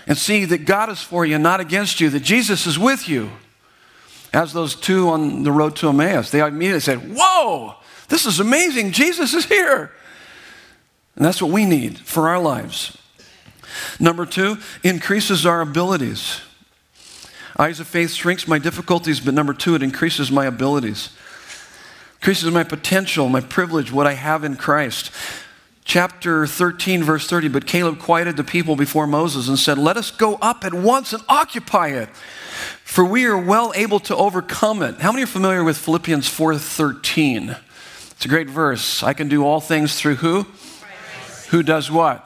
and 0.05 0.17
see 0.17 0.45
that 0.45 0.65
God 0.65 0.89
is 0.89 1.01
for 1.01 1.25
you 1.25 1.35
and 1.35 1.43
not 1.43 1.59
against 1.59 1.99
you, 1.99 2.09
that 2.11 2.21
Jesus 2.21 2.65
is 2.65 2.79
with 2.79 3.09
you. 3.09 3.31
As 4.33 4.53
those 4.53 4.75
two 4.75 5.09
on 5.09 5.43
the 5.43 5.51
road 5.51 5.75
to 5.77 5.89
Emmaus, 5.89 6.31
they 6.31 6.41
immediately 6.41 6.81
said, 6.81 7.15
Whoa, 7.15 7.75
this 8.07 8.25
is 8.25 8.39
amazing. 8.39 8.91
Jesus 8.91 9.33
is 9.33 9.45
here. 9.45 9.91
And 11.15 11.25
that's 11.25 11.41
what 11.41 11.51
we 11.51 11.65
need 11.65 11.97
for 11.97 12.29
our 12.29 12.39
lives. 12.39 12.97
Number 13.99 14.25
two, 14.25 14.57
increases 14.83 15.45
our 15.45 15.61
abilities. 15.61 16.41
Eyes 17.59 17.79
of 17.79 17.87
faith 17.87 18.11
shrinks 18.11 18.47
my 18.47 18.59
difficulties, 18.59 19.19
but 19.19 19.33
number 19.33 19.53
two, 19.53 19.73
it 19.73 19.81
increases 19.81 20.31
my 20.31 20.45
abilities, 20.45 21.09
increases 22.19 22.51
my 22.51 22.63
potential, 22.63 23.29
my 23.29 23.41
privilege, 23.41 23.91
what 23.91 24.05
I 24.05 24.13
have 24.13 24.43
in 24.43 24.55
Christ. 24.55 25.09
chapter 25.83 26.45
13, 26.45 27.01
verse 27.01 27.27
30. 27.27 27.47
But 27.47 27.65
Caleb 27.65 27.97
quieted 27.97 28.37
the 28.37 28.43
people 28.43 28.75
before 28.75 29.07
Moses 29.07 29.47
and 29.47 29.57
said, 29.57 29.79
Let 29.79 29.97
us 29.97 30.11
go 30.11 30.35
up 30.35 30.65
at 30.65 30.73
once 30.73 31.13
and 31.13 31.23
occupy 31.27 31.87
it, 31.87 32.09
for 32.83 33.03
we 33.03 33.25
are 33.25 33.37
well 33.37 33.71
able 33.73 33.99
to 34.01 34.15
overcome 34.15 34.83
it. 34.83 34.99
How 34.99 35.11
many 35.11 35.23
are 35.23 35.27
familiar 35.27 35.63
with 35.63 35.77
Philippians 35.77 36.27
4:13? 36.27 37.57
It's 38.11 38.25
a 38.25 38.27
great 38.27 38.49
verse. 38.49 39.01
I 39.01 39.13
can 39.13 39.29
do 39.29 39.45
all 39.45 39.61
things 39.61 39.99
through 39.99 40.15
who? 40.15 40.43
Christ. 40.43 41.47
Who 41.49 41.63
does 41.63 41.89
what? 41.89 42.23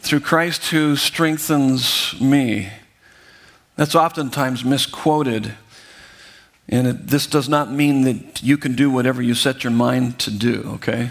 Through 0.00 0.20
Christ 0.20 0.68
who 0.68 0.96
strengthens 0.96 2.18
me. 2.20 2.70
That's 3.76 3.94
oftentimes 3.94 4.64
misquoted. 4.64 5.54
And 6.68 6.86
it, 6.86 7.06
this 7.08 7.26
does 7.26 7.48
not 7.48 7.70
mean 7.70 8.02
that 8.02 8.42
you 8.42 8.56
can 8.56 8.74
do 8.74 8.90
whatever 8.90 9.20
you 9.20 9.34
set 9.34 9.64
your 9.64 9.72
mind 9.72 10.18
to 10.20 10.30
do, 10.30 10.62
okay? 10.74 11.10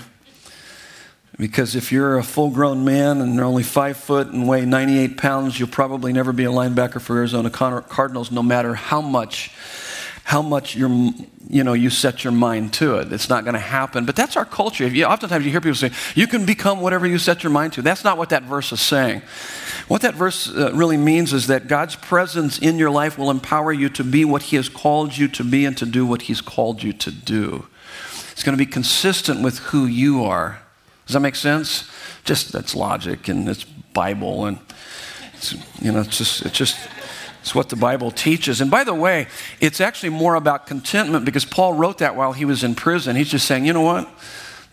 Because 1.37 1.75
if 1.75 1.91
you're 1.91 2.17
a 2.17 2.23
full 2.23 2.49
grown 2.49 2.85
man 2.85 3.21
and 3.21 3.35
you're 3.35 3.43
only 3.43 3.63
five 3.63 3.97
foot 3.97 4.27
and 4.27 4.47
weigh 4.47 4.65
98 4.65 5.17
pounds, 5.17 5.59
you'll 5.59 5.69
probably 5.69 6.13
never 6.13 6.31
be 6.31 6.45
a 6.45 6.49
linebacker 6.49 7.01
for 7.01 7.17
Arizona 7.17 7.49
Cardinals, 7.49 8.31
no 8.31 8.43
matter 8.43 8.75
how 8.75 9.01
much 9.01 9.51
how 10.23 10.41
much 10.41 10.75
you're, 10.75 11.11
you 11.49 11.63
know, 11.63 11.73
you 11.73 11.89
set 11.89 12.23
your 12.23 12.31
mind 12.31 12.73
to 12.73 12.95
it. 12.95 13.11
It's 13.11 13.27
not 13.27 13.43
going 13.43 13.55
to 13.55 13.59
happen. 13.59 14.05
But 14.05 14.15
that's 14.15 14.37
our 14.37 14.45
culture. 14.45 14.87
You, 14.87 15.05
oftentimes 15.05 15.43
you 15.43 15.51
hear 15.51 15.59
people 15.59 15.75
say, 15.75 15.91
you 16.15 16.27
can 16.27 16.45
become 16.45 16.79
whatever 16.79 17.05
you 17.05 17.17
set 17.17 17.43
your 17.43 17.51
mind 17.51 17.73
to. 17.73 17.81
That's 17.81 18.05
not 18.05 18.17
what 18.17 18.29
that 18.29 18.43
verse 18.43 18.71
is 18.71 18.79
saying. 18.79 19.21
What 19.93 20.01
that 20.01 20.15
verse 20.15 20.49
uh, 20.49 20.73
really 20.73 20.97
means 20.97 21.33
is 21.33 21.45
that 21.45 21.67
God's 21.67 21.95
presence 21.95 22.57
in 22.57 22.79
your 22.79 22.89
life 22.89 23.15
will 23.15 23.29
empower 23.29 23.71
you 23.71 23.89
to 23.89 24.03
be 24.03 24.25
what 24.25 24.41
He 24.41 24.55
has 24.55 24.67
called 24.67 25.15
you 25.15 25.27
to 25.27 25.43
be 25.43 25.65
and 25.65 25.77
to 25.77 25.85
do 25.85 26.03
what 26.03 26.23
He's 26.23 26.41
called 26.41 26.81
you 26.81 26.93
to 26.93 27.11
do. 27.11 27.67
It's 28.31 28.41
going 28.41 28.57
to 28.57 28.65
be 28.65 28.65
consistent 28.65 29.43
with 29.43 29.59
who 29.59 29.85
you 29.85 30.23
are. 30.23 30.63
Does 31.05 31.13
that 31.13 31.19
make 31.19 31.35
sense? 31.35 31.87
Just 32.25 32.51
that's 32.51 32.75
logic 32.75 33.27
and 33.27 33.47
it's 33.47 33.65
Bible 33.65 34.47
and 34.47 34.57
it's, 35.35 35.53
you 35.79 35.91
know, 35.91 35.99
it's 35.99 36.17
just, 36.17 36.43
it's 36.43 36.57
just, 36.57 36.75
it's 37.41 37.53
what 37.53 37.69
the 37.69 37.75
Bible 37.75 38.09
teaches. 38.09 38.61
And 38.61 38.71
by 38.71 38.83
the 38.83 38.95
way, 38.95 39.27
it's 39.61 39.79
actually 39.79 40.09
more 40.09 40.33
about 40.33 40.65
contentment 40.65 41.23
because 41.23 41.45
Paul 41.45 41.73
wrote 41.73 41.99
that 41.99 42.15
while 42.15 42.33
he 42.33 42.45
was 42.45 42.63
in 42.63 42.73
prison. 42.73 43.15
He's 43.15 43.29
just 43.29 43.45
saying, 43.45 43.67
you 43.67 43.73
know 43.73 43.81
what? 43.81 44.09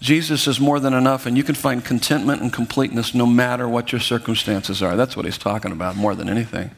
Jesus 0.00 0.46
is 0.46 0.58
more 0.58 0.80
than 0.80 0.94
enough, 0.94 1.26
and 1.26 1.36
you 1.36 1.44
can 1.44 1.54
find 1.54 1.84
contentment 1.84 2.40
and 2.40 2.52
completeness 2.52 3.14
no 3.14 3.26
matter 3.26 3.68
what 3.68 3.92
your 3.92 4.00
circumstances 4.00 4.82
are. 4.82 4.96
That's 4.96 5.14
what 5.14 5.26
he's 5.26 5.38
talking 5.38 5.72
about 5.72 5.94
more 5.94 6.14
than 6.14 6.28
anything. 6.28 6.70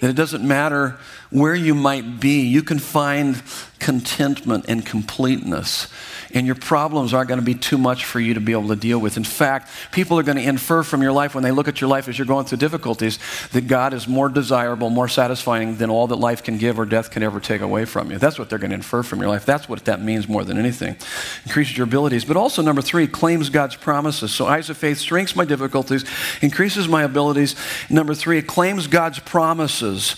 That 0.00 0.10
it 0.10 0.16
doesn't 0.16 0.46
matter 0.46 0.98
where 1.30 1.54
you 1.54 1.74
might 1.74 2.20
be, 2.20 2.42
you 2.42 2.62
can 2.62 2.78
find 2.78 3.42
contentment 3.78 4.66
and 4.68 4.84
completeness 4.84 5.88
and 6.34 6.46
your 6.46 6.54
problems 6.54 7.14
aren't 7.14 7.28
going 7.28 7.40
to 7.40 7.44
be 7.44 7.54
too 7.54 7.78
much 7.78 8.04
for 8.04 8.20
you 8.20 8.34
to 8.34 8.40
be 8.40 8.52
able 8.52 8.68
to 8.68 8.76
deal 8.76 8.98
with. 8.98 9.16
In 9.16 9.24
fact, 9.24 9.70
people 9.92 10.18
are 10.18 10.22
going 10.22 10.36
to 10.36 10.42
infer 10.42 10.82
from 10.82 11.02
your 11.02 11.12
life 11.12 11.34
when 11.34 11.44
they 11.44 11.50
look 11.50 11.68
at 11.68 11.80
your 11.80 11.88
life 11.88 12.08
as 12.08 12.18
you're 12.18 12.26
going 12.26 12.46
through 12.46 12.58
difficulties 12.58 13.18
that 13.52 13.66
God 13.66 13.94
is 13.94 14.06
more 14.06 14.28
desirable, 14.28 14.90
more 14.90 15.08
satisfying 15.08 15.76
than 15.76 15.90
all 15.90 16.06
that 16.08 16.16
life 16.16 16.42
can 16.42 16.58
give 16.58 16.78
or 16.78 16.84
death 16.84 17.10
can 17.10 17.22
ever 17.22 17.40
take 17.40 17.60
away 17.60 17.84
from 17.84 18.10
you. 18.10 18.18
That's 18.18 18.38
what 18.38 18.50
they're 18.50 18.58
going 18.58 18.70
to 18.70 18.76
infer 18.76 19.02
from 19.02 19.20
your 19.20 19.28
life. 19.28 19.46
That's 19.46 19.68
what 19.68 19.84
that 19.86 20.02
means 20.02 20.28
more 20.28 20.44
than 20.44 20.58
anything. 20.58 20.96
Increases 21.44 21.76
your 21.76 21.84
abilities. 21.84 22.24
But 22.24 22.36
also, 22.36 22.62
number 22.62 22.82
three, 22.82 23.06
claims 23.06 23.50
God's 23.50 23.76
promises. 23.76 24.32
So, 24.32 24.46
eyes 24.46 24.70
of 24.70 24.76
faith 24.76 25.00
shrinks 25.00 25.34
my 25.34 25.44
difficulties, 25.44 26.04
increases 26.42 26.88
my 26.88 27.02
abilities. 27.02 27.54
Number 27.88 28.14
three, 28.14 28.38
it 28.38 28.46
claims 28.46 28.86
God's 28.86 29.18
promises. 29.18 30.16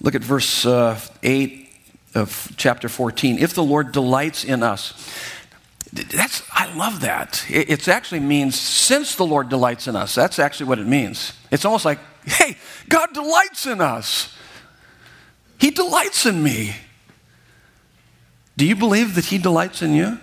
Look 0.00 0.14
at 0.14 0.22
verse 0.22 0.64
uh, 0.64 1.00
8 1.22 1.67
of 2.18 2.52
chapter 2.56 2.88
14. 2.88 3.38
If 3.38 3.54
the 3.54 3.62
Lord 3.64 3.92
delights 3.92 4.44
in 4.44 4.62
us, 4.62 4.92
that's 5.92 6.42
I 6.52 6.72
love 6.74 7.00
that. 7.00 7.44
It 7.48 7.88
actually 7.88 8.20
means 8.20 8.58
since 8.60 9.16
the 9.16 9.24
Lord 9.24 9.48
delights 9.48 9.88
in 9.88 9.96
us. 9.96 10.14
That's 10.14 10.38
actually 10.38 10.66
what 10.66 10.78
it 10.78 10.86
means. 10.86 11.32
It's 11.50 11.64
almost 11.64 11.84
like, 11.84 11.98
hey, 12.26 12.58
God 12.88 13.14
delights 13.14 13.66
in 13.66 13.80
us. 13.80 14.34
He 15.58 15.70
delights 15.70 16.26
in 16.26 16.42
me. 16.42 16.76
Do 18.56 18.66
you 18.66 18.76
believe 18.76 19.14
that 19.14 19.26
He 19.26 19.38
delights 19.38 19.82
in 19.82 19.94
you? 19.94 20.18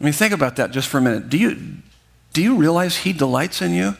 I 0.00 0.04
mean, 0.04 0.12
think 0.12 0.32
about 0.32 0.56
that 0.56 0.70
just 0.70 0.88
for 0.88 0.98
a 0.98 1.02
minute. 1.02 1.28
Do 1.28 1.36
you, 1.36 1.58
do 2.32 2.42
you 2.42 2.56
realize 2.56 2.98
He 2.98 3.12
delights 3.12 3.60
in 3.60 3.74
you? 3.74 3.96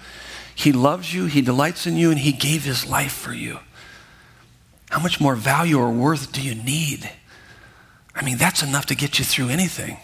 He 0.54 0.72
loves 0.72 1.12
you, 1.12 1.26
He 1.26 1.42
delights 1.42 1.86
in 1.86 1.96
you, 1.96 2.10
and 2.10 2.18
He 2.18 2.32
gave 2.32 2.64
His 2.64 2.86
life 2.86 3.12
for 3.12 3.32
you. 3.32 3.58
How 4.90 5.00
much 5.00 5.20
more 5.20 5.34
value 5.34 5.78
or 5.78 5.90
worth 5.90 6.32
do 6.32 6.42
you 6.42 6.54
need? 6.54 7.10
I 8.14 8.24
mean, 8.24 8.36
that's 8.36 8.62
enough 8.62 8.86
to 8.86 8.94
get 8.94 9.18
you 9.18 9.24
through 9.24 9.48
anything. 9.48 9.96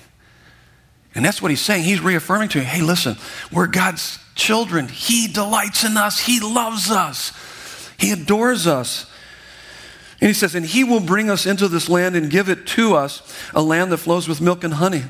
And 1.14 1.24
that's 1.24 1.42
what 1.42 1.50
he's 1.50 1.60
saying. 1.60 1.84
He's 1.84 2.00
reaffirming 2.00 2.48
to 2.50 2.60
you 2.60 2.64
hey, 2.64 2.82
listen, 2.82 3.16
we're 3.52 3.66
God's 3.66 4.18
children. 4.34 4.88
He 4.88 5.26
delights 5.28 5.84
in 5.84 5.96
us, 5.96 6.20
He 6.20 6.40
loves 6.40 6.90
us, 6.90 7.32
He 7.98 8.12
adores 8.12 8.66
us. 8.66 9.10
And 10.18 10.28
he 10.28 10.34
says, 10.34 10.54
and 10.54 10.64
He 10.64 10.82
will 10.82 11.00
bring 11.00 11.28
us 11.28 11.44
into 11.44 11.68
this 11.68 11.90
land 11.90 12.16
and 12.16 12.30
give 12.30 12.48
it 12.48 12.66
to 12.68 12.94
us, 12.94 13.22
a 13.54 13.60
land 13.60 13.92
that 13.92 13.98
flows 13.98 14.28
with 14.28 14.40
milk 14.40 14.64
and 14.64 14.74
honey. 14.74 15.04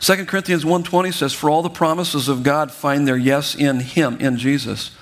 2 0.00 0.24
Corinthians 0.24 0.64
1:20 0.64 1.12
says 1.12 1.34
for 1.34 1.50
all 1.50 1.62
the 1.62 1.68
promises 1.68 2.26
of 2.28 2.42
God 2.42 2.72
find 2.72 3.06
their 3.06 3.18
yes 3.18 3.54
in 3.54 3.80
him 3.80 4.16
in 4.18 4.38
Jesus. 4.38 4.92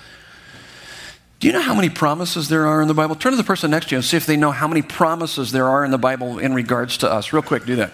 Do 1.39 1.47
you 1.47 1.53
know 1.53 1.61
how 1.61 1.73
many 1.73 1.89
promises 1.89 2.49
there 2.49 2.67
are 2.67 2.81
in 2.81 2.89
the 2.89 2.93
Bible? 2.93 3.15
Turn 3.15 3.31
to 3.31 3.37
the 3.37 3.45
person 3.45 3.71
next 3.71 3.87
to 3.87 3.91
you 3.91 3.99
and 3.99 4.05
see 4.05 4.17
if 4.17 4.25
they 4.25 4.35
know 4.35 4.51
how 4.51 4.67
many 4.67 4.81
promises 4.81 5.53
there 5.53 5.69
are 5.69 5.85
in 5.85 5.91
the 5.91 5.97
Bible 5.97 6.37
in 6.37 6.53
regards 6.53 6.97
to 6.97 7.09
us. 7.09 7.31
Real 7.31 7.41
quick, 7.41 7.65
do 7.65 7.77
that. 7.77 7.93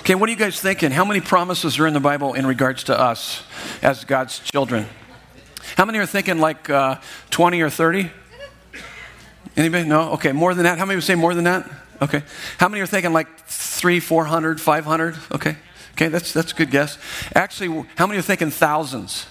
Okay, 0.00 0.14
what 0.14 0.28
are 0.28 0.30
you 0.30 0.38
guys 0.38 0.60
thinking? 0.60 0.92
How 0.92 1.04
many 1.04 1.20
promises 1.20 1.80
are 1.80 1.86
in 1.88 1.94
the 1.94 1.98
Bible 1.98 2.34
in 2.34 2.46
regards 2.46 2.84
to 2.84 2.96
us 2.96 3.42
as 3.82 4.04
God's 4.04 4.38
children? 4.38 4.86
How 5.76 5.84
many 5.84 5.98
are 5.98 6.06
thinking 6.06 6.38
like 6.38 6.70
uh, 6.70 7.00
20 7.30 7.60
or 7.60 7.70
30? 7.70 8.08
Anybody? 9.56 9.88
No? 9.88 10.12
Okay, 10.12 10.30
more 10.30 10.54
than 10.54 10.62
that. 10.62 10.78
How 10.78 10.84
many 10.84 10.94
would 10.94 11.02
say 11.02 11.16
more 11.16 11.34
than 11.34 11.42
that? 11.42 11.68
Okay. 12.02 12.22
How 12.58 12.68
many 12.68 12.82
are 12.82 12.86
thinking 12.86 13.12
like 13.12 13.28
three, 13.46 14.00
400, 14.00 14.60
500? 14.60 15.16
Okay. 15.32 15.56
Okay, 15.92 16.08
that's, 16.08 16.32
that's 16.32 16.52
a 16.52 16.54
good 16.54 16.70
guess. 16.70 16.98
Actually, 17.34 17.86
how 17.96 18.06
many 18.06 18.18
are 18.18 18.22
thinking 18.22 18.50
thousands? 18.50 19.26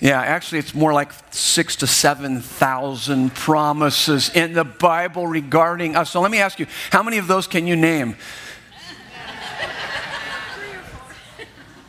Yeah, 0.00 0.20
actually, 0.20 0.58
it's 0.58 0.74
more 0.74 0.92
like 0.92 1.12
six 1.30 1.76
to 1.76 1.86
7,000 1.86 3.34
promises 3.34 4.28
in 4.30 4.52
the 4.52 4.64
Bible 4.64 5.26
regarding 5.26 5.96
us. 5.96 6.10
So 6.10 6.20
let 6.20 6.30
me 6.30 6.38
ask 6.38 6.58
you, 6.58 6.66
how 6.90 7.02
many 7.02 7.18
of 7.18 7.28
those 7.28 7.46
can 7.46 7.66
you 7.66 7.76
name? 7.76 8.16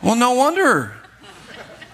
well, 0.00 0.16
no 0.16 0.32
wonder. 0.34 0.94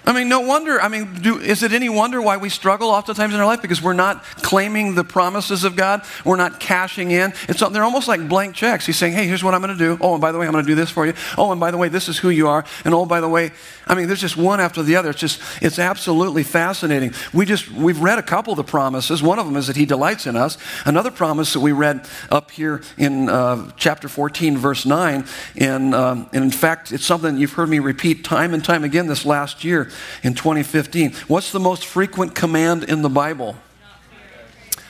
I 0.07 0.13
mean, 0.13 0.29
no 0.29 0.41
wonder. 0.41 0.81
I 0.81 0.89
mean, 0.89 1.15
do, 1.15 1.39
is 1.39 1.63
it 1.63 1.73
any 1.73 1.89
wonder 1.89 2.21
why 2.21 2.37
we 2.37 2.51
struggle 2.51 2.91
oftentimes 2.91 3.33
in 3.33 3.41
our 3.41 3.47
life? 3.47 3.63
Because 3.63 3.81
we're 3.81 3.95
not 3.95 4.23
claiming 4.37 4.95
the 4.95 5.05
promises 5.05 5.65
of 5.65 5.77
God. 5.77 6.03
We're 6.25 6.37
not 6.37 6.61
cashing 6.61 7.11
in. 7.11 7.33
It's, 7.49 7.67
they're 7.71 7.83
almost 7.83 8.07
like 8.07 8.29
blank 8.29 8.55
checks. 8.55 8.85
He's 8.85 8.99
saying, 8.99 9.15
hey, 9.15 9.27
here's 9.27 9.43
what 9.43 9.55
I'm 9.55 9.63
going 9.63 9.77
to 9.77 9.79
do. 9.79 9.97
Oh, 10.03 10.13
and 10.13 10.21
by 10.21 10.31
the 10.31 10.39
way, 10.39 10.47
I'm 10.47 10.53
going 10.53 10.65
to 10.65 10.71
do 10.71 10.75
this 10.75 10.91
for 10.91 11.07
you. 11.07 11.15
Oh, 11.39 11.53
and 11.53 11.61
by 11.61 11.71
the 11.71 11.79
way, 11.79 11.89
this 11.89 12.09
is 12.09 12.19
who 12.19 12.29
you 12.29 12.49
are. 12.49 12.67
And 12.85 12.93
oh, 12.93 13.07
by 13.07 13.21
the 13.21 13.29
way, 13.29 13.53
I 13.87 13.95
mean, 13.95 14.07
there's 14.07 14.21
just 14.21 14.37
one 14.37 14.61
after 14.61 14.83
the 14.83 14.97
other. 14.97 15.11
It's 15.11 15.21
just, 15.21 15.41
it's 15.63 15.79
absolutely 15.79 16.43
fascinating. 16.43 17.15
We 17.33 17.47
just, 17.47 17.71
we've 17.71 18.01
read 18.01 18.19
a 18.19 18.23
couple 18.23 18.53
of 18.53 18.59
the 18.59 18.65
promises. 18.65 19.23
One 19.23 19.39
of 19.39 19.47
them 19.47 19.57
is 19.57 19.69
that 19.69 19.77
he 19.77 19.87
delights 19.87 20.27
in 20.27 20.37
us. 20.37 20.59
Another 20.85 21.11
promise 21.11 21.55
that 21.55 21.61
we 21.61 21.73
read 21.73 22.07
up 22.31 22.51
here 22.51 22.83
in 22.99 23.31
uh, 23.31 23.71
chapter 23.77 24.09
14, 24.09 24.59
verse 24.59 24.85
9. 24.85 25.25
And, 25.57 25.95
um, 25.95 26.29
and 26.35 26.45
in 26.45 26.51
fact, 26.51 26.93
it's 26.93 27.07
something 27.07 27.39
you've 27.39 27.55
heard 27.55 27.71
me 27.71 27.79
repeat 27.79 28.23
time 28.23 28.53
and 28.53 28.63
time 28.63 28.85
again 28.85 29.07
this 29.07 29.25
last 29.25 29.65
year 29.65 29.91
in 30.23 30.35
2015. 30.35 31.13
What's 31.29 31.53
the 31.53 31.61
most 31.61 31.87
frequent 31.87 32.35
command 32.35 32.85
in 32.85 33.03
the 33.03 33.09
Bible? 33.09 33.57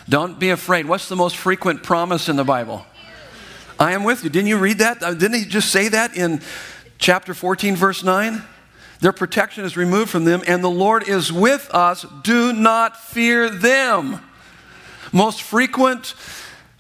Don't 0.09 0.39
be 0.39 0.51
afraid. 0.51 0.87
What's 0.87 1.09
the 1.09 1.17
most 1.17 1.37
frequent 1.37 1.83
promise 1.83 2.29
in 2.29 2.37
the 2.37 2.45
Bible? 2.45 2.85
I 3.79 3.93
am 3.93 4.05
with 4.05 4.23
you. 4.23 4.31
Didn't 4.31 4.49
you 4.49 4.59
read 4.59 4.79
that? 4.79 5.03
Uh, 5.03 5.15
didn't 5.15 5.39
he 5.39 5.45
just 5.45 5.71
say 5.71 5.89
that 5.89 6.17
in 6.17 6.41
chapter 6.99 7.35
14, 7.35 7.75
verse 7.77 8.05
9? 8.05 8.43
Their 9.01 9.13
protection 9.13 9.65
is 9.65 9.77
removed 9.77 10.11
from 10.11 10.25
them, 10.25 10.43
and 10.47 10.63
the 10.63 10.71
Lord 10.71 11.09
is 11.09 11.33
with 11.33 11.69
us. 11.73 12.07
Do 12.23 12.53
not 12.53 12.97
fear 12.97 13.51
them. 13.51 14.21
Most 15.13 15.43
frequent 15.43 16.15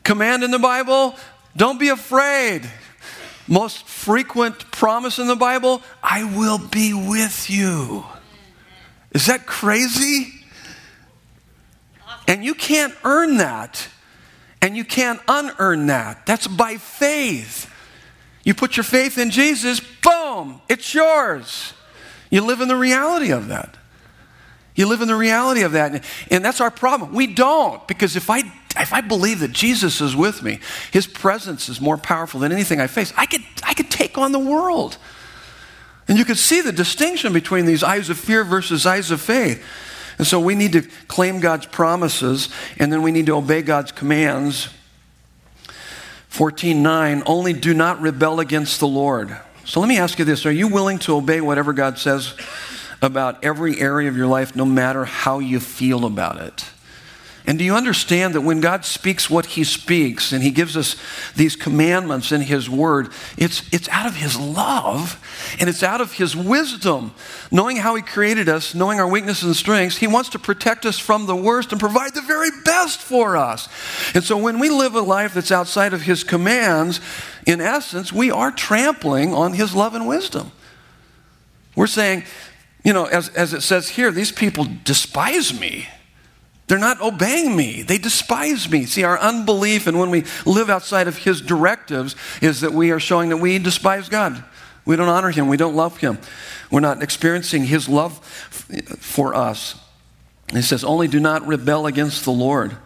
command 0.05 0.45
in 0.45 0.51
the 0.51 0.59
Bible 0.59 1.17
don't 1.57 1.79
be 1.79 1.89
afraid 1.89 2.71
most 3.47 3.87
frequent 3.87 4.71
promise 4.71 5.19
in 5.19 5.27
the 5.27 5.37
Bible 5.37 5.83
I 6.03 6.25
will 6.37 6.59
be 6.59 6.95
with 6.95 7.51
you. 7.51 8.05
Is 9.15 9.27
that 9.27 9.47
crazy? 9.47 10.33
And 12.27 12.45
you 12.45 12.55
can't 12.55 12.95
earn 13.05 13.39
that. 13.39 13.89
And 14.61 14.77
you 14.77 14.85
can't 14.85 15.21
unearn 15.29 15.87
that. 15.87 16.27
That's 16.27 16.47
by 16.47 16.77
faith. 16.77 17.71
You 18.45 18.55
put 18.55 18.77
your 18.77 18.85
faith 18.85 19.17
in 19.17 19.31
Jesus, 19.31 19.81
boom, 19.81 20.61
it's 20.69 20.93
yours. 20.95 21.73
You 22.31 22.43
live 22.43 22.61
in 22.61 22.69
the 22.69 22.77
reality 22.77 23.31
of 23.31 23.49
that. 23.49 23.77
You 24.75 24.87
live 24.87 25.01
in 25.01 25.09
the 25.09 25.17
reality 25.17 25.63
of 25.63 25.73
that. 25.73 26.05
And 26.31 26.45
that's 26.45 26.61
our 26.61 26.71
problem. 26.71 27.15
We 27.15 27.29
don't, 27.29 27.87
because 27.87 28.17
if 28.17 28.29
I 28.29 28.43
if 28.77 28.93
I 28.93 29.03
believe 29.03 29.41
that 29.41 29.53
Jesus 29.53 30.01
is 30.01 30.17
with 30.17 30.43
me, 30.43 30.59
his 30.91 31.07
presence 31.07 31.69
is 31.69 31.81
more 31.81 31.97
powerful 31.97 32.41
than 32.41 32.51
anything 32.51 32.81
I 32.81 32.89
face, 32.89 33.13
I 33.17 33.27
could, 33.27 33.45
I 33.63 33.73
could 33.75 33.91
take 33.91 34.19
on 34.19 34.33
the 34.33 34.39
world. 34.39 34.99
And 36.09 36.19
you 36.19 36.25
can 36.25 36.35
see 36.35 36.61
the 36.61 36.73
distinction 36.73 37.33
between 37.33 37.65
these 37.65 37.83
eyes 37.83 38.11
of 38.11 38.19
fear 38.19 38.45
versus 38.45 38.85
eyes 38.85 39.11
of 39.11 39.21
faith. 39.21 39.65
And 40.19 40.27
so 40.27 40.39
we 40.39 40.55
need 40.55 40.73
to 40.73 40.83
claim 41.09 41.41
God's 41.41 41.67
promises, 41.67 42.49
and 42.79 42.93
then 42.93 43.03
we 43.03 43.11
need 43.11 43.27
to 43.27 43.37
obey 43.37 43.63
God's 43.63 43.91
commands. 43.91 44.69
14:9 46.31 47.23
Only 47.27 47.53
do 47.53 47.75
not 47.75 48.01
rebel 48.01 48.41
against 48.41 48.81
the 48.81 48.87
Lord. 48.87 49.37
So 49.65 49.81
let 49.81 49.89
me 49.89 49.99
ask 49.99 50.19
you 50.19 50.25
this, 50.25 50.45
are 50.45 50.53
you 50.53 50.69
willing 50.69 50.99
to 51.01 51.17
obey 51.17 51.41
whatever 51.41 51.73
God 51.73 51.99
says 51.99 52.35
about 53.01 53.43
every 53.43 53.81
area 53.81 54.09
of 54.09 54.17
your 54.17 54.27
life 54.27 54.55
no 54.55 54.67
matter 54.67 55.05
how 55.05 55.39
you 55.39 55.59
feel 55.59 56.05
about 56.05 56.39
it? 56.39 56.65
And 57.47 57.59
do 57.59 57.65
you 57.65 57.75
understand 57.75 58.35
that 58.35 58.41
when 58.41 58.63
God 58.63 58.87
speaks 58.87 59.29
what 59.29 59.45
He 59.45 59.65
speaks 59.65 60.33
and 60.33 60.43
He 60.43 60.51
gives 60.51 60.79
us 60.79 60.97
these 61.37 61.57
commandments 61.57 62.33
in 62.33 62.41
His 62.41 62.71
Word, 62.71 63.11
it's, 63.37 63.63
it's 63.71 63.89
out 63.91 64.07
of 64.07 64.17
His 64.17 64.39
love 64.39 65.21
and 65.61 65.69
it's 65.69 65.83
out 65.83 66.01
of 66.01 66.13
His 66.13 66.35
wisdom. 66.35 67.15
Knowing 67.51 67.77
how 67.77 67.97
He 67.97 68.03
created 68.03 68.49
us, 68.49 68.75
knowing 68.75 68.99
our 68.99 69.07
weaknesses 69.07 69.45
and 69.45 69.57
strengths, 69.57 69.99
He 69.99 70.07
wants 70.07 70.31
to 70.31 70.39
protect 70.39 70.87
us 70.87 70.99
from 70.99 71.27
the 71.27 71.37
worst 71.37 71.71
and 71.71 71.79
provide 71.79 72.15
the 72.15 72.23
very 72.23 72.49
best 72.65 73.01
for 73.01 73.37
us. 73.37 73.69
And 74.15 74.25
so 74.25 74.39
when 74.39 74.59
we 74.59 74.71
live 74.71 74.95
a 74.95 75.03
life 75.03 75.35
that's 75.35 75.53
outside 75.53 75.93
of 75.93 76.01
His 76.01 76.25
commands, 76.25 76.99
in 77.47 77.61
essence, 77.61 78.11
we 78.11 78.31
are 78.31 78.53
trampling 78.53 79.35
on 79.35 79.53
His 79.53 79.75
love 79.75 79.95
and 79.95 80.09
wisdom. 80.09 80.51
We're 81.77 81.89
saying, 81.89 82.25
you 82.85 82.95
know, 82.95 83.05
as, 83.05 83.29
as 83.31 83.53
it 83.53 83.61
says 83.61 83.91
here, 83.91 84.11
these 84.11 84.33
people 84.33 84.67
despise 84.85 85.59
me. 85.59 85.89
They're 86.67 86.79
not 86.79 87.01
obeying 87.01 87.55
me. 87.57 87.83
They 87.83 87.99
despise 87.99 88.71
me. 88.71 88.87
See, 88.87 89.05
our 89.05 89.19
unbelief 89.19 89.87
and 89.87 89.99
when 89.99 90.11
we 90.11 90.25
live 90.47 90.71
outside 90.71 91.09
of 91.09 91.19
His 91.19 91.41
directives 91.41 92.17
is 92.41 92.63
that 92.63 92.73
we 92.73 92.91
are 92.91 93.01
showing 93.01 93.29
that 93.29 93.37
we 93.37 93.59
despise 93.59 94.09
God. 94.09 94.43
We 94.87 94.97
don't 94.97 95.09
honor 95.09 95.31
Him. 95.31 95.49
We 95.49 95.57
don't 95.57 95.77
love 95.77 95.99
Him. 95.99 96.19
We're 96.71 96.81
not 96.81 97.03
experiencing 97.03 97.65
His 97.65 97.89
love 97.89 98.19
for 98.99 99.35
us. 99.35 99.79
He 100.53 100.63
says, 100.63 100.85
Only 100.85 101.09
do 101.09 101.21
not 101.21 101.47
rebel 101.47 101.87
against 101.87 102.25
the 102.25 102.33
Lord. 102.33 102.77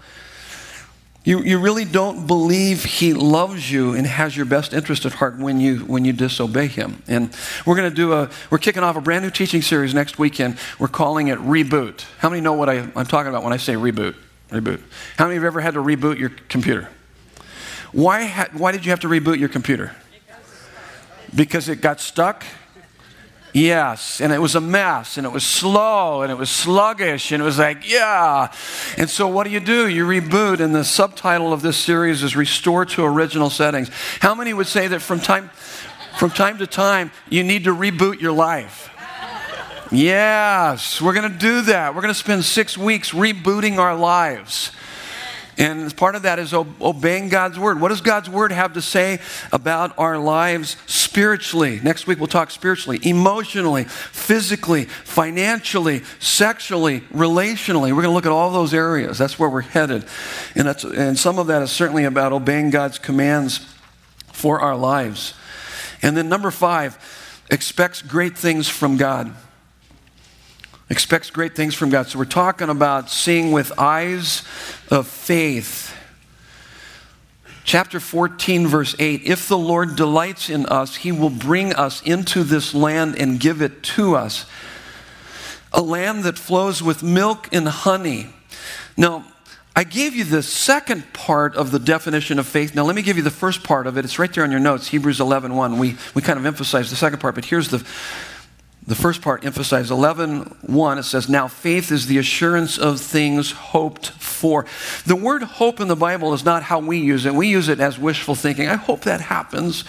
You, 1.28 1.42
you 1.42 1.58
really 1.58 1.84
don't 1.84 2.26
believe 2.26 2.84
he 2.84 3.12
loves 3.12 3.70
you 3.70 3.92
and 3.92 4.06
has 4.06 4.34
your 4.34 4.46
best 4.46 4.72
interest 4.72 5.04
at 5.04 5.12
heart 5.12 5.36
when 5.36 5.60
you, 5.60 5.80
when 5.80 6.06
you 6.06 6.14
disobey 6.14 6.68
him. 6.68 7.02
And 7.06 7.36
we're 7.66 7.76
going 7.76 7.90
to 7.90 7.94
do 7.94 8.14
a, 8.14 8.30
we're 8.48 8.56
kicking 8.56 8.82
off 8.82 8.96
a 8.96 9.02
brand 9.02 9.24
new 9.24 9.30
teaching 9.30 9.60
series 9.60 9.92
next 9.92 10.18
weekend. 10.18 10.56
We're 10.78 10.88
calling 10.88 11.28
it 11.28 11.38
Reboot. 11.40 12.06
How 12.16 12.30
many 12.30 12.40
know 12.40 12.54
what 12.54 12.70
I, 12.70 12.90
I'm 12.96 13.04
talking 13.04 13.28
about 13.28 13.44
when 13.44 13.52
I 13.52 13.58
say 13.58 13.74
reboot? 13.74 14.14
Reboot. 14.48 14.80
How 15.18 15.26
many 15.26 15.36
of 15.36 15.42
you 15.42 15.48
ever 15.48 15.60
had 15.60 15.74
to 15.74 15.82
reboot 15.82 16.18
your 16.18 16.30
computer? 16.48 16.88
Why, 17.92 18.24
ha, 18.24 18.46
why 18.54 18.72
did 18.72 18.86
you 18.86 18.90
have 18.90 19.00
to 19.00 19.08
reboot 19.08 19.38
your 19.38 19.50
computer? 19.50 19.94
Because 21.34 21.68
it 21.68 21.82
got 21.82 22.00
stuck? 22.00 22.42
Yes, 23.58 24.20
and 24.20 24.32
it 24.32 24.40
was 24.40 24.54
a 24.54 24.60
mess, 24.60 25.16
and 25.16 25.26
it 25.26 25.30
was 25.30 25.44
slow, 25.44 26.22
and 26.22 26.30
it 26.30 26.36
was 26.36 26.48
sluggish, 26.48 27.32
and 27.32 27.42
it 27.42 27.44
was 27.44 27.58
like, 27.58 27.90
yeah. 27.90 28.52
And 28.96 29.10
so, 29.10 29.26
what 29.26 29.44
do 29.44 29.50
you 29.50 29.58
do? 29.58 29.88
You 29.88 30.06
reboot, 30.06 30.60
and 30.60 30.72
the 30.72 30.84
subtitle 30.84 31.52
of 31.52 31.60
this 31.60 31.76
series 31.76 32.22
is 32.22 32.36
Restore 32.36 32.84
to 32.86 33.04
Original 33.04 33.50
Settings. 33.50 33.90
How 34.20 34.34
many 34.34 34.52
would 34.52 34.68
say 34.68 34.86
that 34.86 35.00
from 35.00 35.18
time, 35.18 35.50
from 36.18 36.30
time 36.30 36.58
to 36.58 36.68
time, 36.68 37.10
you 37.28 37.42
need 37.42 37.64
to 37.64 37.74
reboot 37.74 38.20
your 38.20 38.32
life? 38.32 38.90
Yes, 39.90 41.00
we're 41.00 41.14
going 41.14 41.32
to 41.32 41.38
do 41.38 41.62
that. 41.62 41.94
We're 41.94 42.02
going 42.02 42.14
to 42.14 42.18
spend 42.18 42.44
six 42.44 42.78
weeks 42.78 43.10
rebooting 43.10 43.78
our 43.78 43.96
lives. 43.96 44.70
And 45.58 45.94
part 45.96 46.14
of 46.14 46.22
that 46.22 46.38
is 46.38 46.54
obeying 46.54 47.28
God's 47.28 47.58
word. 47.58 47.80
What 47.80 47.88
does 47.88 48.00
God's 48.00 48.30
word 48.30 48.52
have 48.52 48.74
to 48.74 48.82
say 48.82 49.18
about 49.52 49.92
our 49.98 50.16
lives 50.16 50.76
spiritually? 50.86 51.80
Next 51.82 52.06
week 52.06 52.18
we'll 52.18 52.28
talk 52.28 52.52
spiritually, 52.52 53.00
emotionally, 53.02 53.82
physically, 53.84 54.84
financially, 54.84 56.04
sexually, 56.20 57.00
relationally. 57.12 57.90
We're 57.90 58.02
going 58.02 58.04
to 58.04 58.10
look 58.12 58.26
at 58.26 58.30
all 58.30 58.52
those 58.52 58.72
areas. 58.72 59.18
That's 59.18 59.36
where 59.36 59.48
we're 59.48 59.62
headed. 59.62 60.04
And, 60.54 60.68
that's, 60.68 60.84
and 60.84 61.18
some 61.18 61.40
of 61.40 61.48
that 61.48 61.60
is 61.62 61.72
certainly 61.72 62.04
about 62.04 62.32
obeying 62.32 62.70
God's 62.70 63.00
commands 63.00 63.58
for 64.32 64.60
our 64.60 64.76
lives. 64.76 65.34
And 66.02 66.16
then 66.16 66.28
number 66.28 66.52
five, 66.52 66.96
expects 67.50 68.00
great 68.00 68.38
things 68.38 68.68
from 68.68 68.96
God 68.96 69.34
expects 70.90 71.30
great 71.30 71.54
things 71.54 71.74
from 71.74 71.90
God. 71.90 72.06
So 72.06 72.18
we're 72.18 72.24
talking 72.24 72.68
about 72.68 73.10
seeing 73.10 73.52
with 73.52 73.78
eyes 73.78 74.42
of 74.90 75.06
faith. 75.06 75.94
Chapter 77.64 78.00
14, 78.00 78.66
verse 78.66 78.94
8 78.98 79.22
If 79.24 79.48
the 79.48 79.58
Lord 79.58 79.94
delights 79.94 80.48
in 80.48 80.64
us, 80.66 80.96
he 80.96 81.12
will 81.12 81.30
bring 81.30 81.74
us 81.74 82.02
into 82.02 82.42
this 82.42 82.74
land 82.74 83.16
and 83.18 83.38
give 83.38 83.60
it 83.60 83.82
to 83.82 84.14
us. 84.16 84.46
A 85.72 85.82
land 85.82 86.24
that 86.24 86.38
flows 86.38 86.82
with 86.82 87.02
milk 87.02 87.48
and 87.52 87.68
honey. 87.68 88.30
Now, 88.96 89.26
I 89.76 89.84
gave 89.84 90.16
you 90.16 90.24
the 90.24 90.42
second 90.42 91.12
part 91.12 91.54
of 91.54 91.70
the 91.70 91.78
definition 91.78 92.38
of 92.38 92.46
faith. 92.46 92.74
Now, 92.74 92.84
let 92.84 92.96
me 92.96 93.02
give 93.02 93.16
you 93.16 93.22
the 93.22 93.30
first 93.30 93.62
part 93.62 93.86
of 93.86 93.96
it. 93.96 94.04
It's 94.04 94.18
right 94.18 94.32
there 94.32 94.44
on 94.44 94.50
your 94.50 94.60
notes, 94.60 94.88
Hebrews 94.88 95.20
11 95.20 95.54
1. 95.54 95.78
We, 95.78 95.96
we 96.14 96.22
kind 96.22 96.38
of 96.38 96.46
emphasized 96.46 96.90
the 96.90 96.96
second 96.96 97.20
part, 97.20 97.34
but 97.34 97.44
here's 97.44 97.68
the, 97.68 97.86
the 98.88 98.94
first 98.94 99.20
part 99.20 99.44
emphasized 99.44 99.90
11 99.90 100.56
1 100.62 100.98
it 100.98 101.02
says 101.02 101.28
now 101.28 101.46
faith 101.46 101.92
is 101.92 102.06
the 102.06 102.16
assurance 102.16 102.78
of 102.78 102.98
things 102.98 103.52
hoped 103.52 104.08
for. 104.08 104.64
The 105.04 105.14
word 105.14 105.42
hope 105.42 105.78
in 105.78 105.88
the 105.88 105.96
bible 105.96 106.32
is 106.32 106.42
not 106.42 106.62
how 106.62 106.78
we 106.78 106.96
use 106.96 107.26
it. 107.26 107.34
We 107.34 107.48
use 107.48 107.68
it 107.68 107.80
as 107.80 107.98
wishful 107.98 108.34
thinking. 108.34 108.66
I 108.66 108.76
hope 108.76 109.02
that 109.02 109.20
happens. 109.20 109.84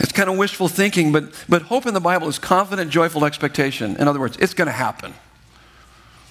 It's 0.00 0.10
kind 0.10 0.30
of 0.30 0.38
wishful 0.38 0.68
thinking 0.68 1.12
but 1.12 1.24
but 1.50 1.62
hope 1.62 1.84
in 1.84 1.92
the 1.92 2.00
bible 2.00 2.26
is 2.28 2.38
confident 2.38 2.90
joyful 2.90 3.26
expectation. 3.26 3.94
In 3.96 4.08
other 4.08 4.20
words 4.20 4.38
it's 4.38 4.54
going 4.54 4.68
to 4.68 4.72
happen 4.72 5.12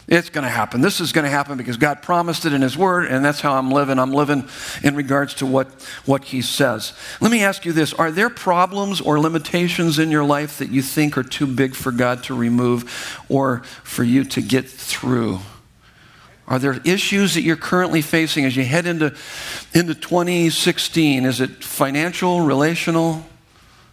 it's 0.08 0.30
going 0.30 0.44
to 0.44 0.50
happen. 0.50 0.82
This 0.82 1.00
is 1.00 1.14
going 1.14 1.24
to 1.24 1.32
happen 1.32 1.58
because 1.58 1.78
God 1.78 2.02
promised 2.02 2.46
it 2.46 2.54
in 2.54 2.62
His 2.62 2.78
Word, 2.78 3.06
and 3.06 3.24
that's 3.24 3.40
how 3.40 3.58
I'm 3.58 3.72
living. 3.72 4.00
I'm 4.00 4.12
living 4.12 4.48
in 4.84 4.96
regards 4.96 5.34
to 5.36 5.46
what, 5.46 5.68
what 6.06 6.26
He 6.26 6.42
says. 6.42 6.94
Let 7.22 7.32
me 7.32 7.44
ask 7.44 7.66
you 7.66 7.72
this 7.72 7.94
Are 7.94 8.12
there 8.12 8.30
problems 8.30 9.00
or 9.00 9.20
limitations 9.20 10.00
in 10.00 10.12
your 10.12 10.26
life 10.26 10.58
that 10.58 10.70
you 10.70 10.82
think 10.82 11.18
are 11.18 11.24
too 11.24 11.48
big 11.48 11.74
for 11.74 11.92
God 11.92 12.24
to 12.24 12.34
remove 12.34 13.24
or 13.30 13.60
for 13.84 14.04
you 14.04 14.24
to 14.26 14.42
get 14.42 14.68
through? 14.68 15.40
Are 16.48 16.60
there 16.60 16.82
issues 16.84 17.36
that 17.36 17.42
you're 17.42 17.56
currently 17.56 18.02
facing 18.02 18.44
as 18.44 18.58
you 18.58 18.66
head 18.66 18.86
into, 18.86 19.16
into 19.74 19.96
2016? 19.96 21.24
Is 21.24 21.40
it 21.40 21.64
financial, 21.64 22.42
relational? 22.42 23.26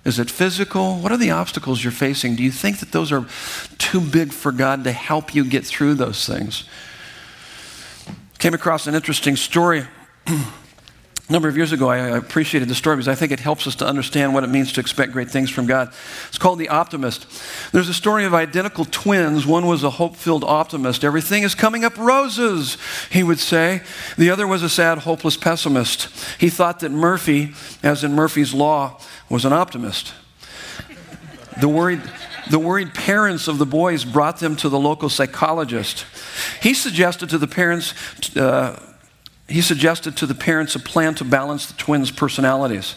Is 0.05 0.19
it 0.19 0.31
physical? 0.31 0.99
What 0.99 1.13
are 1.13 1.19
the 1.19 1.31
obstacles 1.31 1.85
you're 1.85 1.93
facing? 1.93 2.37
Do 2.37 2.43
you 2.43 2.51
think 2.51 2.79
that 2.81 2.93
those 2.93 3.13
are 3.13 3.27
too 3.79 4.01
big 4.01 4.33
for 4.33 4.51
God 4.51 4.85
to 4.85 4.93
help 4.93 5.35
you 5.35 5.45
get 5.45 5.65
through 5.67 5.95
those 5.95 6.27
things? 6.27 6.65
Came 8.39 8.55
across 8.55 8.87
an 8.87 8.95
interesting 8.95 9.37
story. 9.37 9.87
A 11.31 11.33
number 11.33 11.49
of 11.49 11.57
years 11.57 11.71
ago, 11.71 11.89
I 11.89 11.99
appreciated 12.17 12.69
the 12.69 12.75
story 12.75 12.97
because 12.97 13.07
I 13.07 13.15
think 13.15 13.31
it 13.31 13.39
helps 13.39 13.65
us 13.69 13.77
to 13.77 13.87
understand 13.87 14.35
what 14.35 14.43
it 14.43 14.49
means 14.49 14.73
to 14.73 14.81
expect 14.81 15.13
great 15.13 15.31
things 15.31 15.49
from 15.49 15.65
God. 15.65 15.93
It's 16.27 16.39
called 16.39 16.59
The 16.59 16.69
Optimist. 16.69 17.25
There's 17.71 17.89
a 17.89 17.95
story 17.95 18.25
of 18.25 18.35
identical 18.35 18.85
twins. 18.85 19.47
One 19.47 19.65
was 19.65 19.85
a 19.85 19.91
hope 19.91 20.17
filled 20.17 20.43
optimist. 20.43 21.05
Everything 21.05 21.45
is 21.45 21.55
coming 21.55 21.85
up 21.85 21.97
roses, 21.97 22.79
he 23.11 23.23
would 23.23 23.39
say. 23.39 23.83
The 24.19 24.29
other 24.29 24.45
was 24.45 24.65
a 24.65 24.69
sad, 24.69 24.99
hopeless 24.99 25.37
pessimist. 25.37 26.09
He 26.41 26.51
thought 26.51 26.81
that 26.81 26.91
Murphy, 26.91 27.55
as 27.81 28.03
in 28.03 28.13
Murphy's 28.13 28.53
Law, 28.53 28.99
was 29.29 29.45
an 29.45 29.53
optimist. 29.53 30.13
The 31.61 31.69
worried, 31.69 32.03
the 32.51 32.59
worried 32.59 32.93
parents 32.93 33.47
of 33.47 33.59
the 33.59 33.67
boys 33.67 34.05
brought 34.05 34.41
them 34.41 34.57
to 34.57 34.69
the 34.69 34.81
local 34.81 35.09
psychologist. 35.09 36.07
He 36.61 36.75
suggested 36.75 37.31
to 37.31 37.39
the 37.39 37.47
parents, 37.47 37.95
uh, 38.37 38.85
he 39.51 39.61
suggested 39.61 40.17
to 40.17 40.27
the 40.27 40.35
parents 40.35 40.77
a 40.77 40.79
plan 40.79 41.15
to 41.17 41.25
balance 41.25 41.67
the 41.67 41.75
twins' 41.75 42.13
personalities. 42.13 42.95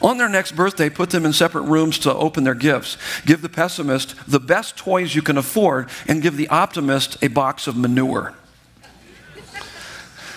On 0.00 0.18
their 0.18 0.28
next 0.28 0.52
birthday, 0.52 0.88
put 0.88 1.10
them 1.10 1.26
in 1.26 1.32
separate 1.32 1.62
rooms 1.62 1.98
to 2.00 2.14
open 2.14 2.44
their 2.44 2.54
gifts. 2.54 2.96
Give 3.26 3.42
the 3.42 3.48
pessimist 3.48 4.14
the 4.26 4.40
best 4.40 4.76
toys 4.76 5.14
you 5.14 5.22
can 5.22 5.36
afford, 5.36 5.88
and 6.06 6.22
give 6.22 6.36
the 6.36 6.48
optimist 6.48 7.22
a 7.22 7.28
box 7.28 7.66
of 7.66 7.76
manure. 7.76 8.34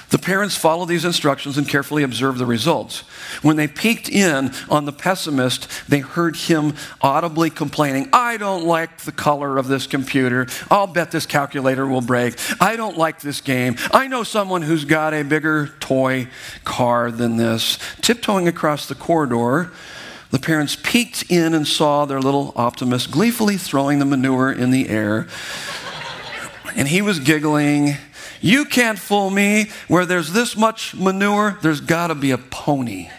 The 0.10 0.18
parents 0.18 0.56
followed 0.56 0.88
these 0.88 1.06
instructions 1.06 1.58
and 1.58 1.68
carefully 1.68 2.02
observed 2.02 2.40
the 2.40 2.46
results. 2.46 3.02
When 3.44 3.58
they 3.58 3.68
peeked 3.68 4.10
in 4.10 4.52
on 4.68 4.86
the 4.86 4.92
pessimist, 4.92 5.68
they 5.88 6.00
heard 6.00 6.36
him 6.36 6.74
audibly 7.02 7.52
complaining, 7.52 8.10
I 8.12 8.38
don't 8.38 8.66
like 8.66 9.00
the 9.02 9.12
color 9.12 9.58
of 9.58 9.68
this 9.68 9.86
computer. 9.86 10.48
I'll 10.72 10.88
bet 10.88 11.12
this 11.12 11.28
calculator 11.28 11.86
will 11.86 12.02
break. 12.02 12.36
I 12.60 12.76
don't 12.76 12.98
like 12.98 13.22
this 13.22 13.40
game. 13.40 13.76
I 13.92 14.08
know 14.08 14.24
someone 14.24 14.64
who's 14.64 14.86
got 14.86 15.14
a 15.14 15.24
bigger 15.24 15.68
toy 15.80 16.28
car 16.64 17.12
than 17.12 17.38
this. 17.38 17.78
Tiptoeing 18.02 18.48
across 18.48 18.88
the 18.88 18.96
corridor, 18.96 19.72
the 20.32 20.40
parents 20.40 20.76
peeked 20.82 21.30
in 21.30 21.54
and 21.54 21.68
saw 21.68 22.06
their 22.06 22.20
little 22.20 22.54
optimist 22.56 23.12
gleefully 23.12 23.58
throwing 23.58 24.00
the 24.00 24.06
manure 24.06 24.52
in 24.52 24.72
the 24.72 24.90
air 24.90 25.28
and 26.76 26.88
he 26.88 27.02
was 27.02 27.20
giggling. 27.20 27.98
You 28.42 28.66
can't 28.66 28.98
fool 28.98 29.30
me. 29.30 29.70
Where 29.88 30.06
there's 30.06 30.32
this 30.32 30.56
much 30.56 30.96
manure, 30.96 31.58
there's 31.62 31.82
got 31.82 32.08
to 32.08 32.16
be 32.16 32.32
a 32.32 32.38
pony. 32.38 33.10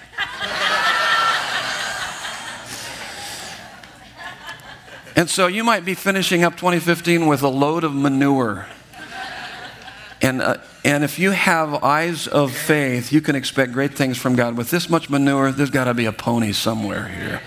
and 5.16 5.28
so 5.28 5.46
you 5.46 5.64
might 5.64 5.84
be 5.84 5.94
finishing 5.94 6.42
up 6.42 6.56
2015 6.56 7.26
with 7.26 7.42
a 7.42 7.48
load 7.48 7.84
of 7.84 7.94
manure. 7.94 8.66
And, 10.22 10.42
uh, 10.42 10.58
and 10.84 11.02
if 11.02 11.18
you 11.18 11.30
have 11.30 11.82
eyes 11.82 12.26
of 12.26 12.52
faith, 12.52 13.10
you 13.12 13.20
can 13.20 13.34
expect 13.34 13.72
great 13.72 13.94
things 13.94 14.18
from 14.18 14.36
God. 14.36 14.56
With 14.56 14.70
this 14.70 14.90
much 14.90 15.08
manure, 15.08 15.50
there's 15.50 15.70
got 15.70 15.84
to 15.84 15.94
be 15.94 16.04
a 16.04 16.12
pony 16.12 16.52
somewhere 16.52 17.08
here. 17.08 17.40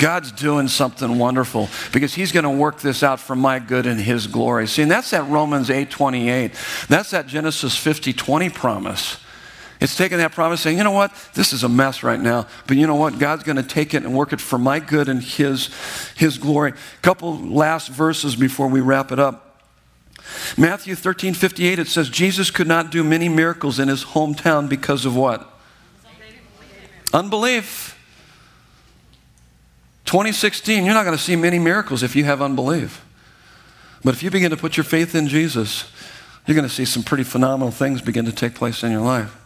God's 0.00 0.32
doing 0.32 0.66
something 0.66 1.18
wonderful 1.18 1.68
because 1.92 2.14
he's 2.14 2.32
going 2.32 2.44
to 2.44 2.50
work 2.50 2.80
this 2.80 3.02
out 3.02 3.20
for 3.20 3.36
my 3.36 3.58
good 3.58 3.86
and 3.86 4.00
his 4.00 4.26
glory. 4.26 4.66
See, 4.66 4.82
and 4.82 4.90
that's 4.90 5.10
that 5.10 5.28
Romans 5.28 5.68
8:28. 5.68 6.88
That's 6.88 7.10
that 7.10 7.26
Genesis 7.26 7.76
50:20 7.76 8.52
promise. 8.52 9.18
It's 9.78 9.96
taking 9.96 10.18
that 10.18 10.32
promise 10.32 10.60
saying, 10.60 10.76
you 10.76 10.84
know 10.84 10.90
what, 10.90 11.12
this 11.34 11.52
is 11.52 11.64
a 11.64 11.68
mess 11.68 12.02
right 12.02 12.20
now, 12.20 12.46
but 12.66 12.76
you 12.76 12.86
know 12.86 12.96
what, 12.96 13.18
God's 13.18 13.44
going 13.44 13.56
to 13.56 13.62
take 13.62 13.94
it 13.94 14.04
and 14.04 14.14
work 14.14 14.34
it 14.34 14.40
for 14.40 14.58
my 14.58 14.78
good 14.78 15.08
and 15.08 15.22
his, 15.22 15.70
his 16.16 16.36
glory. 16.36 16.72
A 16.72 17.00
couple 17.00 17.38
last 17.38 17.88
verses 17.88 18.36
before 18.36 18.68
we 18.68 18.80
wrap 18.82 19.10
it 19.10 19.18
up. 19.18 19.62
Matthew 20.58 20.94
13, 20.94 21.32
58, 21.32 21.78
it 21.78 21.88
says, 21.88 22.10
Jesus 22.10 22.50
could 22.50 22.66
not 22.66 22.90
do 22.90 23.02
many 23.02 23.30
miracles 23.30 23.78
in 23.78 23.88
his 23.88 24.04
hometown 24.04 24.68
because 24.68 25.06
of 25.06 25.16
what? 25.16 25.50
Unbelief. 27.14 27.99
2016, 30.10 30.84
you're 30.84 30.92
not 30.92 31.04
going 31.04 31.16
to 31.16 31.22
see 31.22 31.36
many 31.36 31.60
miracles 31.60 32.02
if 32.02 32.16
you 32.16 32.24
have 32.24 32.42
unbelief. 32.42 33.04
But 34.02 34.12
if 34.12 34.24
you 34.24 34.30
begin 34.32 34.50
to 34.50 34.56
put 34.56 34.76
your 34.76 34.82
faith 34.82 35.14
in 35.14 35.28
Jesus, 35.28 35.88
you're 36.44 36.56
going 36.56 36.68
to 36.68 36.74
see 36.74 36.84
some 36.84 37.04
pretty 37.04 37.22
phenomenal 37.22 37.70
things 37.70 38.02
begin 38.02 38.24
to 38.24 38.32
take 38.32 38.56
place 38.56 38.82
in 38.82 38.90
your 38.90 39.02
life. 39.02 39.39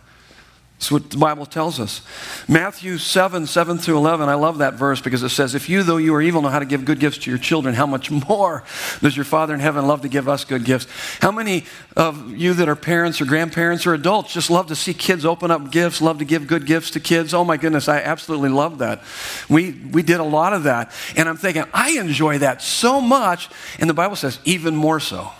That's 0.78 0.90
what 0.90 1.10
the 1.10 1.16
Bible 1.16 1.46
tells 1.46 1.78
us. 1.78 2.02
Matthew 2.46 2.98
7, 2.98 3.46
7 3.46 3.78
through 3.78 3.96
11, 3.96 4.28
I 4.28 4.34
love 4.34 4.58
that 4.58 4.74
verse 4.74 5.00
because 5.00 5.22
it 5.22 5.30
says, 5.30 5.54
If 5.54 5.68
you, 5.68 5.82
though 5.82 5.96
you 5.96 6.14
are 6.14 6.20
evil, 6.20 6.42
know 6.42 6.48
how 6.48 6.58
to 6.58 6.66
give 6.66 6.84
good 6.84 6.98
gifts 6.98 7.18
to 7.18 7.30
your 7.30 7.38
children, 7.38 7.74
how 7.74 7.86
much 7.86 8.10
more 8.28 8.64
does 9.00 9.16
your 9.16 9.24
Father 9.24 9.54
in 9.54 9.60
heaven 9.60 9.86
love 9.86 10.02
to 10.02 10.08
give 10.08 10.28
us 10.28 10.44
good 10.44 10.64
gifts? 10.64 10.86
How 11.22 11.30
many 11.30 11.64
of 11.96 12.36
you 12.36 12.54
that 12.54 12.68
are 12.68 12.76
parents 12.76 13.20
or 13.20 13.24
grandparents 13.24 13.86
or 13.86 13.94
adults 13.94 14.34
just 14.34 14.50
love 14.50 14.66
to 14.66 14.76
see 14.76 14.92
kids 14.92 15.24
open 15.24 15.50
up 15.50 15.70
gifts, 15.70 16.02
love 16.02 16.18
to 16.18 16.24
give 16.24 16.46
good 16.46 16.66
gifts 16.66 16.90
to 16.90 17.00
kids? 17.00 17.32
Oh 17.32 17.44
my 17.44 17.56
goodness, 17.56 17.88
I 17.88 18.00
absolutely 18.00 18.50
love 18.50 18.78
that. 18.78 19.02
We, 19.48 19.72
we 19.72 20.02
did 20.02 20.20
a 20.20 20.24
lot 20.24 20.52
of 20.52 20.64
that. 20.64 20.92
And 21.16 21.28
I'm 21.28 21.36
thinking, 21.36 21.64
I 21.72 21.92
enjoy 21.92 22.38
that 22.38 22.60
so 22.60 23.00
much. 23.00 23.48
And 23.78 23.88
the 23.88 23.94
Bible 23.94 24.16
says, 24.16 24.38
even 24.44 24.76
more 24.76 25.00
so 25.00 25.30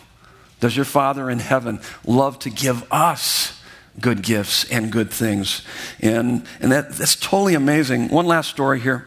does 0.61 0.75
your 0.75 0.87
Father 0.87 1.29
in 1.29 1.41
heaven 1.41 1.81
love 2.07 2.39
to 2.39 2.51
give 2.51 2.91
us 2.91 3.54
good 4.01 4.23
gifts 4.23 4.71
and 4.71 4.91
good 4.91 5.11
things. 5.11 5.63
And, 6.01 6.47
and 6.61 6.73
that, 6.73 6.93
that's 6.93 7.17
totally 7.17 7.55
amazing. 7.55 8.09
One 8.09 8.27
last 8.27 8.51
story 8.51 8.81
here. 8.81 9.07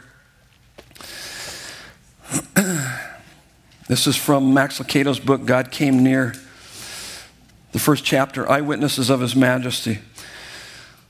this 3.88 4.08
is 4.08 4.16
from 4.16 4.54
Max 4.54 4.80
Lucado's 4.80 5.20
book, 5.20 5.46
God 5.46 5.72
Came 5.72 6.04
Near. 6.04 6.34
The 7.74 7.80
first 7.80 8.04
chapter, 8.04 8.50
Eyewitnesses 8.50 9.10
of 9.10 9.22
His 9.22 9.36
Majesty. 9.36 10.00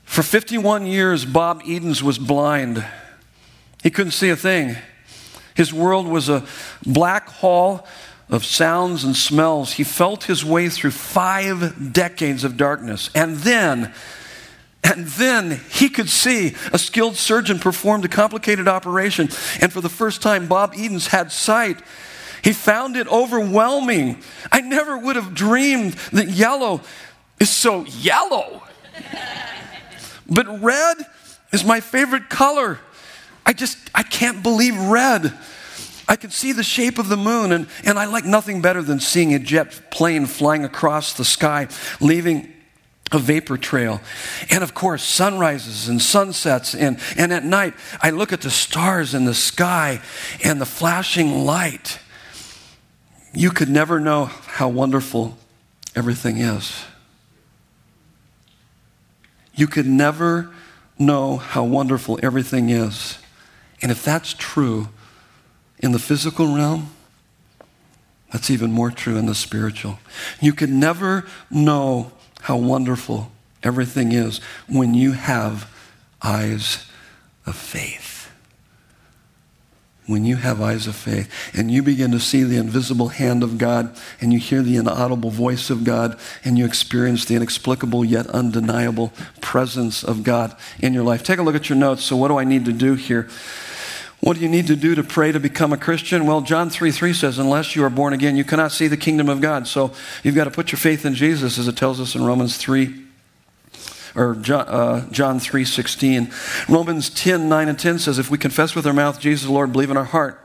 For 0.04 0.22
51 0.22 0.86
years, 0.86 1.24
Bob 1.24 1.62
Edens 1.64 2.02
was 2.02 2.18
blind. 2.18 2.84
He 3.82 3.90
couldn't 3.90 4.12
see 4.12 4.30
a 4.30 4.36
thing. 4.36 4.76
His 5.54 5.72
world 5.72 6.06
was 6.06 6.28
a 6.28 6.46
black 6.84 7.28
hall 7.28 7.86
of 8.30 8.44
sounds 8.44 9.04
and 9.04 9.16
smells, 9.16 9.72
he 9.72 9.84
felt 9.84 10.24
his 10.24 10.44
way 10.44 10.68
through 10.68 10.90
five 10.90 11.92
decades 11.92 12.44
of 12.44 12.56
darkness. 12.56 13.10
And 13.14 13.36
then, 13.38 13.92
and 14.84 15.06
then 15.06 15.60
he 15.70 15.88
could 15.88 16.10
see 16.10 16.54
a 16.72 16.78
skilled 16.78 17.16
surgeon 17.16 17.58
performed 17.58 18.04
a 18.04 18.08
complicated 18.08 18.68
operation. 18.68 19.28
And 19.60 19.72
for 19.72 19.80
the 19.80 19.88
first 19.88 20.20
time, 20.20 20.46
Bob 20.46 20.74
Edens 20.76 21.08
had 21.08 21.32
sight. 21.32 21.78
He 22.44 22.52
found 22.52 22.96
it 22.96 23.08
overwhelming. 23.08 24.22
I 24.52 24.60
never 24.60 24.96
would 24.96 25.16
have 25.16 25.34
dreamed 25.34 25.94
that 26.12 26.28
yellow 26.28 26.82
is 27.40 27.50
so 27.50 27.84
yellow. 27.86 28.62
but 30.28 30.62
red 30.62 30.96
is 31.52 31.64
my 31.64 31.80
favorite 31.80 32.28
color. 32.28 32.78
I 33.46 33.54
just, 33.54 33.78
I 33.94 34.02
can't 34.02 34.42
believe 34.42 34.78
red. 34.78 35.32
I 36.08 36.16
can 36.16 36.30
see 36.30 36.52
the 36.52 36.62
shape 36.62 36.98
of 36.98 37.08
the 37.08 37.18
moon, 37.18 37.52
and, 37.52 37.68
and 37.84 37.98
I 37.98 38.06
like 38.06 38.24
nothing 38.24 38.62
better 38.62 38.82
than 38.82 38.98
seeing 38.98 39.34
a 39.34 39.38
jet 39.38 39.90
plane 39.90 40.24
flying 40.24 40.64
across 40.64 41.12
the 41.12 41.24
sky, 41.24 41.68
leaving 42.00 42.52
a 43.12 43.18
vapor 43.18 43.58
trail. 43.58 44.00
And 44.50 44.62
of 44.64 44.74
course, 44.74 45.02
sunrises 45.02 45.88
and 45.88 46.00
sunsets. 46.00 46.74
And, 46.74 46.98
and 47.16 47.32
at 47.32 47.44
night, 47.44 47.74
I 48.00 48.10
look 48.10 48.32
at 48.32 48.40
the 48.40 48.50
stars 48.50 49.14
in 49.14 49.24
the 49.24 49.34
sky 49.34 50.00
and 50.42 50.60
the 50.60 50.66
flashing 50.66 51.44
light. 51.44 51.98
You 53.34 53.50
could 53.50 53.68
never 53.68 54.00
know 54.00 54.26
how 54.26 54.68
wonderful 54.68 55.36
everything 55.94 56.38
is. 56.38 56.84
You 59.54 59.66
could 59.66 59.86
never 59.86 60.54
know 60.98 61.36
how 61.36 61.64
wonderful 61.64 62.18
everything 62.22 62.70
is. 62.70 63.18
And 63.82 63.90
if 63.90 64.04
that's 64.04 64.34
true, 64.34 64.88
in 65.80 65.92
the 65.92 65.98
physical 65.98 66.54
realm, 66.54 66.90
that's 68.32 68.50
even 68.50 68.72
more 68.72 68.90
true 68.90 69.16
in 69.16 69.26
the 69.26 69.34
spiritual. 69.34 69.98
You 70.40 70.52
can 70.52 70.78
never 70.78 71.26
know 71.50 72.12
how 72.42 72.56
wonderful 72.56 73.30
everything 73.62 74.12
is 74.12 74.38
when 74.68 74.94
you 74.94 75.12
have 75.12 75.70
eyes 76.22 76.86
of 77.46 77.56
faith. 77.56 78.30
When 80.06 80.24
you 80.24 80.36
have 80.36 80.62
eyes 80.62 80.86
of 80.86 80.96
faith 80.96 81.30
and 81.52 81.70
you 81.70 81.82
begin 81.82 82.12
to 82.12 82.20
see 82.20 82.42
the 82.42 82.56
invisible 82.56 83.08
hand 83.08 83.42
of 83.42 83.58
God 83.58 83.94
and 84.22 84.32
you 84.32 84.38
hear 84.38 84.62
the 84.62 84.76
inaudible 84.76 85.28
voice 85.28 85.68
of 85.68 85.84
God 85.84 86.18
and 86.44 86.56
you 86.56 86.64
experience 86.64 87.26
the 87.26 87.34
inexplicable 87.34 88.06
yet 88.06 88.26
undeniable 88.28 89.12
presence 89.42 90.02
of 90.02 90.22
God 90.22 90.56
in 90.80 90.94
your 90.94 91.04
life. 91.04 91.22
Take 91.22 91.38
a 91.38 91.42
look 91.42 91.54
at 91.54 91.68
your 91.68 91.76
notes. 91.76 92.04
So, 92.04 92.16
what 92.16 92.28
do 92.28 92.38
I 92.38 92.44
need 92.44 92.64
to 92.64 92.72
do 92.72 92.94
here? 92.94 93.28
What 94.20 94.36
do 94.36 94.42
you 94.42 94.48
need 94.48 94.66
to 94.66 94.76
do 94.76 94.94
to 94.94 95.04
pray 95.04 95.30
to 95.30 95.38
become 95.38 95.72
a 95.72 95.76
Christian? 95.76 96.26
Well, 96.26 96.40
John 96.40 96.70
3 96.70 96.90
3 96.90 97.12
says, 97.12 97.38
unless 97.38 97.76
you 97.76 97.84
are 97.84 97.90
born 97.90 98.12
again, 98.12 98.36
you 98.36 98.44
cannot 98.44 98.72
see 98.72 98.88
the 98.88 98.96
kingdom 98.96 99.28
of 99.28 99.40
God. 99.40 99.68
So 99.68 99.92
you've 100.24 100.34
got 100.34 100.44
to 100.44 100.50
put 100.50 100.72
your 100.72 100.78
faith 100.78 101.06
in 101.06 101.14
Jesus, 101.14 101.58
as 101.58 101.68
it 101.68 101.76
tells 101.76 102.00
us 102.00 102.14
in 102.14 102.24
Romans 102.24 102.56
3 102.56 103.04
or 104.16 104.34
John, 104.34 104.66
uh, 104.68 105.08
John 105.10 105.38
3 105.38 105.64
16. 105.64 106.32
Romans 106.68 107.10
10 107.10 107.48
9 107.48 107.68
and 107.68 107.78
10 107.78 107.98
says, 108.00 108.18
if 108.18 108.30
we 108.30 108.38
confess 108.38 108.74
with 108.74 108.86
our 108.86 108.92
mouth 108.92 109.20
Jesus 109.20 109.46
the 109.46 109.52
Lord, 109.52 109.72
believe 109.72 109.90
in 109.90 109.96
our 109.96 110.04
heart, 110.04 110.40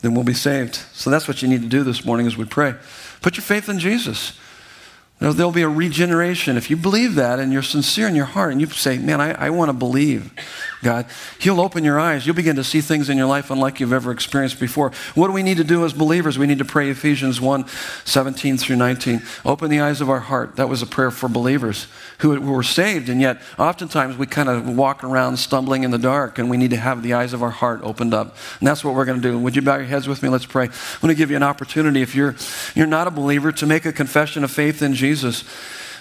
then 0.00 0.14
we'll 0.14 0.24
be 0.24 0.34
saved. 0.34 0.76
So 0.92 1.10
that's 1.10 1.26
what 1.26 1.42
you 1.42 1.48
need 1.48 1.62
to 1.62 1.68
do 1.68 1.82
this 1.82 2.04
morning 2.04 2.26
as 2.26 2.36
we 2.36 2.44
pray. 2.44 2.76
Put 3.20 3.36
your 3.36 3.42
faith 3.42 3.68
in 3.68 3.80
Jesus. 3.80 4.38
There'll 5.18 5.50
be 5.50 5.62
a 5.62 5.68
regeneration. 5.68 6.58
If 6.58 6.68
you 6.68 6.76
believe 6.76 7.14
that 7.14 7.38
and 7.38 7.50
you're 7.50 7.62
sincere 7.62 8.06
in 8.06 8.14
your 8.14 8.26
heart 8.26 8.52
and 8.52 8.60
you 8.60 8.66
say, 8.66 8.98
Man, 8.98 9.20
I, 9.20 9.46
I 9.46 9.50
want 9.50 9.70
to 9.70 9.72
believe, 9.72 10.30
God, 10.86 11.06
He'll 11.40 11.60
open 11.60 11.82
your 11.82 11.98
eyes. 11.98 12.24
You'll 12.24 12.36
begin 12.36 12.54
to 12.54 12.62
see 12.62 12.80
things 12.80 13.10
in 13.10 13.18
your 13.18 13.26
life 13.26 13.50
unlike 13.50 13.80
you've 13.80 13.92
ever 13.92 14.12
experienced 14.12 14.60
before. 14.60 14.92
What 15.16 15.26
do 15.26 15.32
we 15.32 15.42
need 15.42 15.56
to 15.56 15.64
do 15.64 15.84
as 15.84 15.92
believers? 15.92 16.38
We 16.38 16.46
need 16.46 16.58
to 16.58 16.64
pray 16.64 16.90
Ephesians 16.90 17.40
1 17.40 17.66
17 18.04 18.56
through 18.56 18.76
19. 18.76 19.20
Open 19.44 19.68
the 19.68 19.80
eyes 19.80 20.00
of 20.00 20.08
our 20.08 20.20
heart. 20.20 20.54
That 20.54 20.68
was 20.68 20.82
a 20.82 20.86
prayer 20.86 21.10
for 21.10 21.28
believers 21.28 21.88
who 22.18 22.40
were 22.40 22.62
saved, 22.62 23.08
and 23.08 23.20
yet 23.20 23.42
oftentimes 23.58 24.16
we 24.16 24.26
kind 24.26 24.48
of 24.48 24.76
walk 24.76 25.02
around 25.02 25.38
stumbling 25.38 25.82
in 25.82 25.90
the 25.90 25.98
dark, 25.98 26.38
and 26.38 26.48
we 26.48 26.56
need 26.56 26.70
to 26.70 26.76
have 26.76 27.02
the 27.02 27.14
eyes 27.14 27.32
of 27.32 27.42
our 27.42 27.50
heart 27.50 27.80
opened 27.82 28.14
up. 28.14 28.36
And 28.60 28.68
that's 28.68 28.84
what 28.84 28.94
we're 28.94 29.06
going 29.06 29.20
to 29.20 29.28
do. 29.28 29.36
Would 29.40 29.56
you 29.56 29.62
bow 29.62 29.78
your 29.78 29.86
heads 29.86 30.06
with 30.06 30.22
me? 30.22 30.28
Let's 30.28 30.46
pray. 30.46 30.66
I 30.66 30.98
want 31.02 31.10
to 31.10 31.14
give 31.14 31.30
you 31.30 31.36
an 31.36 31.42
opportunity, 31.42 32.00
if 32.00 32.14
you're, 32.14 32.36
you're 32.76 32.86
not 32.86 33.08
a 33.08 33.10
believer, 33.10 33.50
to 33.50 33.66
make 33.66 33.86
a 33.86 33.92
confession 33.92 34.44
of 34.44 34.52
faith 34.52 34.82
in 34.82 34.94
Jesus. 34.94 35.42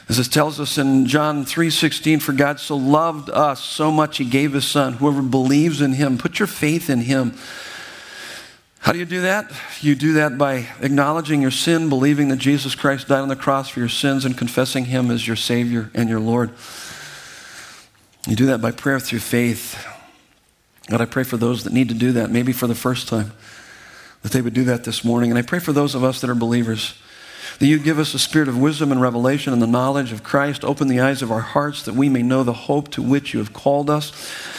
As 0.08 0.20
it 0.20 0.32
tells 0.32 0.60
us 0.60 0.78
in 0.78 1.08
John 1.08 1.46
3:16, 1.46 2.20
for 2.20 2.32
God 2.32 2.60
so 2.60 2.78
loved 2.78 3.30
us 3.30 3.64
so 3.64 3.92
much 3.92 4.18
he 4.18 4.26
gave 4.26 4.54
his 4.54 4.66
son. 4.66 4.94
Whoever 4.94 5.24
believes 5.24 5.82
in 5.82 5.94
him, 5.94 6.18
put 6.18 6.38
your 6.38 6.48
faith 6.48 6.90
in 6.90 7.02
him. 7.02 7.34
How 8.80 8.92
do 8.92 9.00
you 9.00 9.06
do 9.06 9.22
that? 9.22 9.52
You 9.82 9.96
do 9.96 10.14
that 10.14 10.38
by 10.38 10.68
acknowledging 10.80 11.42
your 11.42 11.50
sin, 11.50 11.90
believing 11.90 12.28
that 12.28 12.38
Jesus 12.38 12.76
Christ 12.76 13.08
died 13.08 13.22
on 13.22 13.30
the 13.30 13.36
cross 13.36 13.70
for 13.70 13.80
your 13.80 13.90
sins, 13.90 14.26
and 14.26 14.38
confessing 14.38 14.86
him 14.86 15.10
as 15.10 15.26
your 15.26 15.36
Savior 15.36 15.90
and 15.96 16.08
your 16.08 16.20
Lord. 16.20 16.52
You 18.28 18.36
do 18.36 18.46
that 18.46 18.62
by 18.62 18.70
prayer 18.70 19.00
through 19.00 19.20
faith. 19.20 19.76
God, 20.88 21.02
I 21.02 21.06
pray 21.06 21.24
for 21.24 21.38
those 21.38 21.64
that 21.64 21.74
need 21.74 21.90
to 21.90 21.96
do 21.96 22.12
that, 22.12 22.30
maybe 22.30 22.54
for 22.54 22.68
the 22.68 22.76
first 22.76 23.08
time, 23.08 23.34
that 24.22 24.32
they 24.32 24.42
would 24.42 24.54
do 24.54 24.66
that 24.66 24.84
this 24.84 25.04
morning. 25.04 25.32
And 25.32 25.40
I 25.40 25.42
pray 25.42 25.58
for 25.58 25.74
those 25.74 25.96
of 25.96 26.04
us 26.04 26.22
that 26.22 26.30
are 26.30 26.36
believers 26.36 26.94
that 27.60 27.68
you 27.68 27.80
give 27.80 28.00
us 28.00 28.14
a 28.14 28.20
spirit 28.20 28.48
of 28.48 28.58
wisdom 28.58 28.92
and 28.92 29.02
revelation 29.02 29.54
and 29.54 29.62
the 29.62 29.68
knowledge 29.68 30.12
of 30.12 30.24
Christ. 30.24 30.66
Open 30.66 30.88
the 30.88 31.00
eyes 31.00 31.22
of 31.22 31.32
our 31.32 31.42
hearts 31.42 31.84
that 31.84 31.96
we 31.96 32.10
may 32.10 32.22
know 32.22 32.44
the 32.44 32.54
hope 32.54 32.90
to 32.92 33.02
which 33.02 33.34
you 33.34 33.40
have 33.40 33.54
called 33.54 33.90
us, 33.90 34.12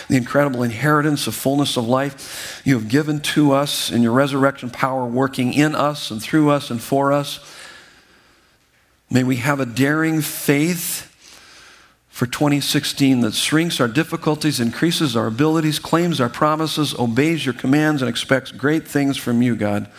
the 0.08 0.16
incredible 0.16 0.62
inheritance 0.62 1.26
of 1.26 1.34
fullness 1.34 1.76
of 1.76 1.86
life 1.86 2.62
you 2.64 2.74
have 2.74 2.88
given 2.88 3.20
to 3.20 3.52
us 3.52 3.90
in 3.90 4.02
your 4.02 4.12
resurrection 4.12 4.70
power 4.70 5.04
working 5.04 5.52
in 5.52 5.74
us 5.74 6.10
and 6.10 6.22
through 6.22 6.50
us 6.50 6.70
and 6.70 6.80
for 6.80 7.12
us. 7.12 7.40
May 9.10 9.24
we 9.24 9.36
have 9.36 9.60
a 9.60 9.66
daring 9.66 10.20
faith 10.20 11.12
for 12.08 12.24
2016 12.24 13.20
that 13.20 13.34
shrinks 13.34 13.78
our 13.78 13.88
difficulties, 13.88 14.58
increases 14.58 15.14
our 15.14 15.26
abilities, 15.26 15.78
claims 15.78 16.18
our 16.18 16.30
promises, 16.30 16.94
obeys 16.98 17.44
your 17.44 17.52
commands, 17.52 18.00
and 18.00 18.08
expects 18.08 18.50
great 18.50 18.88
things 18.88 19.18
from 19.18 19.42
you, 19.42 19.54
God. 19.54 19.90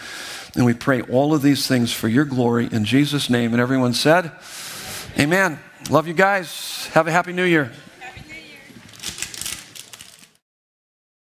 And 0.55 0.65
we 0.65 0.73
pray 0.73 1.01
all 1.01 1.33
of 1.33 1.41
these 1.41 1.67
things 1.67 1.93
for 1.93 2.07
your 2.07 2.25
glory 2.25 2.67
in 2.71 2.85
Jesus' 2.85 3.29
name. 3.29 3.53
And 3.53 3.61
everyone 3.61 3.93
said, 3.93 4.31
Amen. 5.19 5.59
Love 5.89 6.07
you 6.07 6.13
guys. 6.13 6.87
Have 6.93 7.07
a 7.07 7.11
happy 7.11 7.33
new 7.33 7.43
year. 7.43 7.71